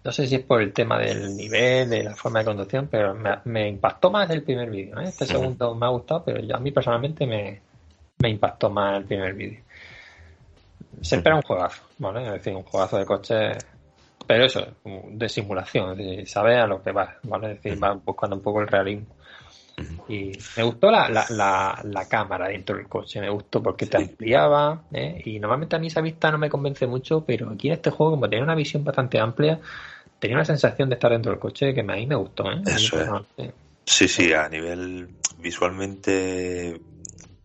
[0.04, 3.16] No sé si es por el tema del nivel, de la forma de conducción, pero
[3.46, 5.00] me, impactó más el primer vídeo.
[5.00, 5.06] ¿eh?
[5.06, 7.62] Este segundo me ha gustado, pero yo, a mí personalmente me,
[8.20, 9.62] me impactó más el primer vídeo.
[11.02, 12.26] Se espera un juegazo, ¿vale?
[12.26, 13.52] Es decir, un juegazo de coche
[14.28, 17.54] pero eso, de simulación, de saber a lo que va, ¿vale?
[17.54, 19.08] Es decir, va buscando un poco el realismo.
[20.08, 24.84] Y me gustó la, la, la, cámara dentro del coche, me gustó porque te ampliaba,
[24.94, 25.22] ¿eh?
[25.26, 28.14] y normalmente a mí esa vista no me convence mucho, pero aquí en este juego,
[28.14, 29.60] como tenía una visión bastante amplia,
[30.18, 32.50] tenía una sensación de estar dentro del coche que a mí me gustó.
[32.50, 32.62] ¿eh?
[32.66, 33.52] Eso es.
[33.86, 36.80] Sí, sí, a nivel visualmente,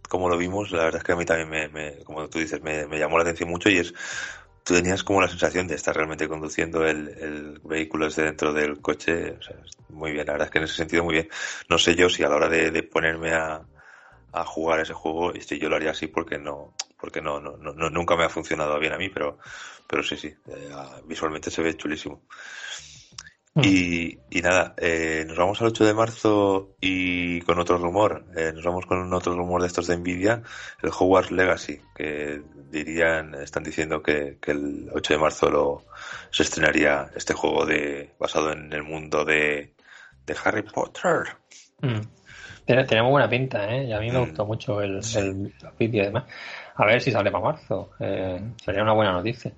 [0.08, 2.62] como lo vimos, la verdad es que a mí también, me, me como tú dices,
[2.62, 3.92] me, me llamó la atención mucho y es
[4.64, 9.36] tú tenías como la sensación de estar realmente conduciendo el, vehículo desde dentro del coche.
[9.38, 9.56] O sea,
[9.88, 11.28] muy bien, la verdad es que en ese sentido muy bien.
[11.68, 13.62] No sé yo si a la hora de, ponerme a,
[14.46, 18.16] jugar ese juego, este, yo lo haría así porque no, porque no, no, no, nunca
[18.16, 19.38] me ha funcionado bien a mí, pero,
[19.88, 20.70] pero sí, sí, eh,
[21.04, 22.22] visualmente se ve chulísimo.
[23.54, 23.62] Mm.
[23.64, 28.52] Y, y, nada, eh, nos vamos al 8 de marzo y con otro rumor, eh,
[28.54, 30.42] nos vamos con otro rumor de estos de Nvidia,
[30.80, 35.84] el Hogwarts Legacy, que dirían, están diciendo que, el 8 de marzo lo,
[36.30, 39.74] se estrenaría este juego de basado en el mundo de,
[40.26, 41.36] de Harry Potter.
[41.80, 42.02] Mm.
[42.66, 43.86] Tenemos buena pinta, ¿eh?
[43.86, 44.26] Y a mí me mm.
[44.26, 46.24] gustó mucho el, el, vídeo además.
[46.76, 47.90] A ver si sale para marzo.
[47.98, 49.52] Eh, sería una buena noticia.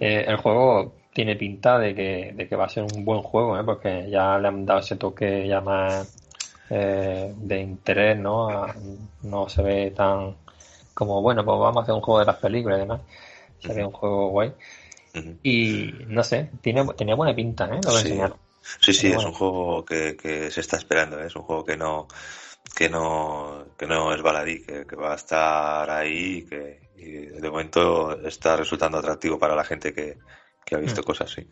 [0.00, 3.64] el juego tiene pinta de que, de que va a ser un buen juego, ¿eh?
[3.64, 6.14] porque ya le han dado ese toque ya más
[6.68, 8.66] eh, de interés, ¿no?
[9.22, 10.36] no se ve tan
[10.92, 13.00] como, bueno, pues vamos a hacer un juego de las películas y demás.
[13.60, 14.52] Se ve un juego guay.
[15.42, 17.80] Y no sé, tiene, tenía buena pinta, ¿eh?
[17.82, 18.20] Lo sí.
[18.80, 21.28] Sí, sí, es un juego que, que se está esperando, ¿eh?
[21.28, 22.08] es un juego que no
[22.74, 27.10] que no que no es baladí, que, va a estar ahí que y
[27.40, 30.18] de momento está resultando atractivo para la gente que,
[30.66, 31.04] que ha visto mm.
[31.04, 31.48] cosas así.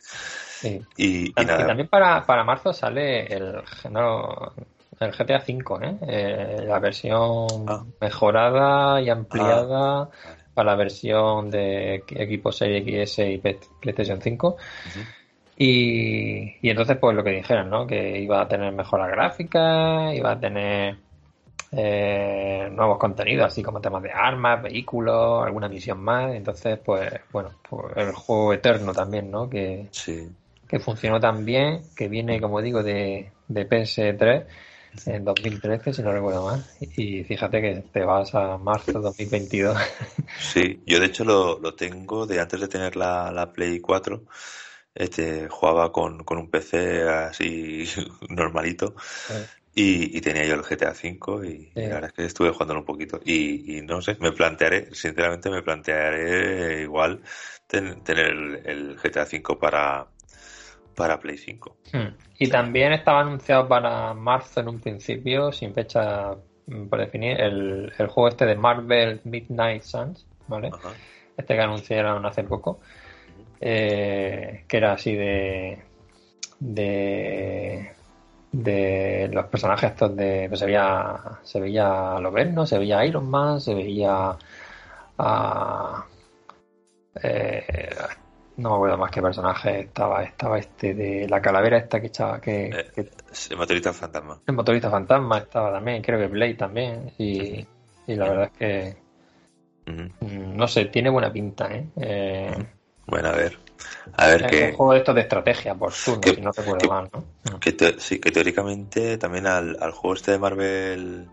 [0.97, 3.63] Y, también para, para, marzo sale el,
[5.01, 5.99] el GTA V, ¿eh?
[6.03, 6.65] ¿eh?
[6.67, 7.85] la versión ah.
[8.01, 10.11] mejorada y ampliada ah,
[10.53, 14.57] para la versión de equipo Serie XS y PlayStation 5.
[15.59, 17.87] y, y entonces, pues lo que dijeron, ¿no?
[17.87, 21.04] Que iba a tener mejora gráfica, iba a tener
[21.77, 26.35] eh, nuevos contenidos, así como temas de armas, vehículos, alguna misión más.
[26.35, 29.49] Entonces, pues, bueno, pues el juego eterno también, ¿no?
[29.49, 29.89] Que,
[30.69, 34.47] que funcionó tan bien, que viene, como digo, de, de PS3
[35.07, 36.65] en 2013, si no recuerdo mal.
[36.81, 39.77] Y fíjate que te vas a marzo de 2022.
[40.39, 44.23] Sí, yo de hecho lo, lo tengo de antes de tener la, la Play 4.
[44.95, 47.85] Este, jugaba con, con un PC así
[48.29, 48.95] normalito.
[49.31, 49.47] Eh.
[49.77, 53.21] Y, tenía yo el GTA V y la verdad es que estuve jugándolo un poquito.
[53.25, 57.21] Y, no sé, me plantearé, sinceramente me plantearé igual
[57.67, 60.07] tener el, GTA V para,
[60.95, 61.77] para Play 5.
[61.93, 62.15] Hmm.
[62.39, 66.37] Y también estaba anunciado para marzo en un principio, sin fecha
[66.89, 70.71] por definir, el, el juego este de Marvel Midnight Suns, ¿vale?
[71.37, 72.81] Este que anunciaron hace poco,
[73.61, 75.83] eh, que era así de,
[76.61, 77.93] de
[78.55, 83.61] de los personajes estos de pues se veía se veía Loberno, se veía Iron Man,
[83.61, 84.37] se veía
[85.19, 86.05] a
[87.23, 87.91] eh,
[88.57, 92.41] no me acuerdo más qué personaje estaba estaba este de la calavera esta que echaba
[92.41, 93.11] que, eh,
[93.51, 94.41] el motorista fantasma.
[94.47, 97.67] el motorista fantasma estaba también creo que Blade también y,
[98.07, 98.97] y la verdad es que
[100.21, 102.67] no sé tiene buena pinta eh, eh
[103.07, 103.65] bueno a ver
[104.17, 107.11] a ver es un juego de estos de estrategia por turno, si no recuerdo mal,
[107.13, 107.61] ¿no?
[107.61, 111.29] Que sí, que teóricamente también al, al juego este de Marvel,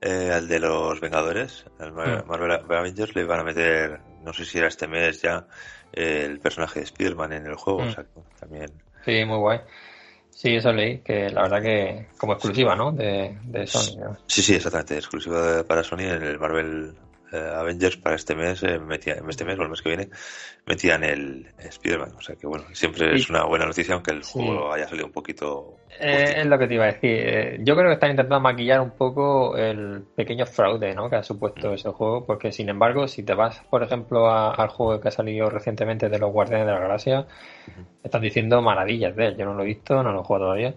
[0.00, 2.26] eh, al de los Vengadores, al mm.
[2.26, 5.46] Marvel Avengers, le van a meter, no sé si era este mes ya,
[5.92, 7.88] el personaje de Spider-Man en el juego, mm.
[7.88, 8.04] o sea,
[8.38, 8.70] también.
[9.04, 9.60] Sí, muy guay.
[10.30, 12.90] Sí, eso leí, que la verdad que como exclusiva, ¿no?
[12.90, 14.16] De, de Sony.
[14.26, 16.94] Sí, sí, exactamente, exclusiva para Sony en el Marvel
[17.38, 18.78] Avengers para este mes, eh,
[19.28, 20.08] este mes o el mes que viene,
[20.66, 22.12] metían el Spider-Man.
[22.16, 25.12] O sea que bueno, siempre es una buena noticia, aunque el juego haya salido un
[25.12, 25.76] poquito.
[26.00, 27.60] Eh, es lo que te iba a decir.
[27.64, 31.08] yo creo que están intentando maquillar un poco el pequeño fraude ¿no?
[31.08, 31.74] que ha supuesto mm.
[31.74, 35.50] ese juego, porque sin embargo, si te vas, por ejemplo, al juego que ha salido
[35.50, 37.26] recientemente de los Guardianes de la Galaxia,
[38.02, 39.36] están diciendo maravillas de él.
[39.36, 40.74] Yo no lo he visto, no lo he jugado todavía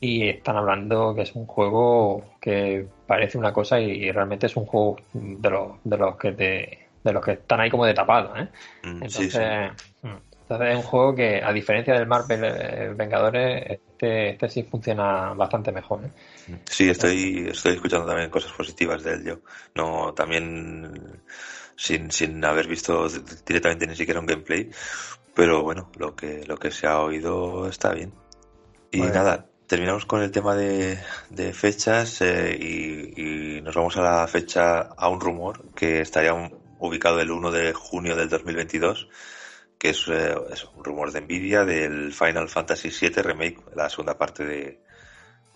[0.00, 4.66] y están hablando que es un juego que parece una cosa y realmente es un
[4.66, 8.36] juego de los, de los que te, de los que están ahí como de tapado
[8.36, 8.48] ¿eh?
[8.82, 10.08] mm, entonces, mm,
[10.42, 15.32] entonces es un juego que a diferencia del Marvel eh, Vengadores este, este sí funciona
[15.32, 16.58] bastante mejor ¿eh?
[16.66, 19.38] sí estoy estoy escuchando también cosas positivas de él yo
[19.74, 21.22] no también
[21.74, 23.08] sin, sin haber visto
[23.46, 24.68] directamente ni siquiera un gameplay
[25.34, 28.12] pero bueno lo que lo que se ha oído está bien
[28.90, 30.98] y nada terminamos con el tema de,
[31.52, 36.32] fechas eh, y, nos vamos a la fecha, a un rumor que estaría
[36.78, 39.08] ubicado el 1 de junio del 2022,
[39.78, 40.34] que es, eh,
[40.76, 44.80] un rumor de Nvidia del Final Fantasy VII Remake, la segunda parte de,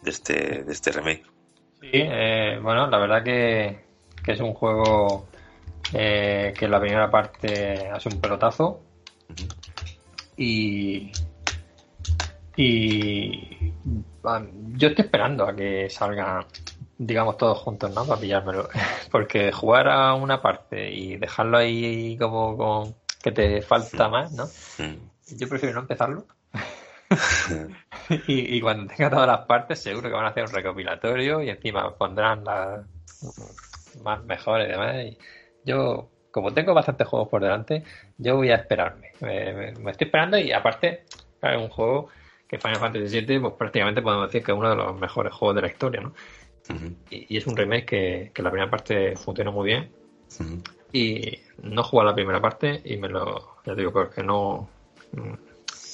[0.02, 1.24] de, este, de este remake.
[1.80, 3.84] Sí, eh, bueno, la verdad que,
[4.24, 5.28] que es un juego
[5.92, 8.80] que la primera parte hace un pelotazo
[10.36, 11.10] y,
[12.56, 13.72] y
[14.74, 16.44] yo estoy esperando a que salgan,
[16.98, 18.04] digamos, todos juntos, ¿no?
[18.04, 18.68] Para pillármelo.
[19.10, 24.46] Porque jugar a una parte y dejarlo ahí como con que te falta más, ¿no?
[25.36, 26.24] Yo prefiero no empezarlo.
[28.26, 31.94] y, cuando tenga todas las partes, seguro que van a hacer un recopilatorio y encima
[31.96, 32.86] pondrán las
[34.02, 34.96] más mejores y demás.
[35.04, 35.18] Y
[35.64, 37.84] yo, como tengo bastantes juegos por delante,
[38.16, 39.12] yo voy a esperarme.
[39.20, 41.04] Me, me estoy esperando y aparte,
[41.42, 42.08] es un juego
[42.50, 45.54] que Final Fantasy VII, pues prácticamente podemos decir que es uno de los mejores juegos
[45.54, 46.12] de la historia, ¿no?
[47.08, 49.92] y, es un remake que, que, la primera parte funciona muy bien.
[50.92, 53.62] Y no jugué la primera parte y me lo.
[53.64, 54.68] Ya digo, porque no.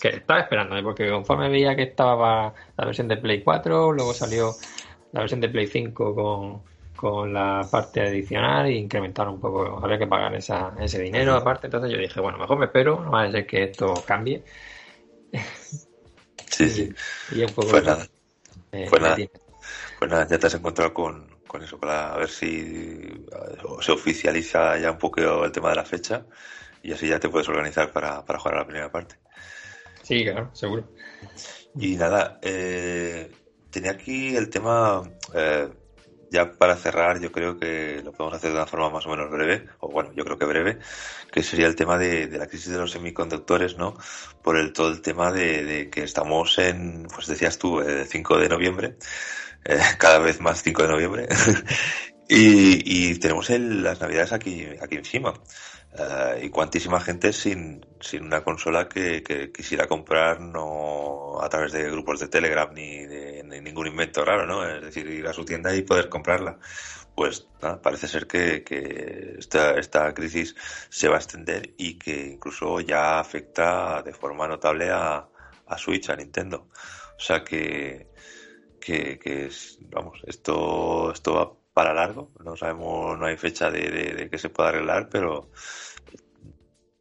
[0.00, 0.82] Que estaba esperando, ¿eh?
[0.82, 4.52] porque conforme veía que estaba la versión de Play 4, luego salió
[5.12, 6.62] la versión de Play 5 con,
[6.94, 11.66] con la parte adicional e incrementaron un poco, había que pagar esa, ese dinero aparte,
[11.66, 14.42] entonces yo dije, bueno, mejor me espero, no va a ser que esto cambie.
[16.50, 16.94] Sí, sí.
[17.32, 18.06] Y un poco pues nada.
[18.72, 19.16] Eh, pues, nada.
[19.98, 23.26] pues nada, ya te has encontrado con, con eso, para ver si
[23.80, 26.24] se oficializa ya un poco el tema de la fecha
[26.82, 29.16] y así ya te puedes organizar para, para jugar a la primera parte.
[30.02, 30.88] Sí, claro, seguro.
[31.74, 33.30] Y nada, eh,
[33.70, 35.02] tenía aquí el tema,
[35.34, 35.68] eh,
[36.36, 39.30] ya para cerrar, yo creo que lo podemos hacer de una forma más o menos
[39.30, 40.78] breve, o bueno, yo creo que breve,
[41.32, 43.96] que sería el tema de, la crisis de los semiconductores, ¿no?
[44.42, 48.48] Por el todo el tema de, que estamos en, pues decías tú, el 5 de
[48.50, 48.96] noviembre,
[49.64, 51.28] eh, cada vez más 5 de noviembre,
[52.28, 55.34] y, y, tenemos el, las navidades aquí, aquí encima.
[55.98, 61.72] Uh, y cuantísima gente sin, sin una consola que, que, quisiera comprar no a través
[61.72, 64.68] de grupos de Telegram ni de ningún invento raro, ¿no?
[64.68, 66.58] Es decir, ir a su tienda y poder comprarla.
[67.14, 70.54] Pues nada, parece ser que, que esta, esta crisis
[70.90, 75.26] se va a extender y que incluso ya afecta de forma notable a,
[75.66, 76.68] a Switch, a Nintendo.
[77.16, 78.10] O sea que,
[78.80, 79.48] que, que
[79.88, 82.30] vamos, esto, esto va para largo.
[82.42, 85.50] No sabemos, no hay fecha de, de, que se pueda arreglar, pero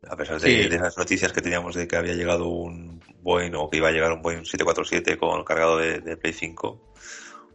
[0.06, 3.78] a pesar de, las noticias que teníamos de que había llegado un Boeing o que
[3.78, 6.94] iba a llegar un Boeing 747 con cargado de, Play 5,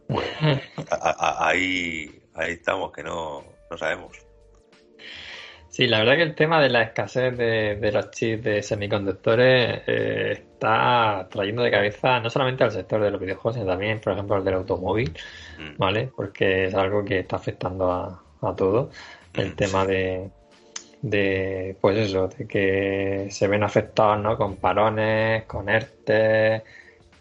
[0.07, 0.27] pues
[1.39, 4.17] ahí, ahí estamos, que no, no sabemos.
[5.81, 10.31] Sí, la verdad que el tema de la escasez de, los chips de semiconductores eh,
[10.33, 14.35] está trayendo de cabeza no solamente al sector de los videojuegos, sino también, por ejemplo,
[14.35, 15.11] al del automóvil,
[15.57, 15.77] mm.
[15.79, 16.11] ¿vale?
[16.15, 18.91] Porque es algo que está afectando a, a todo.
[19.33, 20.29] El mm, tema de,
[21.01, 24.37] de, pues eso, de que se ven afectados, ¿no?
[24.37, 26.61] Con parones, con ERTE,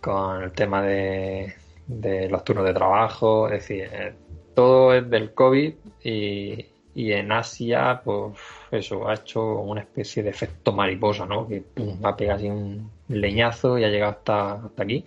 [0.02, 1.54] con el tema de,
[1.86, 4.12] de los turnos de trabajo, es decir, eh,
[4.54, 5.72] todo es del COVID
[6.04, 8.38] y, y en Asia, pues
[8.70, 11.46] eso, ha hecho una especie de efecto mariposa, ¿no?
[11.46, 15.04] Que pum, ha pegado así un leñazo y ha llegado hasta, hasta aquí.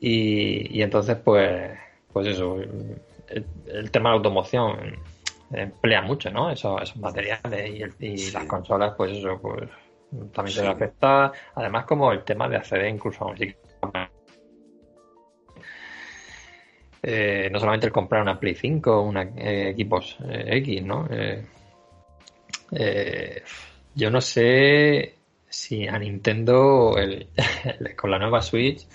[0.00, 1.70] Y, y entonces, pues,
[2.12, 4.98] pues eso, el, tema de la automoción
[5.52, 6.50] emplea mucho, ¿no?
[6.50, 9.68] Esos, esos materiales y, y las consolas, pues eso, pues
[10.32, 11.32] también se ve afectar.
[11.54, 13.56] Además, como el tema de acceder incluso a música
[17.06, 21.06] Eh, no solamente el comprar una Play 5 o una eh, equipos eh, X, ¿no?
[23.94, 25.14] yo no sé
[25.46, 26.96] si a Nintendo
[27.96, 28.86] con la nueva Switch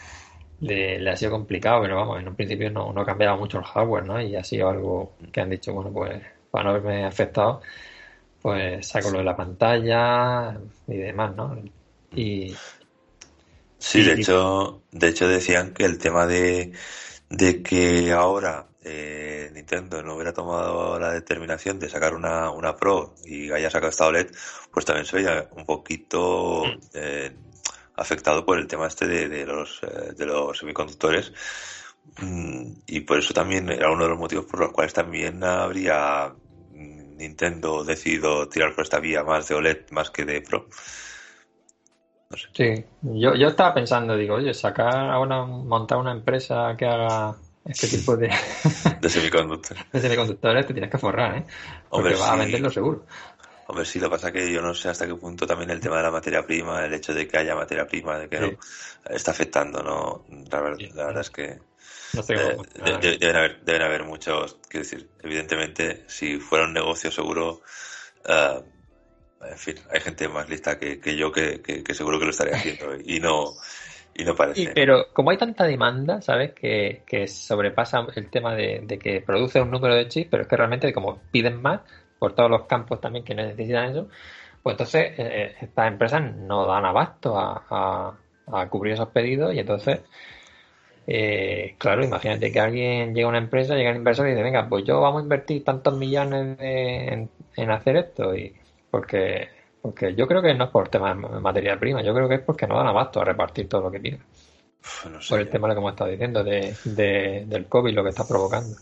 [0.62, 4.06] le, ha sido complicado, pero vamos, en un principio no, no cambiaba mucho el hardware,
[4.06, 4.20] ¿no?
[4.20, 6.20] Y ha sido algo que han dicho, bueno, pues
[6.50, 7.62] para no haberme afectado,
[8.42, 11.62] pues saco lo de la pantalla y demás, ¿no?
[12.16, 12.56] Y,
[13.78, 16.74] sí, de hecho, de hecho decían que el tema de
[17.30, 23.16] de que ahora eh, Nintendo no hubiera tomado la determinación de sacar una, una Pro
[23.26, 24.32] y haya sacado esta OLED,
[24.72, 26.80] pues también se veía un poquito mm.
[26.94, 27.32] eh,
[27.96, 31.32] afectado por el tema este de, de los, eh, de los semiconductores.
[32.22, 36.34] Mm, y por eso también era uno de los motivos por los cuales también habría
[36.72, 40.68] Nintendo decidido tirar por esta vía más de OLED más que de Pro.
[42.54, 47.36] Sí, yo, yo estaba pensando, digo, oye, sacar ahora, montar una empresa que haga
[47.66, 48.28] este tipo de...
[49.02, 49.84] de semiconductores.
[49.92, 51.46] de semiconductores te tienes que forrar, ¿eh?
[51.90, 53.04] Porque vas a venderlo seguro.
[53.66, 55.80] Hombre, sí, lo que pasa es que yo no sé hasta qué punto también el
[55.80, 58.52] tema de la materia prima, el hecho de que haya materia prima, de que no,
[59.10, 60.26] está afectando, ¿no?
[60.52, 61.60] La, verdad, es que...
[62.14, 62.58] No sé eh,
[63.20, 67.62] deben, haber, deben haber muchos, quiero decir, evidentemente, si fuera un negocio seguro...
[68.24, 68.79] Uh,
[69.48, 73.20] en fin, hay gente más lista que, yo que, seguro que lo estaría haciendo y
[73.20, 73.54] no,
[74.14, 74.72] y no parece.
[74.74, 76.54] pero como hay tanta demanda, ¿sabes?
[76.54, 80.94] Que, sobrepasa el tema de, que produce un número de chips, pero es que realmente
[80.94, 81.82] como piden más
[82.18, 84.10] por todos los campos también que necesitan eso,
[84.62, 88.18] pues entonces eh, estas empresas no dan abasto a,
[88.70, 90.02] cubrir esos pedidos y entonces,
[91.06, 94.68] eh, claro, imagínate que alguien llega a una empresa, llega un inversor y dice, venga,
[94.68, 98.59] pues yo vamos a invertir tantos millones en, en hacer esto y
[98.90, 99.50] porque,
[99.82, 102.42] porque yo creo que no es por tema de materia prima, yo creo que es
[102.42, 104.22] porque no dan abasto a repartir todo lo que piden.
[105.30, 106.76] por el tema de como estaba diciendo, de,
[107.46, 108.76] del COVID, lo que está provocando.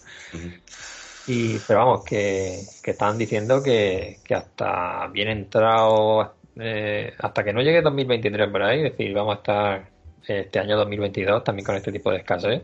[1.27, 7.53] Y, pero vamos, que, que están diciendo que, que hasta bien entrado, eh, hasta que
[7.53, 9.89] no llegue 2023 por ahí, es decir, vamos a estar
[10.25, 12.63] este año 2022 también con este tipo de escasez.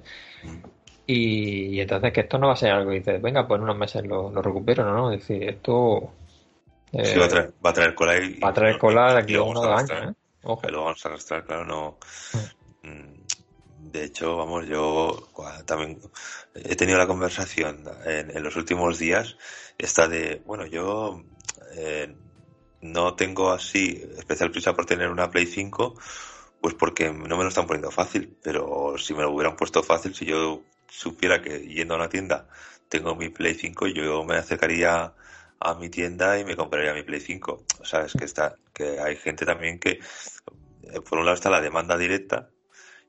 [1.06, 3.78] Y, entonces que esto no va a ser algo y dices, venga, pues en unos
[3.78, 5.12] meses lo, lo recupero, ¿no?
[5.12, 6.14] Es decir, esto
[6.94, 9.42] sí, va a traer, va a traer cola y, Va a traer cola aquí a
[9.42, 10.14] uno de años, ¿eh?
[10.44, 11.98] Lo vamos a arrastrar, claro, no.
[12.84, 15.30] Mm, de hecho, vamos, yo
[15.66, 16.00] también
[16.56, 19.38] he tenido la conversación en, los últimos días,
[19.78, 21.24] esta de, bueno, yo
[21.76, 22.14] eh,
[22.82, 25.96] no tengo así especial prisa por tener una Play 5,
[26.62, 30.14] pues porque no me lo están poniendo fácil, pero si me lo hubieran puesto fácil,
[30.14, 32.48] si yo supiera que yendo a una tienda
[32.90, 35.14] tengo mi Play 5, yo me acercaría
[35.64, 37.66] a mi tienda y me compraría mi Play 5.
[37.80, 41.50] O sea, es que está, que hay gente también que, eh, por un lado está
[41.50, 42.50] la demanda directa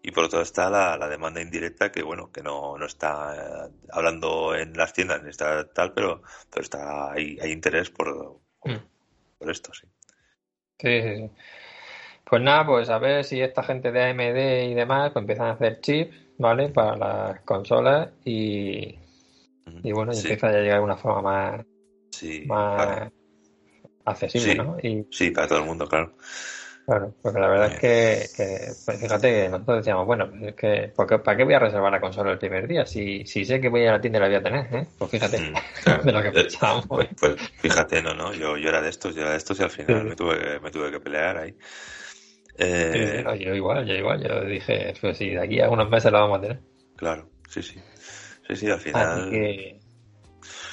[0.03, 3.71] y por otro está la, la demanda indirecta que, bueno, que no, no está eh,
[3.91, 8.77] hablando en las tiendas ni está tal, pero, pero está, hay, hay interés por, mm.
[9.39, 9.87] por, esto, sí.
[10.79, 11.31] Sí, sí, sí.
[12.25, 15.53] Pues nada, pues a ver si esta gente de AMD y demás pues empiezan a
[15.53, 16.69] hacer chips, ¿vale?
[16.69, 18.99] Para las consolas y,
[19.83, 21.67] y bueno, y empieza a llegar de una forma más,
[22.15, 23.11] sí, más
[24.05, 24.77] accesible, ¿no?
[24.83, 26.15] Y, sí, para todo el mundo, claro.
[26.87, 30.93] Claro, porque la verdad es que, que pues fíjate que nosotros decíamos, bueno, es que,
[30.95, 32.85] porque, ¿para qué voy a reservar la consola el primer día?
[32.85, 34.87] Si, si sé que voy a la tienda y la voy a tener, ¿eh?
[34.99, 36.87] Pues fíjate, mm, de lo que pensábamos.
[36.87, 39.63] Pues, pues, fíjate, no, no, yo, yo era de estos, yo era de estos y
[39.63, 41.57] al final me, tuve, me tuve que pelear ahí.
[42.59, 43.25] Eh...
[43.41, 46.39] yo igual, yo igual, yo dije, pues sí, de aquí a unos meses la vamos
[46.39, 46.61] a tener.
[46.97, 47.81] Claro, sí, sí.
[48.47, 49.21] Sí, sí, al final.
[49.23, 49.81] Así que,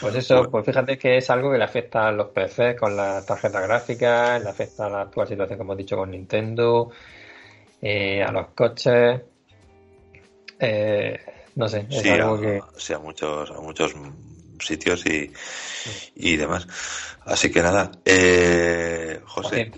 [0.01, 3.25] pues eso, pues fíjate que es algo que le afecta a los PCs con las
[3.25, 6.91] tarjetas gráficas, le afecta a la actual situación, como hemos dicho, con Nintendo,
[7.81, 9.21] eh, a los coches.
[10.59, 11.19] Eh,
[11.55, 12.61] no sé, es algo que.
[12.77, 13.93] Sí, a muchos, a muchos
[14.59, 15.31] sitios y,
[16.15, 16.67] y demás.
[17.25, 19.71] Así que nada, eh, José,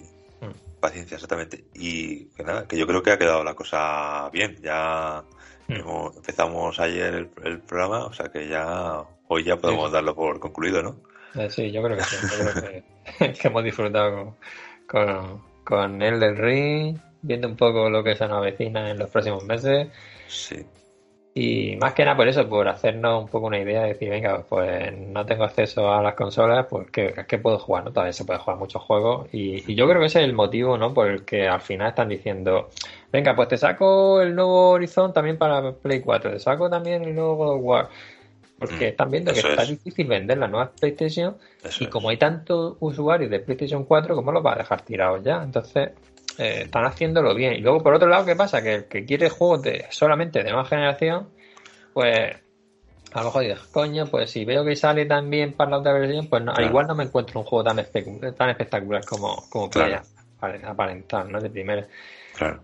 [0.80, 1.16] paciencia.
[1.16, 1.66] exactamente.
[1.74, 4.58] Y que nada, que yo creo que ha quedado la cosa bien.
[4.62, 5.24] Ya
[5.68, 6.18] mm.
[6.18, 10.96] empezamos ayer el, programa, o sea que ya hoy ya podemos darlo por concluido, ¿no?
[11.36, 12.16] Eh, sí, yo creo que sí.
[12.22, 12.84] Yo creo
[13.20, 14.36] que, que hemos disfrutado
[14.88, 19.00] con, con, con el del ring viendo un poco lo que se nos avecina en
[19.00, 19.88] los próximos meses.
[20.28, 20.66] Sí.
[21.36, 24.44] Y más que nada por eso, por hacernos un poco una idea de decir, venga,
[24.48, 27.86] pues no tengo acceso a las consolas, pues ¿qué, puedo jugar?
[27.86, 27.92] ¿no?
[27.92, 29.28] Todavía se puede jugar muchos juegos.
[29.32, 30.94] Y, yo creo que ese es el motivo, ¿no?
[30.94, 32.70] Por el que al final están diciendo,
[33.12, 37.16] venga, pues te saco el nuevo Horizon también para Play 4, te saco también el
[37.16, 37.90] nuevo God of War.
[38.68, 41.38] Porque mm, están viendo que está difícil vender la nueva PlayStation
[41.80, 45.42] y como hay tantos usuarios de PlayStation 4, ¿cómo los va a dejar tirados ya?
[45.44, 45.92] Entonces,
[46.38, 47.54] eh, están haciéndolo bien.
[47.54, 48.62] Y luego, por otro lado, ¿qué pasa?
[48.62, 51.30] Que el que quiere juegos de solamente de nueva generación,
[51.94, 52.36] pues
[53.14, 56.28] a lo mejor dices, coño, pues si veo que sale también para la otra versión,
[56.28, 57.86] pues no, igual no me encuentro un juego tan,
[58.36, 60.02] tan espectacular como, como claro.
[60.40, 61.40] aparentar, ¿no?
[61.40, 61.86] De primera.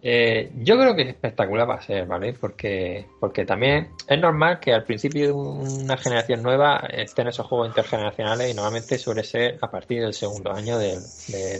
[0.02, 2.34] Eh, yo creo que es espectacular va a ser, ¿vale?
[2.34, 7.68] Porque, porque también es normal que al principio de una generación nueva estén esos juegos
[7.68, 10.98] intergeneracionales y normalmente suele ser a partir del segundo año de,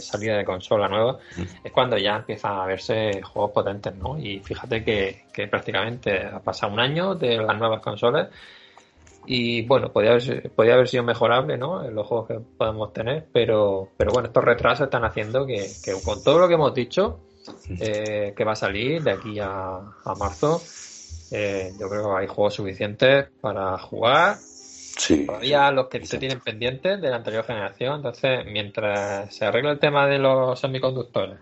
[0.00, 1.42] salida de consola nueva, mm.
[1.64, 4.18] es cuando ya empiezan a verse juegos potentes, ¿no?
[4.18, 8.28] Y fíjate que, prácticamente ha pasado un año de las nuevas consolas
[9.24, 11.82] y bueno, podría haber, podría haber sido mejorable, ¿no?
[11.82, 15.94] En los juegos que podemos tener, pero, pero bueno, estos retrasos están haciendo que, que
[16.04, 17.20] con todo lo que hemos dicho,
[17.78, 19.80] eh, que va a salir de aquí a,
[20.18, 20.62] marzo.
[21.30, 24.36] Eh, yo creo que hay juegos suficientes para jugar.
[24.40, 25.26] Sí.
[25.26, 27.96] Todavía los que se tienen pendientes de la anterior generación.
[27.96, 31.38] Entonces, mientras se arregla el tema de los semiconductores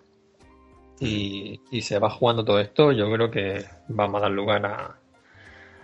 [1.00, 4.98] y, se va jugando todo esto, yo creo que vamos a dar lugar a,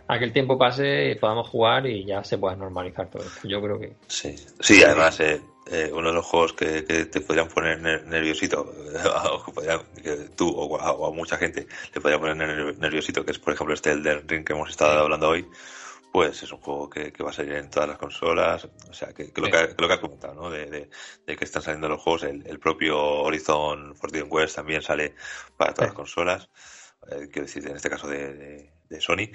[0.07, 3.49] a que el tiempo pase y podamos jugar y ya se pueda normalizar todo esto.
[3.49, 3.95] Yo creo que.
[4.07, 8.70] Sí, sí además, eh, eh, uno de los juegos que, te podrían poner nerviosito,
[10.03, 13.93] que tú o a, mucha gente le podría poner nerviosito, que es por ejemplo este
[13.93, 15.47] Elden Ring que hemos estado hablando hoy,
[16.12, 19.32] pues es un juego que, va a salir en todas las consolas, o sea, que,
[19.35, 20.51] lo, que, lo que has comentado, ¿no?
[20.51, 20.89] De,
[21.27, 25.15] que están saliendo los juegos, el, propio Horizon Forbidden West también sale
[25.57, 26.51] para todas las consolas,
[27.11, 29.31] eh, quiero decir, en este caso de, de Sony,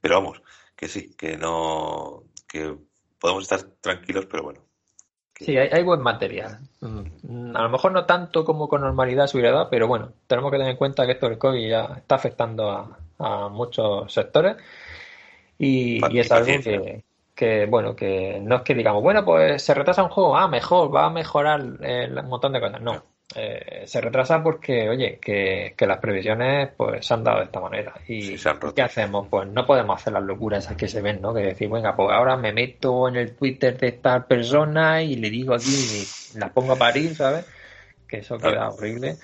[0.00, 0.42] pero vamos,
[0.74, 2.74] que sí, que no, que
[3.20, 4.63] podemos estar tranquilos, pero bueno,
[5.44, 6.58] Sí, hay, buen material.
[6.80, 10.56] Mm, a lo mejor no tanto como con normalidad su edad, pero bueno, tenemos que
[10.56, 12.70] tener en cuenta que esto del COVID ya está afectando
[13.18, 14.56] a, muchos sectores
[15.58, 16.52] y, es algo
[17.34, 20.94] que, bueno, que no es que digamos, bueno, pues se retrasa un juego, ah, mejor,
[20.94, 22.80] va a mejorar un montón de cosas.
[22.80, 23.02] No,
[23.34, 27.94] eh, se retrasa porque, oye, que, las previsiones pues se han dado de esta manera.
[28.06, 28.36] ¿Y
[28.74, 29.26] qué hacemos?
[29.28, 31.34] Pues no podemos hacer las locuras esas que se ven, ¿no?
[31.34, 35.30] Que decir, venga, pues ahora me meto en el Twitter de esta persona y le
[35.30, 35.74] digo aquí,
[36.34, 37.46] y la pongo a parir, ¿sabes?
[38.06, 39.16] Que eso queda horrible.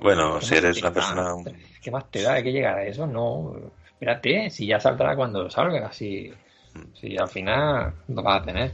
[0.00, 1.34] bueno, si eres una persona...
[1.82, 2.34] ¿Qué más te da?
[2.34, 3.06] ¿Hay que llegar a eso?
[3.06, 3.54] No,
[3.86, 6.32] espérate, si ya saldrá cuando salga, si,
[6.74, 6.94] mm.
[6.94, 8.72] si al final lo vas a tener.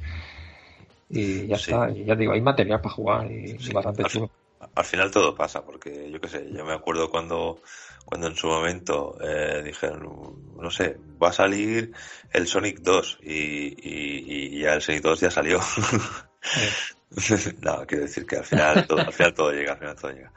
[1.11, 4.31] Y ya está, y ya digo, hay material para jugar y bastante chulo
[4.75, 7.61] al final todo pasa, porque yo qué sé, yo me acuerdo cuando,
[8.05, 11.93] cuando en su momento eh, dijeron, no sé, va a salir
[12.33, 15.61] el Sonic 2 y, y, ya el Sonic 2 ya salió.
[17.63, 20.33] no, quiero decir que al final todo, al final todo llega, al final todo llega.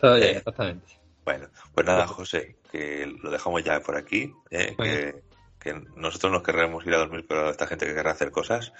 [0.00, 0.86] Todo llega, eh, exactamente.
[1.24, 5.22] Bueno, pues nada, José, que lo dejamos ya por aquí, eh, que,
[5.60, 8.72] que, nosotros nos querremos ir a dormir, pero esta gente que querrá hacer cosas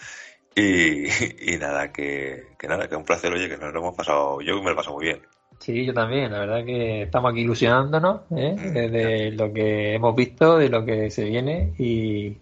[0.56, 4.64] y, nada, que, nada, que un placer, oye, que nos lo hemos pasado, yo me
[4.64, 5.20] lo he pasado muy bien.
[5.58, 8.54] Sí, yo también, la verdad que estamos aquí ilusionándonos ¿eh?
[8.56, 12.36] Mm, de lo que hemos visto, de lo que se viene y,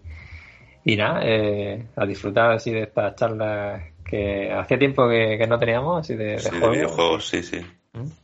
[0.85, 6.01] y nada, eh, a disfrutar así de estas charlas que hacía tiempo que, no teníamos,
[6.01, 7.59] así de, sí, de videojuegos, sí, sí.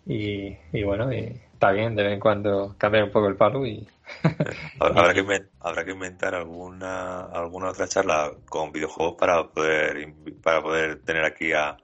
[0.05, 3.65] Y, y bueno, y está bien de vez en cuando cambiar un poco el palo
[3.65, 3.87] y,
[4.79, 5.23] habrá, que,
[5.61, 11.53] habrá que inventar alguna alguna otra charla con videojuegos para poder para poder tener aquí
[11.53, 11.77] a,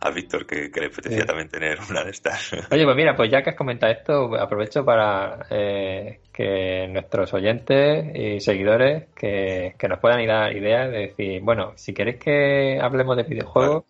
[0.00, 2.52] a Víctor que, le apetecía también tener una de estas.
[2.70, 8.14] Oye, pues mira, pues ya que has comentado esto, aprovecho para eh, que nuestros oyentes
[8.14, 13.22] y seguidores que, nos puedan dar ideas de decir, bueno, si queréis que hablemos de
[13.22, 13.84] videojuegos,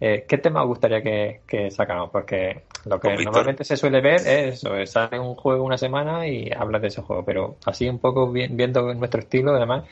[0.00, 2.10] eh, ¿qué tema gustaría que, que sacáramos?
[2.10, 6.80] Porque lo que normalmente se suele ver es sale un juego una semana y hablas
[6.80, 9.84] de ese juego, pero así un poco viendo nuestro estilo, además,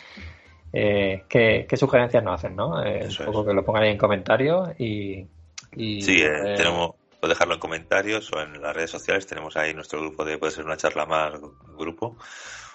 [0.72, 2.56] eh, ¿qué, ¿qué, sugerencias nos hacen?
[2.56, 2.82] ¿no?
[2.82, 5.26] Eh, un poco que lo pongan ahí en comentarios y...
[5.74, 6.94] sí, eh, eh, tenemos...
[7.20, 9.26] Puedes dejarlo en comentarios o en las redes sociales.
[9.26, 11.32] Tenemos ahí nuestro grupo de Puede ser una charla más
[11.76, 12.16] grupo.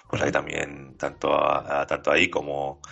[0.06, 2.82] Pues ahí también, tanto, a, a, tanto ahí como,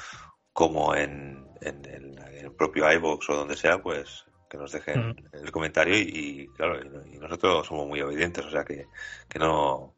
[0.55, 5.51] como en, en, en, el propio iBox o donde sea, pues que nos dejen el
[5.51, 6.79] comentario y, claro,
[7.11, 8.87] y, nosotros somos muy obedientes, o sea que,
[9.27, 9.95] que no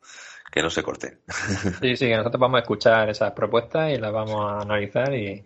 [0.52, 1.18] que no se corten.
[1.80, 5.44] Sí, sí, que nosotros vamos a escuchar esas propuestas y las vamos a analizar y,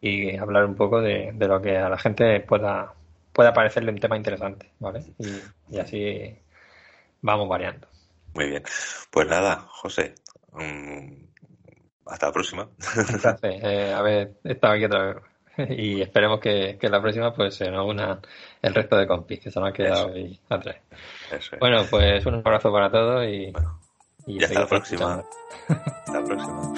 [0.00, 2.94] y, hablar un poco de, de, lo que a la gente pueda,
[3.34, 5.04] pueda parecerle un tema interesante, ¿vale?
[5.68, 6.34] Y, así
[7.20, 7.88] vamos variando.
[8.32, 8.62] Muy bien.
[9.10, 10.14] Pues nada, José,
[10.52, 11.12] mm,
[12.06, 12.70] hasta la próxima.
[12.94, 13.42] Gracias.
[13.42, 15.29] Eh, haber estado aquí otra vez.
[15.68, 18.20] y esperemos que, que, la próxima pues se nos unan
[18.62, 20.76] el resto de compis que se nos han quedado ahí atrás.
[21.58, 23.52] Bueno, pues un abrazo para todos y,
[24.42, 25.24] hasta la próxima.
[25.68, 26.74] hasta la próxima.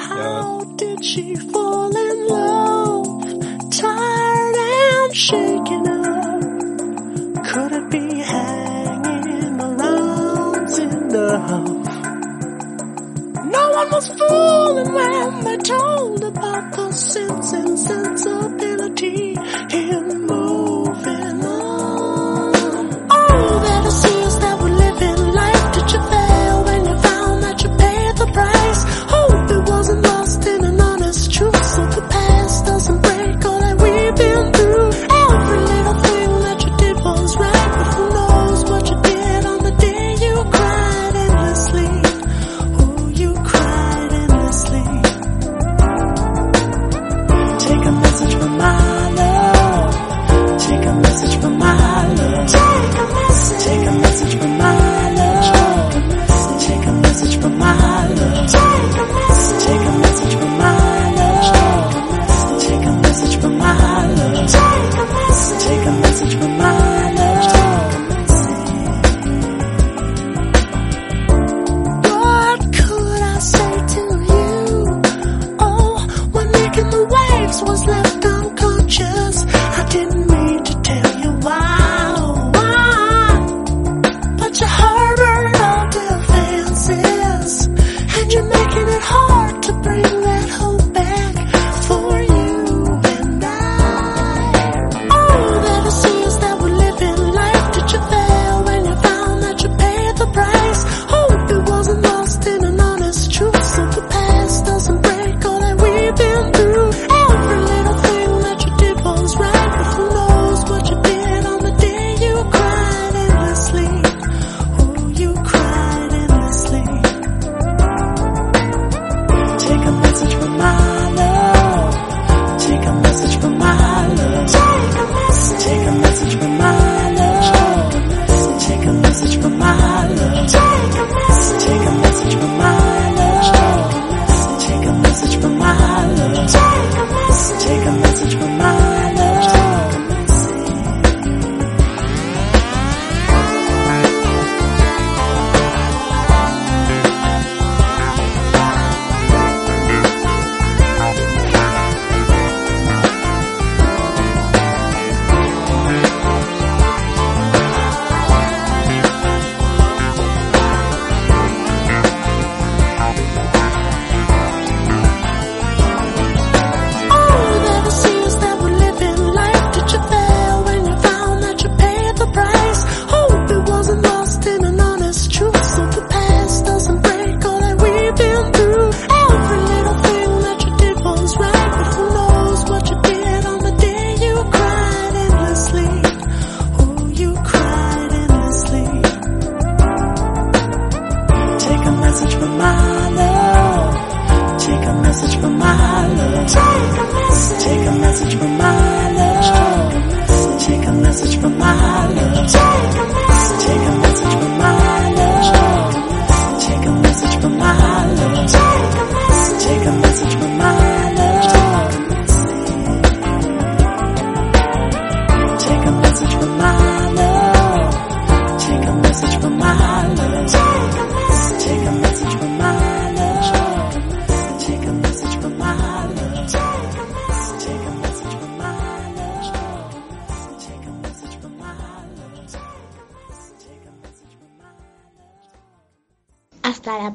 [13.82, 19.31] almost fooling when they told about the sense and sensibility.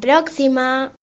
[0.08, 0.97] próxima.